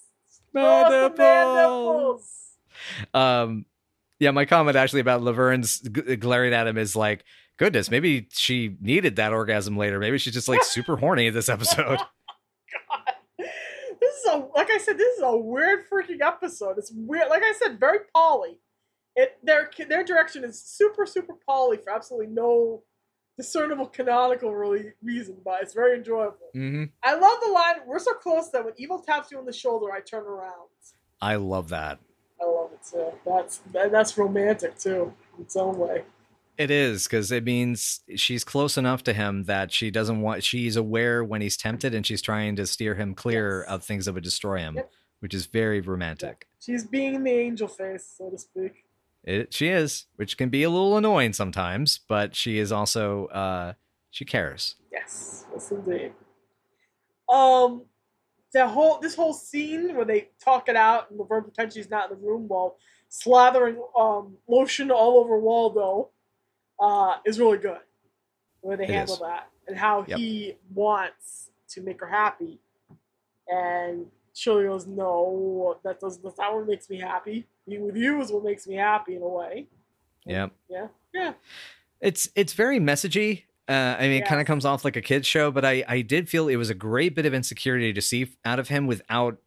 Man 0.54 0.64
Show 0.64 0.70
us 0.70 0.90
man 0.90 1.02
nipples. 1.02 1.54
nipples. 1.56 3.14
Um, 3.14 3.66
yeah, 4.18 4.30
my 4.30 4.46
comment 4.46 4.76
actually 4.76 5.00
about 5.00 5.20
Laverne's 5.20 5.80
g- 5.80 6.16
glaring 6.16 6.54
at 6.54 6.66
him 6.66 6.78
is 6.78 6.96
like, 6.96 7.24
goodness, 7.58 7.90
maybe 7.90 8.26
she 8.32 8.74
needed 8.80 9.16
that 9.16 9.32
orgasm 9.34 9.76
later. 9.76 9.98
Maybe 10.00 10.16
she's 10.18 10.32
just 10.32 10.48
like 10.48 10.64
super 10.64 10.96
horny 10.96 11.26
in 11.26 11.34
this 11.34 11.48
episode. 11.50 11.98
Is 14.18 14.26
a 14.32 14.48
like 14.54 14.70
I 14.70 14.78
said, 14.78 14.98
this 14.98 15.16
is 15.16 15.22
a 15.22 15.36
weird 15.36 15.88
freaking 15.88 16.20
episode. 16.20 16.78
It's 16.78 16.92
weird. 16.94 17.28
Like 17.30 17.42
I 17.42 17.52
said, 17.52 17.78
very 17.78 18.00
poly. 18.14 18.58
It 19.16 19.38
their 19.42 19.70
their 19.88 20.04
direction 20.04 20.44
is 20.44 20.60
super 20.60 21.06
super 21.06 21.34
poly 21.46 21.76
for 21.78 21.90
absolutely 21.90 22.28
no 22.32 22.82
discernible 23.36 23.86
canonical 23.86 24.54
really 24.54 24.92
reason, 25.02 25.36
but 25.44 25.62
it's 25.62 25.72
very 25.74 25.96
enjoyable. 25.96 26.50
hmm 26.52 26.84
I 27.02 27.14
love 27.14 27.38
the 27.44 27.52
line. 27.52 27.76
We're 27.86 27.98
so 28.00 28.14
close 28.14 28.50
that 28.50 28.64
when 28.64 28.74
evil 28.76 28.98
taps 28.98 29.30
you 29.30 29.38
on 29.38 29.46
the 29.46 29.52
shoulder, 29.52 29.92
I 29.92 30.00
turn 30.00 30.24
around. 30.24 30.68
I 31.20 31.36
love 31.36 31.68
that. 31.70 31.98
I 32.40 32.44
love 32.46 32.70
it 32.72 32.80
too. 32.88 33.12
That's 33.24 33.58
that, 33.72 33.90
that's 33.92 34.16
romantic 34.18 34.78
too, 34.78 35.12
in 35.36 35.44
its 35.44 35.56
own 35.56 35.78
way. 35.78 36.04
It 36.58 36.72
is 36.72 37.04
because 37.04 37.30
it 37.30 37.44
means 37.44 38.00
she's 38.16 38.42
close 38.42 38.76
enough 38.76 39.04
to 39.04 39.12
him 39.12 39.44
that 39.44 39.72
she 39.72 39.92
doesn't 39.92 40.20
want. 40.20 40.42
She's 40.42 40.74
aware 40.74 41.22
when 41.22 41.40
he's 41.40 41.56
tempted, 41.56 41.94
and 41.94 42.04
she's 42.04 42.20
trying 42.20 42.56
to 42.56 42.66
steer 42.66 42.96
him 42.96 43.14
clear 43.14 43.60
Yes. 43.60 43.68
of 43.70 43.84
things 43.84 44.06
that 44.06 44.12
would 44.14 44.24
destroy 44.24 44.58
him, 44.58 44.74
Yep. 44.74 44.90
which 45.20 45.34
is 45.34 45.46
very 45.46 45.80
romantic. 45.80 46.48
She's 46.60 46.84
being 46.84 47.22
the 47.22 47.30
angel 47.30 47.68
face, 47.68 48.12
so 48.18 48.28
to 48.30 48.36
speak. 48.38 48.84
It, 49.22 49.54
she 49.54 49.68
is, 49.68 50.06
which 50.16 50.36
can 50.36 50.48
be 50.48 50.64
a 50.64 50.70
little 50.70 50.96
annoying 50.96 51.32
sometimes, 51.32 52.00
but 52.08 52.34
she 52.34 52.58
is 52.58 52.72
also 52.72 53.26
uh, 53.26 53.74
she 54.10 54.24
cares. 54.24 54.74
Yes, 54.90 55.46
yes 55.52 55.70
indeed. 55.70 56.12
Um, 57.28 57.84
the 58.52 58.66
whole 58.66 58.98
this 58.98 59.14
whole 59.14 59.34
scene 59.34 59.94
where 59.94 60.04
they 60.06 60.30
talk 60.42 60.68
it 60.68 60.76
out 60.76 61.10
and 61.10 61.20
Laverne 61.20 61.44
pretends 61.44 61.74
she's 61.74 61.90
not 61.90 62.10
in 62.10 62.18
the 62.18 62.26
room 62.26 62.48
while 62.48 62.78
slathering 63.10 63.76
um 63.98 64.36
lotion 64.48 64.90
all 64.90 65.18
over 65.18 65.38
Waldo, 65.38 66.08
uh, 66.80 67.16
is 67.24 67.38
really 67.38 67.58
good. 67.58 67.78
The 68.62 68.68
way 68.68 68.76
they 68.76 68.84
It 68.84 68.90
handle 68.90 69.14
is. 69.14 69.20
that 69.20 69.48
and 69.66 69.76
how 69.76 70.04
Yep. 70.08 70.18
he 70.18 70.56
wants 70.74 71.50
to 71.70 71.80
make 71.82 72.00
her 72.00 72.06
happy, 72.08 72.58
and 73.48 74.06
Shirley 74.34 74.64
goes, 74.64 74.86
"No, 74.86 75.78
that 75.84 76.00
doesn't. 76.00 76.22
That's 76.22 76.38
not 76.38 76.54
what 76.54 76.66
makes 76.66 76.88
me 76.90 76.98
happy. 77.00 77.46
Being 77.68 77.84
with 77.86 77.96
you 77.96 78.20
is 78.20 78.30
what 78.32 78.44
makes 78.44 78.66
me 78.66 78.74
happy 78.76 79.16
in 79.16 79.22
a 79.22 79.28
way." 79.28 79.66
Yeah. 80.24 80.48
Yeah. 80.68 80.88
Yeah. 81.12 81.32
It's 82.00 82.28
it's 82.34 82.52
very 82.52 82.78
messagey. 82.78 83.44
Uh, 83.68 83.96
I 83.98 84.08
mean, 84.08 84.22
it 84.22 84.26
kind 84.26 84.40
of 84.40 84.46
comes 84.46 84.64
off 84.64 84.84
like 84.84 84.96
a 84.96 85.02
kids 85.02 85.26
show, 85.26 85.50
but 85.50 85.64
I 85.64 85.84
I 85.88 86.00
did 86.02 86.28
feel 86.28 86.48
it 86.48 86.56
was 86.56 86.70
a 86.70 86.74
great 86.74 87.14
bit 87.14 87.26
of 87.26 87.34
insecurity 87.34 87.92
to 87.92 88.00
see 88.00 88.30
out 88.44 88.58
of 88.58 88.68
him 88.68 88.86
without 88.86 89.38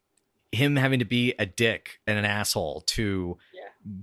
him 0.52 0.76
having 0.76 0.98
to 0.98 1.04
be 1.04 1.34
a 1.38 1.46
dick 1.46 1.98
and 2.06 2.18
an 2.18 2.24
asshole 2.24 2.82
to. 2.82 3.38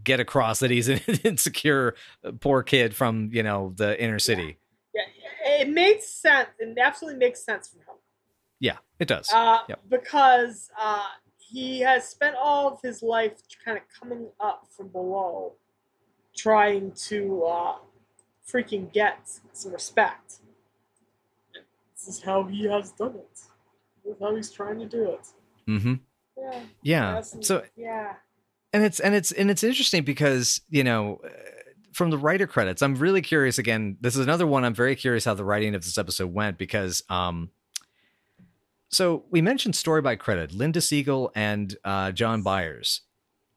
Get 0.03 0.19
across 0.19 0.59
that 0.59 0.71
he's 0.71 0.87
an 0.89 0.99
insecure 1.23 1.95
uh, 2.23 2.31
poor 2.39 2.63
kid 2.63 2.95
from 2.95 3.29
you 3.31 3.43
know 3.43 3.73
the 3.75 4.01
inner 4.01 4.19
city. 4.19 4.57
Yeah. 4.93 5.61
It 5.61 5.69
makes 5.69 6.07
sense. 6.09 6.49
It 6.59 6.77
absolutely 6.77 7.19
makes 7.19 7.43
sense 7.43 7.67
for 7.69 7.77
him. 7.79 7.97
Yeah, 8.59 8.77
it 8.99 9.07
does. 9.07 9.29
Uh, 9.33 9.59
Yep. 9.69 9.79
Because 9.89 10.69
uh, 10.79 11.07
he 11.37 11.79
has 11.79 12.07
spent 12.07 12.35
all 12.35 12.67
of 12.73 12.79
his 12.81 13.01
life 13.01 13.33
kind 13.63 13.77
of 13.77 13.83
coming 13.99 14.27
up 14.39 14.67
from 14.69 14.89
below, 14.89 15.53
trying 16.35 16.91
to 17.07 17.43
uh, 17.45 17.75
freaking 18.47 18.91
get 18.91 19.29
some 19.53 19.71
respect. 19.71 20.39
This 21.95 22.07
is 22.17 22.21
how 22.21 22.43
he 22.43 22.65
has 22.65 22.91
done 22.91 23.15
it. 23.15 23.39
This 24.03 24.15
is 24.15 24.19
how 24.21 24.35
he's 24.35 24.51
trying 24.51 24.79
to 24.79 24.85
do 24.85 25.11
it. 25.11 25.27
mm-hmm. 25.67 25.93
Yeah. 26.37 26.59
Yeah. 26.81 27.21
So 27.21 27.63
yeah. 27.75 28.13
And 28.73 28.83
it's 28.83 28.99
and 28.99 29.15
it's 29.15 29.31
and 29.31 29.49
it's 29.49 29.63
interesting 29.63 30.03
because 30.03 30.61
you 30.69 30.83
know 30.83 31.19
uh, 31.23 31.29
from 31.93 32.09
the 32.11 32.17
writer 32.17 32.47
credits 32.47 32.81
i'm 32.81 32.95
really 32.95 33.21
curious 33.21 33.57
again 33.57 33.97
this 33.99 34.15
is 34.15 34.21
another 34.23 34.45
one 34.47 34.63
i'm 34.63 34.73
very 34.73 34.95
curious 34.95 35.25
how 35.25 35.33
the 35.33 35.43
writing 35.43 35.73
of 35.75 35.83
this 35.83 35.97
episode 35.97 36.31
went 36.33 36.57
because 36.57 37.03
um 37.09 37.49
so 38.89 39.23
we 39.29 39.41
mentioned 39.41 39.75
story 39.75 40.01
by 40.01 40.15
credit 40.15 40.53
linda 40.53 40.81
siegel 40.81 41.31
and 41.35 41.77
uh, 41.83 42.11
john 42.11 42.41
byers. 42.41 43.01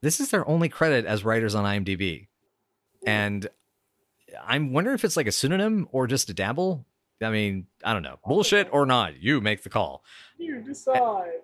This 0.00 0.18
is 0.18 0.30
their 0.30 0.46
only 0.48 0.68
credit 0.68 1.04
as 1.06 1.24
writers 1.24 1.54
on 1.54 1.64
imdb. 1.64 2.26
And 3.06 3.48
i'm 4.46 4.72
wondering 4.72 4.94
if 4.94 5.04
it's 5.04 5.16
like 5.16 5.26
a 5.26 5.32
pseudonym 5.32 5.88
or 5.92 6.06
just 6.06 6.28
a 6.30 6.34
dabble. 6.34 6.84
I 7.22 7.30
mean 7.30 7.66
i 7.84 7.92
don't 7.92 8.02
know. 8.02 8.18
Bullshit 8.26 8.68
or 8.72 8.86
not 8.86 9.22
you 9.22 9.40
make 9.40 9.62
the 9.62 9.68
call. 9.70 10.02
You 10.38 10.60
decide. 10.60 11.40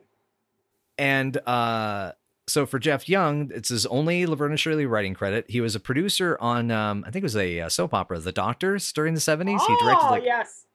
and 0.99 1.37
uh, 1.47 2.13
so 2.49 2.67
for 2.67 2.79
Jeff 2.79 3.09
Young, 3.09 3.51
it's 3.55 3.69
his 3.69 3.87
only 3.87 4.27
Laverne 4.27 4.53
and 4.53 4.61
Shirley 4.61 4.87
writing 4.87 5.15
credit. 5.15 5.47
He 5.49 5.61
was 5.61 5.75
a 5.75 5.81
producer 5.81 6.37
on, 6.41 6.71
um, 6.71 7.05
I 7.07 7.11
think 7.11 7.23
it 7.23 7.25
was 7.25 7.37
a 7.37 7.61
uh, 7.61 7.69
soap 7.69 7.95
opera, 7.95 8.19
The 8.19 8.33
Doctors, 8.33 8.93
during 8.93 9.15
the 9.15 9.21
seventies. 9.21 9.63
he 9.67 9.77
directed 9.81 10.07
oh, 10.07 10.11
like 10.11 10.25
yes. 10.25 10.67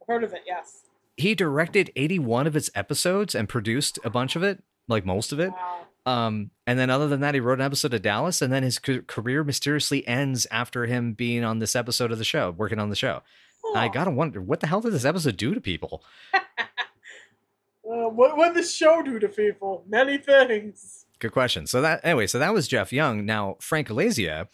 I've 0.00 0.06
heard 0.06 0.24
of 0.24 0.32
it, 0.32 0.42
yes. 0.46 0.82
he 1.16 1.34
directed 1.34 1.90
eighty 1.96 2.18
one 2.18 2.46
of 2.46 2.56
its 2.56 2.70
episodes 2.74 3.34
and 3.34 3.48
produced 3.48 3.98
a 4.04 4.10
bunch 4.10 4.36
of 4.36 4.42
it, 4.42 4.62
like 4.88 5.04
most 5.04 5.32
of 5.32 5.40
it. 5.40 5.50
Wow. 5.50 5.86
Um, 6.04 6.50
and 6.66 6.78
then 6.78 6.90
other 6.90 7.06
than 7.06 7.20
that, 7.20 7.34
he 7.34 7.40
wrote 7.40 7.60
an 7.60 7.64
episode 7.64 7.94
of 7.94 8.02
Dallas, 8.02 8.42
and 8.42 8.52
then 8.52 8.64
his 8.64 8.78
ca- 8.78 9.02
career 9.06 9.44
mysteriously 9.44 10.06
ends 10.06 10.46
after 10.50 10.86
him 10.86 11.12
being 11.12 11.44
on 11.44 11.60
this 11.60 11.76
episode 11.76 12.10
of 12.10 12.18
the 12.18 12.24
show, 12.24 12.50
working 12.50 12.80
on 12.80 12.90
the 12.90 12.96
show. 12.96 13.22
I 13.74 13.88
gotta 13.88 14.10
wonder 14.10 14.40
what 14.40 14.60
the 14.60 14.66
hell 14.66 14.80
did 14.80 14.92
this 14.92 15.04
episode 15.04 15.36
do 15.36 15.54
to 15.54 15.60
people? 15.60 16.02
Uh, 17.84 18.08
what 18.08 18.36
what 18.36 18.54
did 18.54 18.62
the 18.62 18.66
show 18.66 19.02
do 19.02 19.18
to 19.18 19.28
people? 19.28 19.84
Many 19.88 20.16
things. 20.16 21.01
Good 21.22 21.30
question. 21.30 21.68
So 21.68 21.80
that 21.82 22.00
anyway, 22.02 22.26
so 22.26 22.40
that 22.40 22.52
was 22.52 22.66
Jeff 22.66 22.92
Young. 22.92 23.24
Now 23.24 23.56
Frank 23.60 23.86
Alesia, 23.86 24.48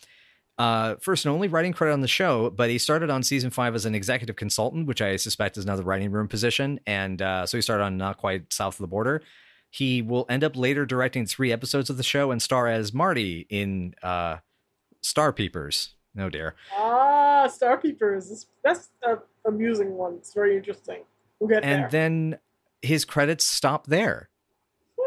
uh, 0.58 0.96
first 1.00 1.24
and 1.24 1.32
only 1.34 1.48
writing 1.48 1.72
credit 1.72 1.94
on 1.94 2.02
the 2.02 2.08
show, 2.08 2.50
but 2.50 2.68
he 2.68 2.76
started 2.76 3.08
on 3.08 3.22
season 3.22 3.48
five 3.48 3.74
as 3.74 3.86
an 3.86 3.94
executive 3.94 4.36
consultant, 4.36 4.86
which 4.86 5.00
I 5.00 5.16
suspect 5.16 5.56
is 5.56 5.64
another 5.64 5.82
writing 5.82 6.10
room 6.12 6.28
position. 6.28 6.78
And 6.86 7.22
uh, 7.22 7.46
so 7.46 7.56
he 7.56 7.62
started 7.62 7.84
on 7.84 7.96
Not 7.96 8.18
Quite 8.18 8.52
South 8.52 8.74
of 8.74 8.80
the 8.82 8.86
Border. 8.86 9.22
He 9.70 10.02
will 10.02 10.26
end 10.28 10.44
up 10.44 10.56
later 10.56 10.84
directing 10.84 11.24
three 11.24 11.52
episodes 11.52 11.88
of 11.88 11.96
the 11.96 12.02
show 12.02 12.30
and 12.32 12.42
star 12.42 12.66
as 12.66 12.92
Marty 12.92 13.46
in 13.48 13.94
uh, 14.02 14.36
Star 15.00 15.32
Peepers. 15.32 15.94
No 16.14 16.28
dear. 16.28 16.54
Ah, 16.76 17.46
Star 17.46 17.78
Peepers. 17.78 18.44
That's 18.62 18.90
an 19.04 19.16
amusing 19.46 19.94
one. 19.94 20.16
It's 20.16 20.34
very 20.34 20.54
interesting. 20.54 21.04
We'll 21.40 21.48
get 21.48 21.64
And 21.64 21.84
there. 21.84 21.88
then 21.90 22.38
his 22.82 23.06
credits 23.06 23.46
stop 23.46 23.86
there. 23.86 24.28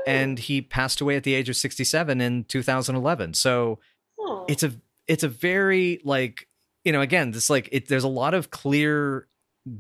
And 0.08 0.40
he 0.40 0.62
passed 0.62 1.02
away 1.02 1.16
at 1.16 1.24
the 1.24 1.34
age 1.34 1.50
of 1.50 1.56
sixty-seven 1.56 2.22
in 2.22 2.44
two 2.46 2.64
thousand 2.64 2.96
eleven. 2.96 3.34
So 3.34 3.80
Huh. 4.20 4.46
it's 4.48 4.62
a 4.64 4.74
it's 5.08 5.24
a 5.24 5.28
very 5.28 6.00
like 6.04 6.48
you 6.84 6.92
know 6.92 7.02
again 7.02 7.32
this 7.32 7.50
like 7.50 7.68
it 7.72 7.88
there's 7.88 8.04
a 8.04 8.08
lot 8.08 8.34
of 8.34 8.52
clear 8.52 9.28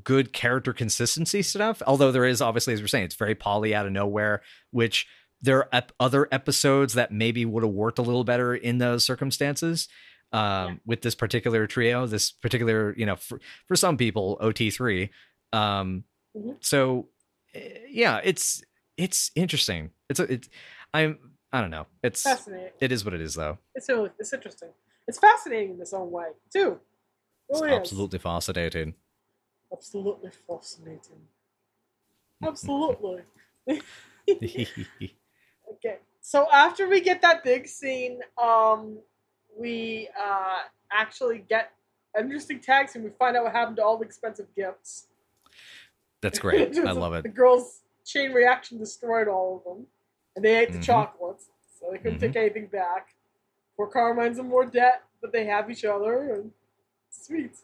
good 0.03 0.33
character 0.33 0.73
consistency 0.73 1.41
stuff 1.41 1.81
although 1.87 2.11
there 2.11 2.25
is 2.25 2.41
obviously 2.41 2.73
as 2.73 2.81
we're 2.81 2.87
saying 2.87 3.05
it's 3.05 3.15
very 3.15 3.33
poly 3.35 3.73
out 3.75 3.85
of 3.85 3.91
nowhere 3.91 4.41
which 4.71 5.07
there 5.41 5.73
are 5.73 5.83
other 5.99 6.27
episodes 6.31 6.93
that 6.93 7.11
maybe 7.11 7.45
would 7.45 7.63
have 7.63 7.71
worked 7.71 7.97
a 7.97 8.01
little 8.03 8.23
better 8.23 8.53
in 8.55 8.77
those 8.79 9.03
circumstances 9.03 9.87
um 10.33 10.39
Yeah. 10.41 10.73
with 10.85 11.01
this 11.01 11.15
particular 11.15 11.65
trio 11.67 12.05
this 12.07 12.31
particular 12.31 12.93
you 12.97 13.05
know 13.07 13.15
for, 13.15 13.39
for 13.67 13.75
some 13.75 13.97
people 13.97 14.37
ot3 14.41 15.09
um 15.53 16.03
Mhm. 16.35 16.57
so 16.61 17.09
eh, 17.55 17.79
yeah 17.89 18.21
it's 18.23 18.63
it's 18.97 19.31
interesting 19.35 19.89
it's 20.11 20.19
a 20.19 20.31
it's 20.33 20.49
i'm 20.93 21.17
i 21.51 21.59
don't 21.61 21.71
know 21.71 21.87
it's 22.03 22.21
fascinating. 22.23 22.71
it 22.79 22.91
is 22.91 23.03
what 23.03 23.13
it 23.13 23.21
is 23.21 23.33
though 23.35 23.57
It's 23.75 23.89
really 23.89 24.11
it's 24.19 24.33
interesting. 24.33 24.69
It's 25.07 25.17
fascinating 25.19 25.71
in 25.75 25.81
its 25.81 25.93
own 25.93 26.11
way 26.11 26.27
too. 26.53 26.69
It 26.69 26.79
It's 27.49 27.61
really 27.61 27.73
is. 27.73 27.77
absolutely 27.81 28.19
fascinating. 28.19 28.93
absolutely 29.73 30.29
fascinating. 30.47 31.27
Absolutely. 32.43 33.21
Okay. 35.73 35.97
So 36.21 36.47
after 36.51 36.87
we 36.89 37.01
get 37.01 37.21
that 37.21 37.43
big 37.43 37.67
scene, 37.67 38.19
um, 38.41 38.99
we 39.57 40.09
uh 40.19 40.59
actually 40.91 41.39
get 41.47 41.71
an 42.15 42.25
interesting 42.25 42.59
tag 42.59 42.89
and 42.95 43.03
We 43.03 43.09
find 43.11 43.37
out 43.37 43.43
what 43.45 43.53
happened 43.53 43.77
to 43.77 43.83
all 43.85 43.97
the 43.97 44.05
expensive 44.05 44.47
gifts. 44.55 45.07
That's 46.21 46.39
great. 46.39 46.77
I 46.77 46.91
love 46.91 47.13
it. 47.13 47.23
The 47.23 47.29
girls' 47.29 47.81
chain 48.05 48.33
reaction 48.33 48.77
destroyed 48.77 49.27
all 49.27 49.57
of 49.57 49.63
them, 49.63 49.87
and 50.35 50.43
they 50.45 50.59
ate 50.59 50.71
the 50.71 50.79
Mhm. 50.79 50.83
chocolates, 50.83 51.45
so 51.79 51.89
they 51.91 51.97
couldn't 51.97 52.19
take 52.19 52.35
anything 52.35 52.67
back. 52.67 53.15
Poor 53.77 53.87
Carmine's 53.87 54.37
in 54.39 54.47
more 54.47 54.65
debt, 54.65 55.03
but 55.21 55.31
they 55.31 55.45
have 55.45 55.69
each 55.71 55.85
other, 55.85 56.33
and 56.33 56.51
sweet. 57.09 57.57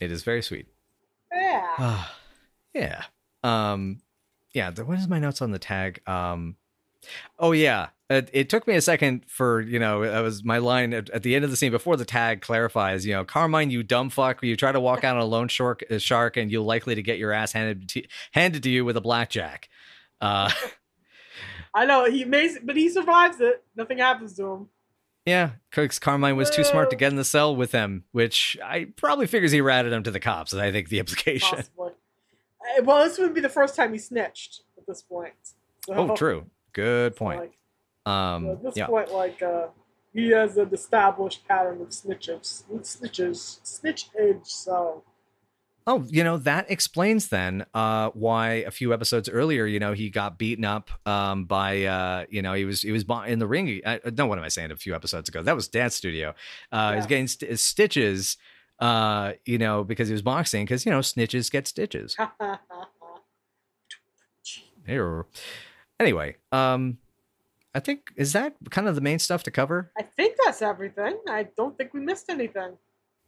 It 0.00 0.10
is 0.10 0.22
very 0.24 0.42
sweet. 0.42 0.66
Yeah. 1.32 2.04
yeah. 2.74 3.04
Um, 3.44 4.02
yeah. 4.52 4.70
The, 4.70 4.84
what 4.84 4.98
is 4.98 5.08
my 5.08 5.18
notes 5.18 5.40
on 5.40 5.50
the 5.52 5.58
tag? 5.58 6.00
Um, 6.08 6.56
Oh 7.36 7.50
yeah, 7.50 7.88
it, 8.08 8.30
it 8.32 8.48
took 8.48 8.64
me 8.68 8.76
a 8.76 8.80
second 8.80 9.24
for 9.26 9.60
you 9.60 9.80
know 9.80 10.02
that 10.08 10.20
was 10.20 10.44
my 10.44 10.58
line 10.58 10.94
at, 10.94 11.10
at 11.10 11.24
the 11.24 11.34
end 11.34 11.44
of 11.44 11.50
the 11.50 11.56
scene 11.56 11.72
before 11.72 11.96
the 11.96 12.04
tag 12.04 12.40
clarifies. 12.42 13.04
You 13.04 13.14
know, 13.14 13.24
Carmine, 13.24 13.70
you 13.70 13.82
dumb 13.82 14.08
fuck, 14.08 14.40
you 14.44 14.54
try 14.56 14.70
to 14.70 14.78
walk 14.78 15.02
out 15.02 15.16
on 15.16 15.22
a 15.22 15.26
loan 15.26 15.48
shark, 15.48 15.82
shark, 15.98 16.36
and 16.36 16.48
you're 16.48 16.62
likely 16.62 16.94
to 16.94 17.02
get 17.02 17.18
your 17.18 17.32
ass 17.32 17.50
handed 17.52 17.88
to, 17.88 18.04
handed 18.30 18.62
to 18.62 18.70
you 18.70 18.84
with 18.84 18.96
a 18.96 19.00
blackjack. 19.00 19.68
Uh, 20.20 20.48
I 21.74 21.86
know 21.86 22.04
he 22.10 22.24
makes, 22.24 22.58
but 22.62 22.76
he 22.76 22.88
survives 22.88 23.40
it. 23.40 23.64
Nothing 23.76 23.98
happens 23.98 24.34
to 24.36 24.44
him. 24.46 24.68
yeah, 25.24 25.52
because 25.70 25.98
Carmine 25.98 26.36
was 26.36 26.50
too 26.50 26.64
smart 26.64 26.90
to 26.90 26.96
get 26.96 27.10
in 27.12 27.16
the 27.16 27.24
cell 27.24 27.54
with 27.56 27.72
him, 27.72 28.04
which 28.12 28.56
I 28.62 28.88
probably 28.96 29.26
figures 29.26 29.52
he 29.52 29.60
ratted 29.60 29.92
him 29.92 30.02
to 30.02 30.10
the 30.10 30.20
cops. 30.20 30.52
Is 30.52 30.58
I 30.58 30.70
think 30.72 30.88
the 30.88 30.98
implication. 30.98 31.56
Possibly. 31.58 31.92
Uh, 32.78 32.82
Well, 32.82 33.04
this 33.04 33.18
would 33.18 33.34
be 33.34 33.40
the 33.40 33.48
first 33.48 33.74
time 33.76 33.92
he 33.92 33.98
snitched 33.98 34.62
at 34.78 34.86
this 34.86 35.02
point. 35.02 35.32
So, 35.86 35.94
Oh, 35.94 36.14
true. 36.16 36.46
Good 36.72 37.16
point. 37.16 37.40
Like, 37.40 37.58
Um, 38.12 38.50
at 38.50 38.62
this 38.62 38.76
yeah. 38.76 38.86
point, 38.86 39.12
like 39.12 39.42
uh, 39.42 39.68
he 40.12 40.30
has 40.30 40.56
an 40.56 40.72
established 40.72 41.46
pattern 41.48 41.80
of 41.80 41.88
snitches, 41.88 42.64
snitches, 42.82 43.60
snitch 43.64 44.10
edge. 44.18 44.44
So 44.46 45.04
Oh, 45.86 46.04
you 46.08 46.22
know, 46.22 46.36
that 46.38 46.70
explains 46.70 47.28
then 47.28 47.66
uh 47.74 48.10
why 48.10 48.54
a 48.66 48.70
few 48.70 48.92
episodes 48.94 49.28
earlier, 49.28 49.66
you 49.66 49.80
know, 49.80 49.92
he 49.92 50.10
got 50.10 50.38
beaten 50.38 50.64
up 50.64 50.90
um 51.06 51.44
by 51.44 51.84
uh 51.84 52.24
you 52.30 52.40
know, 52.42 52.52
he 52.54 52.64
was 52.64 52.82
he 52.82 52.92
was 52.92 53.04
in 53.26 53.38
the 53.40 53.46
ring. 53.46 53.80
I, 53.84 54.00
no, 54.16 54.26
what 54.26 54.38
am 54.38 54.44
I 54.44 54.48
saying? 54.48 54.70
A 54.70 54.76
few 54.76 54.94
episodes 54.94 55.28
ago. 55.28 55.42
That 55.42 55.56
was 55.56 55.66
Dance 55.68 55.94
Studio. 55.96 56.34
Uh 56.70 56.90
he 56.90 56.96
was 56.96 57.04
Yeah. 57.04 57.08
getting 57.08 57.26
st- 57.26 57.58
stitches 57.58 58.36
uh 58.78 59.32
you 59.44 59.58
know, 59.58 59.82
because 59.84 60.08
he 60.08 60.12
was 60.12 60.22
boxing 60.22 60.66
cuz 60.66 60.86
you 60.86 60.92
know, 60.92 61.00
snitches 61.00 61.50
get 61.50 61.66
stitches. 61.66 62.16
Here. 64.86 65.26
Anyway, 66.00 66.36
um 66.50 66.98
I 67.74 67.80
think 67.80 68.12
is 68.16 68.32
that 68.34 68.54
kind 68.70 68.86
of 68.88 68.94
the 68.94 69.00
main 69.00 69.18
stuff 69.18 69.42
to 69.44 69.50
cover? 69.50 69.90
I 69.98 70.02
think 70.02 70.36
that's 70.44 70.60
everything. 70.62 71.18
I 71.28 71.44
don't 71.56 71.76
think 71.78 71.94
we 71.94 72.00
missed 72.00 72.28
anything. 72.28 72.76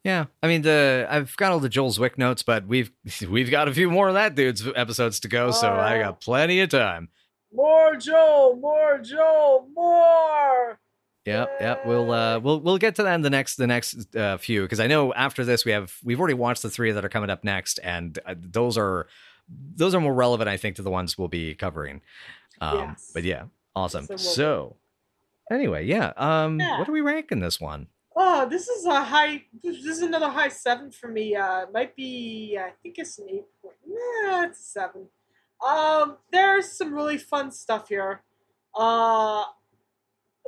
Yeah, 0.05 0.27
I 0.43 0.49
mean 0.49 0.63
the 0.63 1.07
I've 1.09 1.35
got 1.37 1.51
all 1.53 1.61
the 1.61 1.71
Joel 1.71 1.91
Zwick 1.91 2.19
notes, 2.19 2.43
but 2.43 2.67
we've 2.67 2.91
we've 3.29 3.51
got 3.51 3.69
a 3.69 3.75
few 3.75 3.91
more 3.91 4.09
of 4.09 4.15
that 4.15 4.35
dude's 4.35 4.67
episodes 4.77 5.19
to 5.21 5.29
go, 5.29 5.51
so 5.51 5.73
I 5.73 5.99
got 5.99 6.21
plenty 6.21 6.61
of 6.61 6.69
time. 6.69 7.09
More 7.53 7.97
Joel, 7.97 8.57
more 8.57 8.99
Joel, 8.99 9.69
more. 9.75 10.79
Yep, 11.25 11.57
yep. 11.59 11.87
We'll 11.87 12.11
uh 12.13 12.39
we'll 12.39 12.61
we'll 12.61 12.77
get 12.77 12.97
to 12.97 13.03
that 13.05 13.15
in 13.15 13.23
the 13.23 13.31
next 13.31 13.57
the 13.57 13.67
next 13.67 14.15
uh, 14.15 14.37
few 14.37 14.63
because 14.63 14.79
I 14.79 14.89
know 14.89 15.15
after 15.15 15.43
this 15.43 15.65
we 15.65 15.73
have 15.73 15.97
we've 16.05 16.21
already 16.21 16.35
watched 16.35 16.63
the 16.63 16.69
three 16.71 16.93
that 16.93 17.03
are 17.03 17.09
coming 17.09 17.31
up 17.31 17.43
next, 17.43 17.81
and 17.83 18.19
uh, 18.27 18.35
those 18.37 18.77
are 18.77 19.07
those 19.49 19.95
are 19.95 20.01
more 20.03 20.13
relevant 20.13 20.49
I 20.51 20.59
think 20.59 20.77
to 20.77 20.83
the 20.83 20.91
ones 20.91 21.17
we'll 21.17 21.29
be 21.29 21.55
covering. 21.55 22.03
Um, 22.61 22.79
Yes. 22.79 23.11
But 23.15 23.25
yeah, 23.25 23.45
awesome. 23.75 24.05
It 24.05 24.11
will. 24.11 24.19
So 24.19 24.77
anyway, 25.51 25.87
yeah. 25.87 26.13
Um, 26.19 26.61
Yeah. 26.61 26.79
what 26.79 26.89
are 26.91 26.93
we 26.93 27.01
ranking 27.01 27.41
this 27.41 27.59
one? 27.59 27.87
Oh, 28.17 28.49
this 28.49 28.69
is 28.69 28.87
a 28.87 29.03
high. 29.03 29.45
This 29.63 29.85
is 29.85 30.03
another 30.03 30.29
high 30.29 30.49
seven 30.49 30.91
for 30.93 31.09
me. 31.09 31.35
Uh, 31.35 31.63
it 31.63 31.73
might 31.73 31.97
be. 31.97 32.57
I 32.59 32.71
think 32.83 32.99
it's 32.99 33.19
an 33.19 33.27
eight 33.29 33.47
point. 33.61 33.77
Nah, 33.87 34.45
it's 34.45 34.61
a 34.61 34.63
seven. 34.63 35.07
Um, 35.67 36.19
there's 36.31 36.71
some 36.71 36.95
really 36.95 37.19
fun 37.19 37.51
stuff 37.51 37.89
here. 37.89 38.23
Uh, 38.75 39.45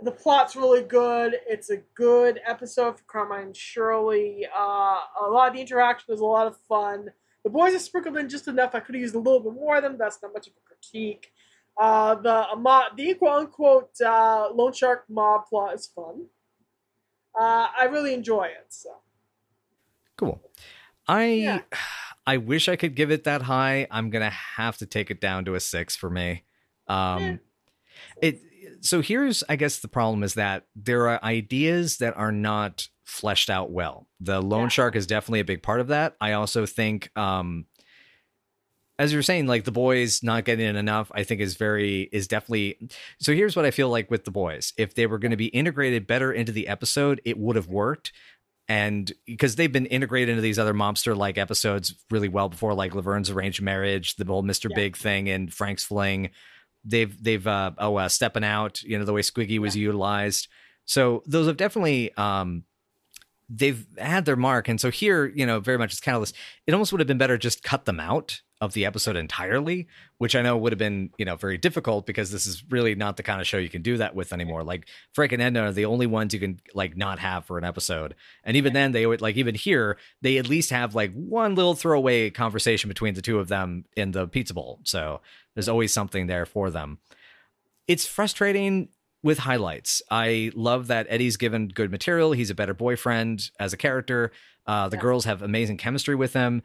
the 0.03 0.13
plot's 0.13 0.55
really 0.55 0.83
good. 0.83 1.37
It's 1.49 1.71
a 1.71 1.79
good 1.95 2.41
episode 2.47 2.99
for 2.99 3.05
Carmine 3.05 3.47
and 3.47 3.57
Shirley. 3.57 4.47
Uh, 4.57 4.99
a 5.25 5.29
lot 5.29 5.49
of 5.49 5.55
the 5.55 5.61
interaction 5.61 6.15
is 6.15 6.21
a 6.21 6.25
lot 6.25 6.47
of 6.47 6.57
fun. 6.69 7.11
The 7.45 7.51
boys 7.51 7.75
are 7.75 7.79
sprinkled 7.79 8.17
in 8.17 8.29
just 8.29 8.47
enough. 8.47 8.75
I 8.75 8.81
could 8.81 8.95
have 8.95 9.03
used 9.03 9.15
a 9.15 9.19
little 9.19 9.41
bit 9.41 9.55
more 9.55 9.77
of 9.77 9.83
them. 9.83 9.97
That's 9.99 10.19
not 10.23 10.33
much 10.33 10.47
of 10.49 10.53
a 10.53 10.69
critique. 10.69 11.33
Uh, 11.81 12.15
the 12.17 12.47
mo- 12.59 12.89
the 12.97 13.15
quote 13.15 13.41
unquote 13.41 14.01
uh, 14.01 14.49
loan 14.53 14.73
shark 14.73 15.05
mob 15.09 15.47
plot 15.47 15.75
is 15.75 15.87
fun. 15.87 16.27
Uh, 17.39 17.69
I 17.79 17.85
really 17.85 18.15
enjoy 18.15 18.45
it. 18.47 18.67
So 18.69 18.91
Cool. 20.17 20.41
I 21.09 21.25
Yeah. 21.25 21.61
I 22.29 22.39
wish 22.39 22.69
I 22.69 22.75
could 22.75 22.97
give 22.97 23.13
it 23.13 23.23
that 23.25 23.43
high. 23.43 23.87
I'm 23.89 24.11
gonna 24.11 24.31
have 24.31 24.79
to 24.79 24.87
take 24.87 25.11
it 25.13 25.21
down 25.21 25.45
to 25.45 25.55
a 25.55 25.61
six 25.61 25.95
for 25.95 26.11
me. 26.11 26.43
Um, 26.89 27.23
Yeah. 27.23 27.37
it 28.23 28.41
so 28.81 29.01
here's 29.01 29.45
I 29.49 29.57
guess 29.57 29.79
the 29.79 29.89
problem 29.89 30.23
is 30.25 30.35
that 30.35 30.67
there 30.75 31.09
are 31.09 31.23
ideas 31.25 31.99
that 31.99 32.17
are 32.17 32.33
not 32.33 32.89
fleshed 33.05 33.49
out 33.51 33.71
well. 33.71 34.09
The 34.21 34.43
loan 34.43 34.65
Yeah. 34.65 34.69
shark 34.69 34.97
is 34.97 35.07
definitely 35.07 35.41
a 35.41 35.45
big 35.45 35.63
part 35.63 35.81
of 35.81 35.89
that. 35.89 36.17
I 36.21 36.33
also 36.33 36.67
think 36.67 37.17
um 37.17 37.67
as 38.99 39.13
you're 39.13 39.23
saying 39.23 39.47
like 39.47 39.65
the 39.65 39.73
boys 39.73 40.23
not 40.23 40.45
getting 40.45 40.67
in 40.67 40.77
enough 40.77 41.11
i 41.15 41.23
think 41.23 41.41
is 41.41 41.57
very 41.57 42.09
is 42.13 42.27
definitely 42.29 42.79
so 43.19 43.33
here's 43.35 43.55
what 43.57 43.65
i 43.65 43.71
feel 43.71 43.89
like 43.91 44.11
with 44.11 44.25
the 44.25 44.31
boys. 44.31 44.73
If 44.77 44.95
they 44.95 45.07
were 45.07 45.19
going 45.19 45.31
to 45.33 45.37
be 45.37 45.47
integrated 45.47 46.07
better 46.07 46.33
into 46.33 46.53
the 46.53 46.69
episode 46.69 47.21
it 47.25 47.39
would 47.39 47.57
have 47.57 47.69
worked. 47.69 48.13
And 48.69 49.13
because 49.27 49.55
they've 49.55 49.71
been 49.73 49.87
integrated 49.87 50.31
into 50.31 50.43
these 50.43 50.59
other 50.59 50.75
mobster 50.75 51.17
like 51.17 51.39
episodes 51.39 51.95
really 52.11 52.29
well 52.29 52.49
before 52.49 52.75
like 52.75 52.95
laverne's 52.95 53.31
arranged 53.31 53.63
marriage 53.63 54.17
the 54.17 54.25
whole 54.25 54.43
mr 54.43 54.69
Yeah. 54.71 54.77
big 54.77 54.97
thing 54.97 55.29
and 55.29 55.53
frank's 55.55 55.85
fling. 55.85 56.31
They've 56.85 57.15
they've 57.23 57.47
uh 57.47 57.73
oh 57.79 57.97
uh 57.97 58.09
stepping 58.09 58.45
out 58.45 58.83
you 58.83 58.99
know 58.99 59.05
the 59.05 59.13
way 59.13 59.23
squiggy 59.23 59.59
was 59.59 59.77
utilized. 59.77 60.49
So 60.85 61.23
those 61.27 61.47
have 61.47 61.57
definitely 61.57 62.13
um 62.17 62.65
they've 63.49 63.87
had 63.99 64.25
their 64.25 64.37
mark. 64.37 64.69
And 64.69 64.81
so 64.81 64.91
here 64.91 65.27
you 65.27 65.47
know 65.47 65.61
very 65.61 65.79
much 65.79 65.93
as 65.93 66.01
catalyst 66.01 66.35
it 66.67 66.73
almost 66.75 66.93
would 66.93 67.01
have 67.01 67.09
been 67.09 67.19
better 67.19 67.39
just 67.39 67.63
cut 67.63 67.85
them 67.85 68.01
out 68.01 68.41
of 68.61 68.73
the 68.73 68.87
episode 68.87 69.17
entirely 69.17 69.87
which 70.19 70.35
i 70.35 70.41
know 70.41 70.57
would 70.57 70.73
have 70.73 70.79
been 70.79 71.11
you 71.19 71.25
know 71.27 71.37
very 71.37 71.59
difficult 71.59 72.07
because 72.07 72.31
this 72.31 72.47
is 72.47 72.65
really 72.71 72.95
not 72.95 73.17
the 73.19 73.23
kind 73.23 73.41
of 73.41 73.47
show 73.47 73.59
you 73.59 73.69
can 73.69 73.83
do 73.83 73.99
that 73.99 74.15
with 74.15 74.33
anymore 74.33 74.65
like 74.65 74.89
frank 75.13 75.31
and 75.33 75.43
edna 75.43 75.61
are 75.61 75.73
the 75.73 75.85
only 75.85 76.07
ones 76.07 76.33
you 76.33 76.41
can 76.41 76.59
like 76.75 76.97
not 76.97 77.19
have 77.19 77.45
for 77.45 77.59
an 77.59 77.65
episode 77.65 78.15
and 78.45 78.57
even 78.57 78.73
then 78.73 78.93
they 78.93 79.05
would 79.07 79.21
like 79.21 79.37
even 79.37 79.55
here 79.55 79.99
they 80.23 80.39
at 80.39 80.49
least 80.49 80.71
have 80.71 80.95
like 80.95 81.13
one 81.13 81.55
little 81.55 81.75
throwaway 81.75 82.31
conversation 82.31 82.89
between 82.89 83.13
the 83.13 83.21
two 83.23 83.39
of 83.39 83.49
them 83.49 83.85
in 83.95 84.13
the 84.13 84.27
pizza 84.27 84.55
bowl 84.55 84.81
so 84.85 85.21
there's 85.55 85.69
always 85.69 85.93
something 85.93 86.27
there 86.27 86.47
for 86.47 86.71
them 86.71 86.99
it's 87.87 88.07
frustrating 88.07 88.89
with 89.23 89.39
highlights. 89.39 90.03
I 90.11 90.53
love 90.55 90.87
that 90.89 91.07
Eddie's 91.09 91.37
given 91.37 91.69
good 91.69 91.91
material. 91.91 92.33
He's 92.33 92.51
a 92.51 92.55
better 92.55 92.75
boyfriend 92.75 93.51
as 93.59 93.73
a 93.73 93.77
character. 93.77 94.31
Uh, 94.67 94.89
the 94.89 94.97
Yeah. 94.97 95.03
girls 95.03 95.25
have 95.25 95.43
amazing 95.43 95.79
chemistry 95.79 96.15
with 96.15 96.33
him. 96.33 96.63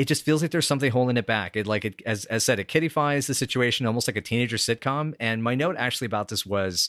It 0.00 0.08
just 0.08 0.24
feels 0.24 0.40
like 0.40 0.50
there's 0.50 0.66
something 0.66 0.90
holding 0.90 1.16
it 1.18 1.26
back. 1.26 1.56
It 1.56 1.66
like 1.66 1.84
it 1.84 2.00
as 2.06 2.24
as 2.26 2.42
said, 2.44 2.58
it 2.58 2.68
kiddifies 2.68 3.26
the 3.26 3.34
situation 3.34 3.86
almost 3.86 4.08
like 4.08 4.16
a 4.16 4.20
teenager 4.22 4.56
sitcom. 4.56 5.14
And 5.20 5.42
my 5.42 5.54
note 5.54 5.76
actually 5.78 6.06
about 6.06 6.28
this 6.28 6.46
was 6.46 6.88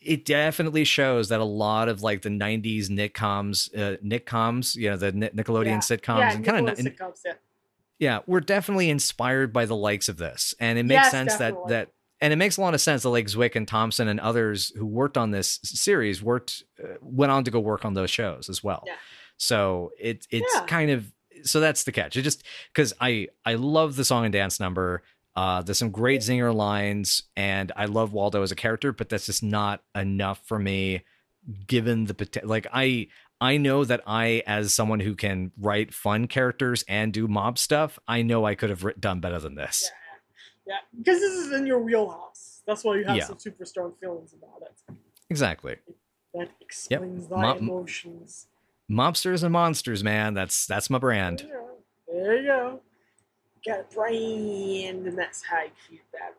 it 0.00 0.24
definitely 0.24 0.84
shows 0.84 1.28
that 1.30 1.40
a 1.40 1.44
lot 1.44 1.88
of 1.88 2.02
like 2.02 2.22
the 2.22 2.28
90s 2.28 2.88
Nickcoms, 2.90 3.70
uh, 3.74 3.96
Nickcoms, 4.04 4.74
you 4.76 4.90
know, 4.90 4.96
the 4.96 5.12
Ni- 5.12 5.28
Nickelodeon 5.30 5.66
Yeah. 5.66 5.78
sitcoms 5.78 6.18
yeah, 6.18 6.32
and 6.34 6.44
kind 6.44 6.68
of 6.68 6.76
sitcoms, 6.76 7.20
yeah. 7.24 7.32
yeah, 7.98 8.18
we're 8.26 8.40
definitely 8.40 8.90
inspired 8.90 9.52
by 9.52 9.64
the 9.64 9.76
likes 9.76 10.08
of 10.08 10.16
this, 10.18 10.54
and 10.60 10.78
it 10.78 10.82
makes 10.82 11.04
Yes, 11.04 11.10
sense 11.12 11.32
definitely. 11.38 11.62
that 11.68 11.86
that 11.86 11.92
and 12.20 12.32
it 12.32 12.36
makes 12.36 12.56
a 12.56 12.60
lot 12.60 12.74
of 12.74 12.80
sense 12.80 13.02
that 13.04 13.08
like 13.10 13.26
Zwick 13.26 13.56
and 13.56 13.66
Thompson 13.66 14.08
and 14.08 14.20
others 14.20 14.72
who 14.76 14.86
worked 14.86 15.16
on 15.16 15.30
this 15.30 15.58
series 15.62 16.22
worked 16.22 16.64
uh, 16.82 16.94
went 17.00 17.32
on 17.32 17.44
to 17.44 17.50
go 17.50 17.60
work 17.60 17.84
on 17.84 17.94
those 17.94 18.10
shows 18.10 18.48
as 18.48 18.62
well. 18.62 18.82
Yeah. 18.86 18.94
So 19.38 19.90
it 19.98 20.26
it's 20.30 20.52
Yeah. 20.54 20.66
kind 20.66 20.90
of 20.90 21.10
so 21.44 21.60
that's 21.60 21.84
the 21.84 21.92
catch. 21.92 22.16
It 22.16 22.22
just 22.22 22.42
because 22.72 22.92
I 23.00 23.28
I 23.44 23.54
love 23.54 23.96
the 23.96 24.04
song 24.04 24.24
and 24.24 24.32
dance 24.32 24.58
number. 24.60 25.02
Uh, 25.34 25.62
there's 25.62 25.78
some 25.78 25.90
great 25.90 26.20
zinger 26.20 26.54
lines, 26.54 27.22
and 27.36 27.72
I 27.74 27.86
love 27.86 28.12
Waldo 28.12 28.42
as 28.42 28.52
a 28.52 28.56
character, 28.56 28.92
but 28.92 29.08
that's 29.08 29.24
just 29.26 29.42
not 29.42 29.82
enough 29.94 30.40
for 30.46 30.58
me, 30.58 31.04
given 31.66 32.04
the 32.04 32.12
potential. 32.14 32.50
Like 32.50 32.66
I 32.72 33.08
I 33.40 33.56
know 33.56 33.84
that 33.84 34.02
I, 34.06 34.42
as 34.46 34.74
someone 34.74 35.00
who 35.00 35.14
can 35.16 35.50
write 35.58 35.92
fun 35.94 36.26
characters 36.28 36.84
and 36.86 37.12
do 37.12 37.26
mob 37.28 37.58
stuff, 37.58 37.98
I 38.06 38.22
know 38.22 38.44
I 38.44 38.54
could 38.54 38.70
have 38.70 38.84
done 39.00 39.20
better 39.20 39.40
than 39.40 39.54
this. 39.54 39.90
Yeah, 40.66 40.76
because 40.96 41.18
this 41.18 41.32
is 41.32 41.52
in 41.52 41.66
your 41.66 41.80
wheelhouse. 41.80 42.60
That's 42.66 42.84
why 42.84 42.98
you 42.98 43.04
have 43.04 43.16
Yeah. 43.16 43.24
some 43.24 43.38
super 43.38 43.64
strong 43.64 43.94
feelings 44.00 44.32
about 44.34 44.62
it. 44.62 44.94
Exactly. 45.28 45.76
That 46.34 46.50
explains 46.60 47.26
thy 47.26 47.40
Mo- 47.40 47.56
emotions. 47.56 48.46
Mobsters 48.90 49.42
and 49.42 49.52
monsters, 49.52 50.02
man. 50.04 50.34
That's 50.34 50.66
that's 50.66 50.90
my 50.90 50.98
brand. 50.98 51.46
There 52.08 52.36
you 52.36 52.46
go. 52.46 52.80
You. 53.64 53.72
Got 53.72 53.80
a 53.90 53.94
brand, 53.94 55.06
and 55.06 55.16
that's 55.18 55.42
how 55.44 55.62
you 55.62 55.70
keep 55.88 56.02
that. 56.12 56.34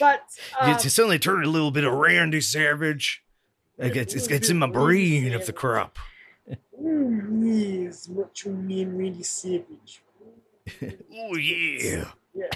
But 0.00 0.22
uh, 0.60 0.76
suddenly 0.78 1.18
turned 1.18 1.44
a 1.44 1.48
little 1.50 1.70
bit 1.70 1.84
of 1.84 1.92
Randy 1.92 2.40
Savage. 2.40 3.22
Like, 3.78 3.96
it's- 3.96 4.14
it's- 4.14 4.28
it's 4.28 4.50
in 4.50 4.58
my 4.58 4.66
brain 4.68 5.32
of 5.34 5.46
the 5.46 5.52
crop. 5.52 5.98
mm, 6.80 7.84
yes, 7.84 8.08
what 8.08 8.44
you 8.44 8.52
mean, 8.52 8.96
Randy 8.96 9.22
Savage? 9.22 10.02
Oh 11.14 11.36
yeah. 11.36 12.10
Yeah, 12.34 12.50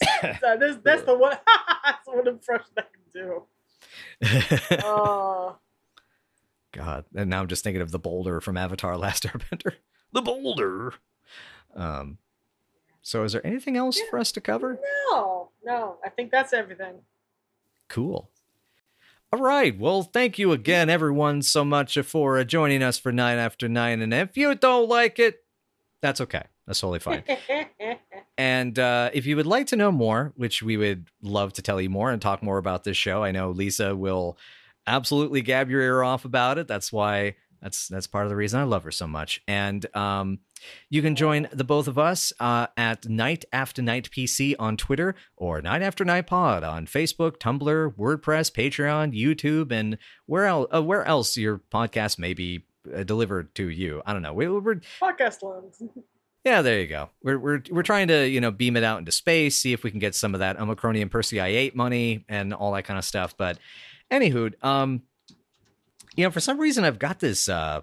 So 0.40 0.56
that's, 0.58 0.76
that's 0.84 1.02
the 1.02 1.16
one. 1.16 1.36
that's 1.84 2.04
the 2.06 2.12
one 2.12 2.28
impression 2.28 2.70
I 2.78 2.82
can 2.82 3.02
do. 3.12 4.84
Uh, 4.84 5.52
God, 6.72 7.04
and 7.14 7.30
now 7.30 7.40
I'm 7.40 7.48
just 7.48 7.64
thinking 7.64 7.82
of 7.82 7.90
the 7.90 7.98
boulder 7.98 8.40
from 8.40 8.56
Avatar: 8.56 8.96
Last 8.96 9.24
Airbender. 9.24 9.74
The 10.12 10.22
boulder. 10.22 10.94
Um. 11.76 12.18
So, 13.00 13.22
is 13.22 13.30
there 13.30 13.46
anything 13.46 13.76
else 13.76 14.00
for 14.10 14.18
us 14.18 14.32
to 14.32 14.40
cover? 14.40 14.80
no, 15.12 15.50
no, 15.64 15.98
I 16.04 16.08
think 16.08 16.32
that's 16.32 16.52
everything. 16.52 16.96
Cool. 17.88 18.28
All 19.32 19.40
right. 19.40 19.78
Well, 19.78 20.02
thank 20.02 20.36
you 20.36 20.50
again, 20.50 20.90
everyone, 20.90 21.42
so 21.42 21.64
much 21.64 21.96
for 21.98 22.38
uh, 22.38 22.42
joining 22.42 22.82
us 22.82 22.98
for 22.98 23.12
Nine 23.12 23.38
After 23.38 23.68
Nine. 23.68 24.02
And 24.02 24.12
if 24.12 24.36
you 24.36 24.52
don't 24.56 24.88
like 24.88 25.20
it, 25.20 25.44
that's 26.00 26.20
okay. 26.22 26.42
That's 26.66 26.80
totally 26.80 26.98
fine. 26.98 27.22
And 28.38 28.78
uh, 28.78 29.10
if 29.12 29.26
you 29.26 29.36
would 29.36 29.46
like 29.46 29.66
to 29.66 29.76
know 29.76 29.92
more, 29.92 30.32
which 30.34 30.62
we 30.62 30.78
would 30.78 31.08
love 31.20 31.52
to 31.52 31.62
tell 31.62 31.78
you 31.78 31.90
more 31.90 32.10
and 32.10 32.22
talk 32.22 32.42
more 32.42 32.56
about 32.56 32.84
this 32.84 32.96
show, 32.96 33.22
I 33.22 33.32
know 33.32 33.50
Lisa 33.50 33.94
will 33.94 34.38
absolutely 34.86 35.42
gab 35.42 35.70
your 35.70 35.80
ear 35.80 36.02
off 36.02 36.24
about 36.24 36.58
it. 36.58 36.68
That's 36.68 36.92
why 36.92 37.36
that's 37.62 37.88
that's 37.88 38.06
part 38.06 38.24
of 38.24 38.30
the 38.30 38.36
reason 38.36 38.60
I 38.60 38.64
love 38.64 38.84
her 38.84 38.90
so 38.90 39.06
much. 39.06 39.42
And 39.46 39.84
um, 39.94 40.40
you 40.88 41.02
can 41.02 41.14
join 41.14 41.48
the 41.52 41.64
both 41.64 41.88
of 41.88 41.98
us 41.98 42.32
uh, 42.40 42.68
at 42.76 43.08
Night 43.08 43.44
After 43.52 43.82
Night 43.82 44.10
PC 44.10 44.54
on 44.58 44.76
Twitter 44.76 45.14
or 45.36 45.60
Night 45.60 45.82
After 45.82 46.04
Night 46.04 46.26
Pod 46.26 46.64
on 46.64 46.86
Facebook, 46.86 47.36
Tumblr, 47.38 47.94
WordPress, 47.94 48.50
Patreon, 48.50 49.18
YouTube, 49.18 49.72
and 49.72 49.98
where 50.26 50.46
else? 50.46 50.68
Uh, 50.74 50.82
where 50.82 51.04
else 51.04 51.36
your 51.36 51.58
podcast 51.72 52.18
may 52.18 52.34
be 52.34 52.64
uh, 52.94 53.02
delivered 53.02 53.54
to 53.56 53.68
you? 53.68 54.02
I 54.06 54.12
don't 54.12 54.22
know. 54.22 54.32
We, 54.32 54.48
we're 54.48 54.76
Podcast 55.00 55.42
lands. 55.42 55.82
yeah, 56.44 56.62
there 56.62 56.80
you 56.80 56.86
go. 56.86 57.10
We're 57.22 57.38
we're 57.38 57.62
we're 57.70 57.82
trying 57.82 58.08
to 58.08 58.26
you 58.26 58.40
know 58.40 58.50
beam 58.50 58.76
it 58.76 58.84
out 58.84 58.98
into 58.98 59.12
space, 59.12 59.56
see 59.56 59.74
if 59.74 59.84
we 59.84 59.90
can 59.90 60.00
get 60.00 60.14
some 60.14 60.34
of 60.34 60.40
that 60.40 60.58
Omicronium 60.58 61.10
Persei 61.10 61.44
eight 61.44 61.76
money 61.76 62.24
and 62.28 62.54
all 62.54 62.72
that 62.72 62.84
kind 62.84 62.98
of 62.98 63.04
stuff. 63.04 63.36
But 63.36 63.58
anywho, 64.10 64.52
um, 64.64 65.02
you 66.16 66.24
know, 66.24 66.30
for 66.30 66.40
some 66.40 66.58
reason 66.58 66.84
I've 66.84 66.98
got 66.98 67.20
this 67.20 67.48
uh, 67.48 67.82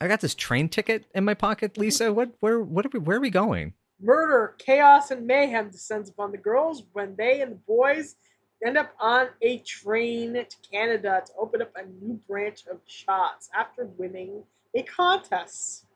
I 0.00 0.08
got 0.08 0.20
this 0.20 0.34
train 0.34 0.68
ticket 0.68 1.06
in 1.14 1.24
my 1.24 1.34
pocket. 1.34 1.78
Lisa, 1.78 2.12
what 2.12 2.30
where 2.40 2.60
what 2.60 2.84
are 2.86 2.90
we 2.92 2.98
where 2.98 3.16
are 3.16 3.20
we 3.20 3.30
going? 3.30 3.74
Murder, 4.00 4.54
chaos, 4.58 5.10
and 5.10 5.26
mayhem 5.26 5.70
descends 5.70 6.10
upon 6.10 6.32
the 6.32 6.38
girls 6.38 6.82
when 6.92 7.14
they 7.16 7.40
and 7.40 7.52
the 7.52 7.56
boys 7.56 8.16
end 8.64 8.76
up 8.76 8.92
on 8.98 9.28
a 9.42 9.58
train 9.58 10.34
to 10.34 10.46
Canada 10.70 11.22
to 11.24 11.32
open 11.38 11.62
up 11.62 11.72
a 11.76 11.84
new 12.04 12.14
branch 12.28 12.64
of 12.70 12.78
Shotz 12.86 13.48
after 13.54 13.86
winning 13.96 14.42
a 14.74 14.82
contest. 14.82 15.86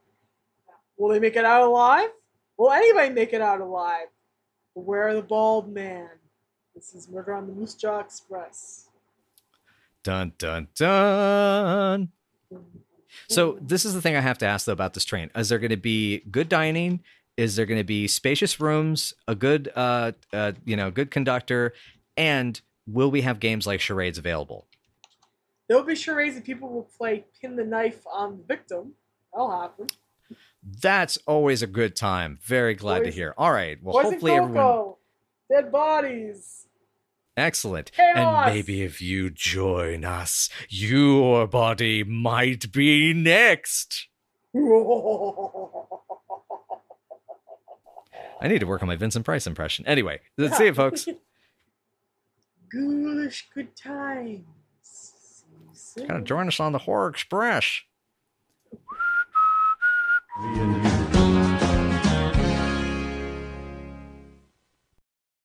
Will 0.96 1.08
they 1.08 1.20
make 1.20 1.36
it 1.36 1.44
out 1.44 1.66
alive? 1.66 2.10
Will 2.56 2.70
anybody 2.70 3.10
make 3.10 3.32
it 3.32 3.40
out 3.40 3.60
alive? 3.60 4.08
Beware 4.74 5.14
the 5.14 5.22
bald 5.22 5.72
man. 5.72 6.08
This 6.74 6.94
is 6.94 7.08
Murder 7.08 7.34
on 7.34 7.46
the 7.46 7.52
Moose 7.52 7.74
Jaw 7.74 8.00
Express. 8.00 8.87
Dun 10.08 10.32
dun 10.38 10.68
dun. 10.74 12.08
So 13.28 13.58
this 13.60 13.84
is 13.84 13.92
the 13.92 14.00
thing 14.00 14.16
I 14.16 14.20
have 14.20 14.38
to 14.38 14.46
ask 14.46 14.64
though 14.64 14.72
about 14.72 14.94
this 14.94 15.04
train. 15.04 15.30
Is 15.36 15.50
there 15.50 15.58
going 15.58 15.68
to 15.68 15.76
be 15.76 16.20
good 16.30 16.48
dining? 16.48 17.00
Is 17.36 17.56
there 17.56 17.66
going 17.66 17.76
to 17.78 17.84
be 17.84 18.08
spacious 18.08 18.58
rooms, 18.58 19.12
a 19.28 19.34
good, 19.34 19.70
uh, 19.76 20.12
uh, 20.32 20.52
you 20.64 20.76
know, 20.76 20.90
good 20.90 21.10
conductor, 21.10 21.74
and 22.16 22.58
will 22.86 23.10
we 23.10 23.20
have 23.20 23.38
games 23.38 23.66
like 23.66 23.82
charades 23.82 24.16
available? 24.16 24.66
There'll 25.68 25.84
be 25.84 25.94
charades 25.94 26.36
and 26.36 26.44
people 26.44 26.70
will 26.70 26.88
play 26.96 27.26
pin 27.38 27.56
the 27.56 27.64
knife 27.64 28.00
on 28.10 28.38
the 28.38 28.44
victim. 28.44 28.94
That'll 29.34 29.60
happen. 29.60 29.88
That's 30.62 31.18
always 31.26 31.62
a 31.62 31.66
good 31.66 31.94
time. 31.94 32.38
Very 32.44 32.72
glad 32.72 33.04
to 33.04 33.10
hear. 33.10 33.34
All 33.36 33.52
right. 33.52 33.76
Well, 33.82 34.02
hopefully 34.02 34.32
everyone. 34.32 34.94
Dead 35.50 35.70
bodies. 35.70 36.67
Excellent. 37.38 37.92
Chaos! 37.92 38.16
And 38.16 38.54
maybe 38.54 38.82
if 38.82 39.00
you 39.00 39.30
join 39.30 40.04
us, 40.04 40.50
your 40.68 41.46
body 41.46 42.02
might 42.02 42.72
be 42.72 43.12
next. 43.12 44.08
I 48.40 48.48
need 48.48 48.58
to 48.60 48.66
work 48.66 48.82
on 48.82 48.88
my 48.88 48.96
Vincent 48.96 49.24
Price 49.24 49.46
impression. 49.46 49.86
Anyway, 49.86 50.20
let's 50.36 50.56
see 50.56 50.66
it, 50.66 50.76
folks. 50.82 51.06
Ghoulish 52.70 53.48
good 53.54 53.74
times. 53.76 54.44
See 54.82 55.46
you 55.60 55.70
soon. 55.72 56.06
Kind 56.06 56.20
of 56.20 56.26
join 56.26 56.48
us 56.48 56.60
on 56.60 56.72
the 56.72 56.78
Horror 56.78 57.08
Express. 57.08 57.82
Me 60.40 60.60
and 60.60 60.84
you 60.84 61.07